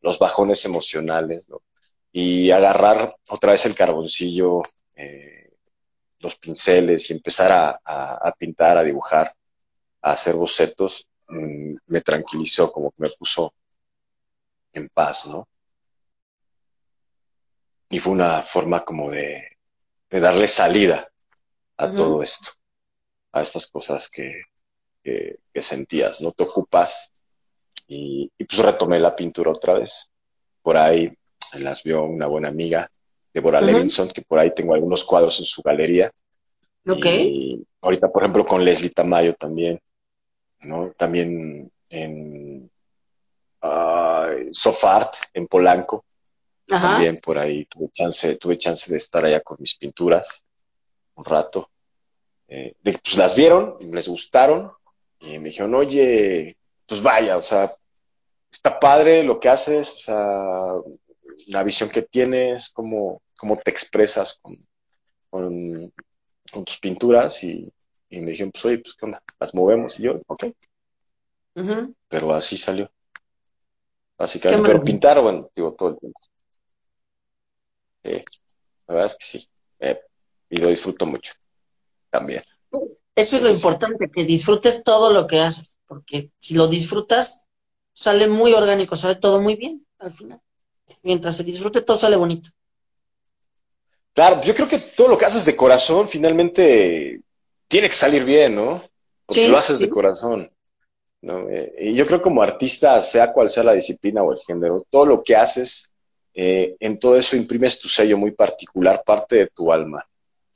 los 0.01 0.19
bajones 0.19 0.63
emocionales, 0.65 1.47
¿no? 1.49 1.57
Y 2.11 2.51
agarrar 2.51 3.11
otra 3.29 3.53
vez 3.53 3.65
el 3.65 3.75
carboncillo, 3.75 4.61
eh, 4.95 5.49
los 6.19 6.35
pinceles 6.37 7.09
y 7.09 7.13
empezar 7.13 7.79
a, 7.83 8.33
pintar, 8.37 8.77
a 8.77 8.83
dibujar, 8.83 9.31
a 10.01 10.11
hacer 10.11 10.35
bocetos, 10.35 11.07
mm, 11.27 11.73
me 11.87 12.01
tranquilizó, 12.01 12.71
como 12.71 12.91
que 12.91 13.03
me 13.03 13.09
puso 13.17 13.53
en 14.73 14.89
paz, 14.89 15.27
¿no? 15.27 15.47
Y 17.93 17.99
fue 17.99 18.13
una 18.13 18.41
forma 18.41 18.83
como 18.83 19.11
de, 19.11 19.49
darle 20.09 20.47
salida 20.47 21.07
a 21.77 21.91
todo 21.91 22.23
esto, 22.23 22.49
a 23.31 23.43
estas 23.43 23.67
cosas 23.67 24.09
que, 24.09 24.39
que 25.03 25.61
sentías, 25.61 26.19
¿no? 26.19 26.31
Te 26.31 26.41
ocupas 26.41 27.11
y, 27.87 28.31
pues 28.47 28.57
retomé 28.57 28.99
la 28.99 29.15
pintura 29.15 29.51
otra 29.51 29.75
vez. 29.75 30.09
Por 30.63 30.75
ahí 30.75 31.07
las 31.53 31.83
vio 31.83 32.01
una 32.01 32.25
buena 32.25 32.49
amiga, 32.49 32.89
Deborah 33.31 33.61
Levinson, 33.61 34.09
que 34.09 34.23
por 34.23 34.39
ahí 34.39 34.51
tengo 34.55 34.73
algunos 34.73 35.05
cuadros 35.05 35.39
en 35.39 35.45
su 35.45 35.61
galería. 35.61 36.11
Ok. 36.87 37.05
Y 37.05 37.67
ahorita, 37.79 38.11
por 38.11 38.23
ejemplo, 38.23 38.43
con 38.43 38.65
Leslie 38.65 38.89
Tamayo 38.89 39.35
también, 39.35 39.79
¿no? 40.61 40.89
También 40.97 41.71
en 41.89 42.71
uh, 43.61 44.51
Sofart, 44.51 45.13
en 45.31 45.45
Polanco. 45.45 46.05
También 46.67 47.17
por 47.17 47.37
ahí 47.37 47.65
tuve 47.65 47.89
chance, 47.91 48.35
tuve 48.37 48.57
chance 48.57 48.91
de 48.91 48.97
estar 48.97 49.25
allá 49.25 49.41
con 49.41 49.57
mis 49.59 49.75
pinturas 49.75 50.43
un 51.15 51.25
rato. 51.25 51.69
Eh, 52.47 52.73
pues 52.83 53.17
las 53.17 53.35
vieron, 53.35 53.73
les 53.91 54.07
gustaron 54.07 54.69
y 55.19 55.37
me 55.39 55.45
dijeron, 55.45 55.73
oye, 55.75 56.57
pues 56.87 57.01
vaya, 57.01 57.37
o 57.37 57.43
sea, 57.43 57.75
está 58.51 58.79
padre 58.79 59.23
lo 59.23 59.39
que 59.39 59.49
haces, 59.49 59.93
o 59.93 59.99
sea, 59.99 60.17
la 61.47 61.63
visión 61.63 61.89
que 61.89 62.03
tienes, 62.03 62.69
cómo, 62.69 63.19
cómo 63.37 63.55
te 63.55 63.71
expresas 63.71 64.39
con, 64.41 64.57
con, 65.29 66.65
tus 66.65 66.79
pinturas 66.79 67.43
y, 67.43 67.63
me 68.11 68.27
dijeron, 68.27 68.51
pues 68.51 68.65
oye, 68.65 68.77
pues 68.77 68.95
qué 68.95 69.05
onda, 69.05 69.19
las 69.39 69.55
movemos 69.55 69.99
y 69.99 70.03
yo, 70.03 70.13
ok. 70.27 70.45
Pero 72.07 72.35
así 72.35 72.57
salió. 72.57 72.91
Básicamente, 74.17 74.63
pero 74.63 74.83
pintar, 74.83 75.19
bueno, 75.19 75.49
digo, 75.55 75.73
todo 75.73 75.89
el 75.89 75.97
tiempo. 75.97 76.19
Sí, 78.03 78.11
la 78.87 78.95
verdad 78.95 79.05
es 79.05 79.15
que 79.15 79.25
sí. 79.25 79.49
Eh, 79.79 79.99
y 80.49 80.57
lo 80.57 80.69
disfruto 80.69 81.05
mucho 81.05 81.33
también. 82.09 82.43
Eso 83.15 83.35
es 83.35 83.41
lo 83.41 83.49
importante, 83.49 84.09
que 84.09 84.23
disfrutes 84.23 84.83
todo 84.83 85.11
lo 85.13 85.27
que 85.27 85.39
haces, 85.39 85.75
porque 85.87 86.31
si 86.37 86.55
lo 86.55 86.67
disfrutas, 86.67 87.45
sale 87.93 88.27
muy 88.27 88.53
orgánico, 88.53 88.95
sale 88.95 89.15
todo 89.15 89.41
muy 89.41 89.55
bien 89.55 89.85
al 89.99 90.11
final. 90.11 90.41
Mientras 91.03 91.37
se 91.37 91.43
disfrute, 91.43 91.81
todo 91.81 91.97
sale 91.97 92.15
bonito. 92.15 92.49
Claro, 94.13 94.41
yo 94.43 94.53
creo 94.53 94.67
que 94.67 94.79
todo 94.79 95.07
lo 95.07 95.17
que 95.17 95.25
haces 95.25 95.45
de 95.45 95.55
corazón 95.55 96.07
finalmente 96.07 97.19
tiene 97.67 97.87
que 97.87 97.95
salir 97.95 98.23
bien, 98.23 98.55
¿no? 98.55 98.83
Porque 99.25 99.47
lo 99.47 99.57
haces 99.57 99.79
de 99.79 99.89
corazón. 99.89 100.49
¿no? 101.21 101.49
Eh, 101.49 101.71
y 101.79 101.95
yo 101.95 102.05
creo 102.05 102.21
como 102.21 102.41
artista, 102.41 103.01
sea 103.01 103.31
cual 103.31 103.49
sea 103.49 103.63
la 103.63 103.73
disciplina 103.73 104.21
o 104.21 104.33
el 104.33 104.39
género, 104.39 104.83
todo 104.89 105.05
lo 105.05 105.23
que 105.23 105.35
haces, 105.35 105.92
eh, 106.33 106.75
en 106.79 106.97
todo 106.97 107.15
eso 107.15 107.35
imprimes 107.35 107.79
tu 107.79 107.87
sello 107.87 108.17
muy 108.17 108.31
particular, 108.31 109.03
parte 109.05 109.35
de 109.35 109.47
tu 109.47 109.71
alma. 109.71 110.03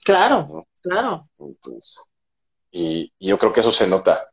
Claro, 0.04 0.45
claro. 0.82 1.30
Entonces, 1.38 1.98
y, 2.72 3.12
yo 3.20 3.38
creo 3.38 3.54
que 3.54 3.60
eso 3.60 3.72
se 3.72 3.88
nota. 3.88 4.24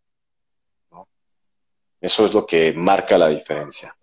Eso 2.00 2.26
es 2.26 2.34
lo 2.34 2.46
que 2.46 2.72
marca 2.72 3.16
la 3.16 3.28
diferencia 3.28 3.96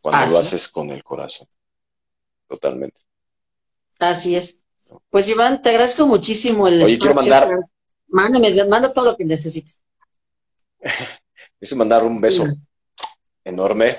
cuando 0.00 0.32
lo 0.32 0.38
haces 0.38 0.68
con 0.68 0.90
el 0.90 1.02
corazón. 1.02 1.46
Totalmente. 2.48 3.00
Así 3.98 4.34
es. 4.34 4.62
Pues 5.10 5.28
Iván, 5.28 5.60
te 5.60 5.68
agradezco 5.68 6.06
muchísimo 6.06 6.66
el 6.66 6.82
Oye, 6.82 6.98
quiero 6.98 7.14
mandar... 7.14 7.50
Mándame, 8.10 8.64
manda 8.64 8.92
todo 8.92 9.04
lo 9.04 9.16
que 9.16 9.24
necesites. 9.26 9.82
Quiero 11.60 11.76
mandar 11.76 12.04
un 12.04 12.20
beso 12.20 12.46
enorme 13.44 13.98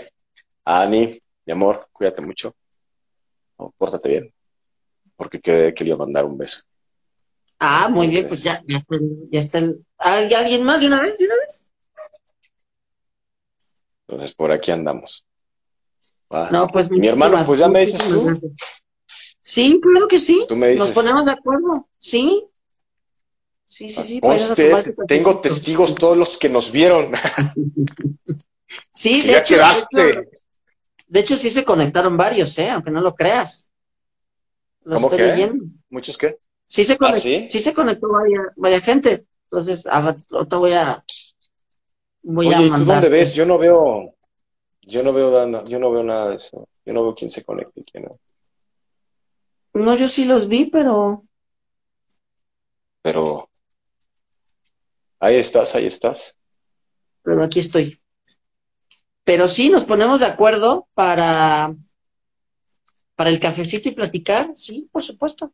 a 0.66 0.82
Ani, 0.82 1.22
mi 1.46 1.54
amor, 1.54 1.90
cuídate 1.92 2.22
mucho. 2.22 2.56
Pórtate 3.78 4.10
bien. 4.10 4.28
Porque 5.16 5.40
quería 5.40 5.96
mandar 5.96 6.26
un 6.26 6.38
beso. 6.38 6.62
Ah, 7.60 7.90
muy 7.90 8.08
bien, 8.08 8.28
pues 8.28 8.42
ya, 8.42 8.64
ya 8.66 8.80
está, 9.40 9.58
el, 9.58 9.86
¿Hay 9.98 10.34
alguien 10.34 10.64
más 10.64 10.80
de 10.80 10.88
una 10.88 11.02
vez? 11.02 11.18
¿De 11.18 11.26
una 11.26 11.36
vez? 11.36 11.74
Entonces 14.08 14.34
por 14.34 14.52
aquí 14.52 14.72
andamos. 14.72 15.26
No, 16.52 16.68
pues 16.68 16.90
mi 16.90 17.08
hermano, 17.08 17.44
pues 17.46 17.60
ya 17.60 17.68
me 17.68 17.82
dices 17.82 18.08
tú. 18.08 18.32
Sí, 19.40 19.80
claro 19.82 20.08
que 20.08 20.20
sí. 20.20 20.46
Nos 20.50 20.92
ponemos 20.92 21.26
de 21.26 21.32
acuerdo. 21.32 21.88
Sí. 22.00 22.40
Sí, 23.66 23.90
sí, 23.90 24.02
sí. 24.04 24.22
tengo 25.08 25.42
testigos 25.42 25.94
todos 25.96 26.18
los 26.18 26.38
que 26.38 26.50
nos 26.50 26.72
vieron. 26.72 27.12
sí, 28.92 29.22
de 29.22 29.38
hecho, 29.38 29.58
de 29.58 30.10
hecho, 30.10 30.30
de 31.10 31.20
hecho, 31.20 31.36
sí 31.36 31.50
se 31.50 31.66
conectaron 31.66 32.16
varios, 32.18 32.58
¿eh? 32.60 32.70
Aunque 32.70 32.92
no 32.92 33.02
lo 33.02 33.16
creas. 33.16 33.72
¿Cómo 34.84 34.98
estoy? 34.98 35.18
Leyendo. 35.20 35.66
¿Muchos 35.90 36.18
qué? 36.18 36.38
Sí 36.68 36.86
se 36.86 36.98
conectó, 36.98 37.18
¿Ah, 37.18 37.50
sí? 37.50 37.60
se 37.60 37.74
conectó 37.74 38.08
vaya, 38.58 38.80
gente. 38.80 39.26
Entonces, 39.46 39.88
ahorita 39.88 40.58
voy 40.58 40.74
a 40.74 41.04
voy 42.22 42.48
Oye, 42.48 42.56
a 42.56 42.62
mandar. 42.62 42.80
¿tú 42.80 42.86
dónde 42.86 43.10
ves? 43.10 43.34
Yo 43.34 43.46
no 43.46 43.58
veo 43.58 44.04
yo 44.82 45.04
no 45.04 45.14
veo 45.14 45.48
nada, 45.48 45.64
yo 45.66 45.80
no 45.80 45.92
veo 45.92 46.04
nada 46.04 46.30
de 46.30 46.36
eso. 46.38 46.68
Yo 46.86 46.94
no 46.94 47.02
veo 47.02 47.16
quién 47.16 47.32
se 47.32 47.44
conecta 47.44 47.74
y 47.76 47.84
quién 47.84 48.06
no. 48.06 49.84
No, 49.84 49.96
yo 49.96 50.08
sí 50.08 50.26
los 50.26 50.48
vi, 50.48 50.66
pero 50.66 51.24
pero 53.02 53.50
ahí 55.20 55.38
estás, 55.38 55.74
ahí 55.74 55.88
estás. 55.88 56.38
Pero 57.24 57.44
aquí 57.44 57.60
estoy. 57.60 57.98
Pero 59.30 59.48
sí, 59.48 59.70
nos 59.70 59.86
ponemos 59.86 60.22
de 60.22 60.26
acuerdo 60.26 60.88
para 60.96 61.70
para 63.16 63.30
el 63.30 63.40
cafecito 63.40 63.88
y 63.88 63.92
platicar, 63.92 64.50
sí, 64.56 64.90
por 64.92 65.04
supuesto. 65.04 65.54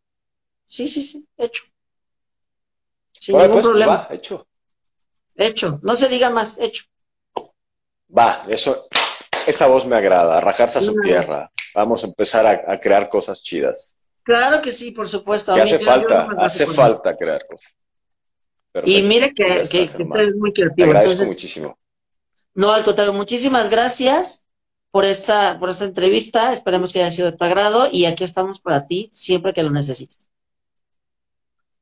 Sí, 0.65 0.87
sí, 0.87 1.01
sí, 1.01 1.27
hecho. 1.35 1.63
Sin 3.19 3.35
ningún 3.35 3.51
pues, 3.55 3.65
problema. 3.65 4.07
Va, 4.07 4.15
hecho. 4.15 4.47
Hecho, 5.35 5.81
no 5.83 5.97
se 5.97 6.07
diga 6.07 6.29
más, 6.29 6.57
hecho. 6.57 6.85
Va, 8.17 8.45
eso, 8.47 8.85
esa 9.45 9.67
voz 9.67 9.85
me 9.85 9.97
agrada, 9.97 10.39
rajarse 10.39 10.79
a 10.79 10.81
su 10.81 10.95
tierra. 11.01 11.51
Vamos 11.73 12.01
a 12.05 12.07
empezar 12.07 12.47
a, 12.47 12.79
crear 12.79 13.09
cosas 13.09 13.43
chidas. 13.43 13.97
Claro 14.23 14.61
que 14.61 14.71
sí, 14.71 14.91
por 14.91 15.09
supuesto. 15.09 15.53
Que 15.53 15.63
hace 15.63 15.79
falta, 15.79 16.29
hace 16.39 16.65
falta 16.73 17.13
crear 17.13 17.43
cosas. 17.45 17.75
y 18.85 19.01
mire 19.01 19.33
que, 19.33 19.67
que, 19.69 19.81
usted 20.01 20.27
es 20.29 20.37
muy 20.37 20.53
creativo. 20.53 20.75
Te 20.93 20.97
agradezco 20.97 21.25
muchísimo. 21.25 21.77
No, 22.55 22.71
al 22.71 22.85
contrario, 22.85 23.13
muchísimas 23.13 23.69
gracias 23.69 24.45
por 24.89 25.03
esta, 25.03 25.59
por 25.59 25.69
esta 25.69 25.83
entrevista. 25.83 26.53
Esperemos 26.53 26.93
que 26.93 26.99
haya 26.99 27.11
sido 27.11 27.29
de 27.29 27.37
tu 27.37 27.43
agrado 27.43 27.89
y 27.91 28.05
aquí 28.05 28.23
estamos 28.23 28.61
para 28.61 28.87
ti 28.87 29.09
siempre 29.11 29.53
que 29.53 29.61
lo 29.61 29.69
necesites. 29.69 30.29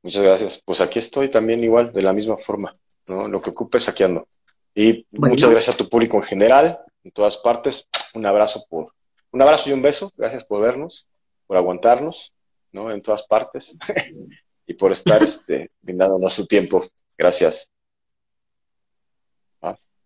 Muchas 0.02 0.24
gracias. 0.24 0.62
Pues 0.64 0.80
aquí 0.80 0.98
estoy 0.98 1.30
también 1.30 1.62
igual, 1.62 1.92
de 1.92 2.02
la 2.02 2.12
misma 2.12 2.36
forma, 2.36 2.72
¿no? 3.06 3.28
Lo 3.28 3.40
que 3.40 3.50
ocupes, 3.50 3.88
aquí 3.88 4.02
ando. 4.02 4.26
Y 4.74 5.06
muchas 5.12 5.48
gracias 5.48 5.76
a 5.76 5.78
tu 5.78 5.88
público 5.88 6.16
en 6.16 6.24
general, 6.24 6.78
en 7.04 7.12
todas 7.12 7.38
partes. 7.38 7.86
Un 8.12 8.26
abrazo 8.26 8.66
por, 8.68 8.86
un 9.30 9.42
abrazo 9.42 9.70
y 9.70 9.72
un 9.74 9.80
beso. 9.80 10.12
Gracias 10.16 10.44
por 10.44 10.60
vernos, 10.60 11.06
por 11.46 11.56
aguantarnos, 11.56 12.32
¿no? 12.72 12.90
En 12.90 13.00
todas 13.00 13.22
partes. 13.22 13.76
y 14.66 14.74
por 14.74 14.90
estar 14.90 15.22
este, 15.22 15.68
brindándonos 15.82 16.34
su 16.34 16.46
tiempo. 16.46 16.84
Gracias. 17.16 17.70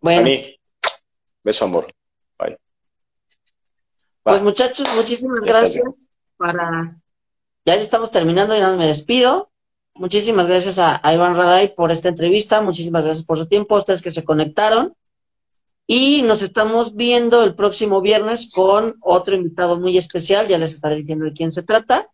Bueno. 0.01 0.29
beso 1.45 1.65
amor. 1.65 1.87
Bye. 2.39 2.57
Pues 4.23 4.43
muchachos, 4.43 4.89
muchísimas 4.95 5.41
gracias. 5.41 6.09
Para 6.37 7.01
ya 7.69 7.75
estamos 7.75 8.11
terminando, 8.11 8.57
ya 8.57 8.71
me 8.71 8.87
despido. 8.87 9.51
Muchísimas 9.93 10.47
gracias 10.47 10.79
a, 10.79 11.03
Iván 11.13 11.37
Raday 11.37 11.75
por 11.75 11.93
esta 11.93 12.09
entrevista, 12.09 12.63
muchísimas 12.63 13.05
gracias 13.05 13.27
por 13.27 13.37
su 13.37 13.47
tiempo, 13.47 13.75
a 13.75 13.81
ustedes 13.81 14.01
que 14.01 14.11
se 14.11 14.25
conectaron. 14.25 14.89
Y 15.87 16.23
nos 16.23 16.41
estamos 16.41 16.95
viendo 16.95 17.43
el 17.43 17.55
próximo 17.55 18.01
viernes 18.01 18.51
con 18.51 18.97
otro 19.03 19.35
invitado 19.35 19.77
muy 19.77 19.99
especial, 19.99 20.49
ya 20.49 20.57
les 20.57 20.73
estaré 20.73 20.97
diciendo 20.97 21.27
de 21.27 21.35
quién 21.35 21.53
se 21.53 21.63
trata. 21.63 22.09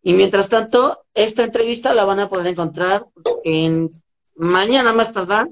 Y 0.00 0.12
mientras 0.12 0.48
tanto, 0.48 1.04
esta 1.12 1.42
entrevista 1.42 1.92
la 1.92 2.04
van 2.04 2.20
a 2.20 2.28
poder 2.28 2.46
encontrar 2.46 3.04
en 3.42 3.90
mañana 4.36 4.92
más 4.92 5.12
tardar. 5.12 5.48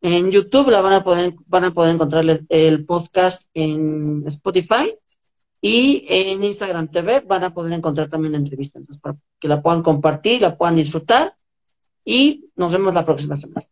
En 0.00 0.30
YouTube 0.30 0.70
la 0.70 0.80
van 0.80 0.92
a 0.92 1.04
poder, 1.04 1.32
van 1.46 1.64
a 1.64 1.70
poder 1.72 1.94
encontrar 1.94 2.24
el 2.48 2.86
podcast 2.86 3.48
en 3.54 4.22
Spotify 4.26 4.92
y 5.60 6.02
en 6.08 6.42
Instagram 6.44 6.88
TV 6.88 7.20
van 7.20 7.44
a 7.44 7.52
poder 7.52 7.72
encontrar 7.72 8.08
también 8.08 8.32
la 8.32 8.38
entrevista, 8.38 8.78
entonces 8.78 9.00
para 9.00 9.18
que 9.40 9.48
la 9.48 9.60
puedan 9.60 9.82
compartir, 9.82 10.40
la 10.40 10.56
puedan 10.56 10.76
disfrutar 10.76 11.34
y 12.04 12.50
nos 12.54 12.72
vemos 12.72 12.94
la 12.94 13.04
próxima 13.04 13.36
semana. 13.36 13.66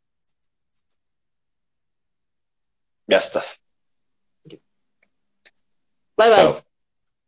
Ya 3.07 3.19
estás. 3.19 3.63
Bye 6.17 6.31
bye. 6.31 6.65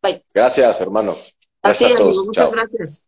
Bye. 0.03 0.25
Gracias, 0.35 0.81
hermano. 0.81 1.17
Gracias 1.63 1.93
a 1.93 1.97
todos. 1.97 2.25
muchas 2.25 2.51
gracias. 2.51 3.08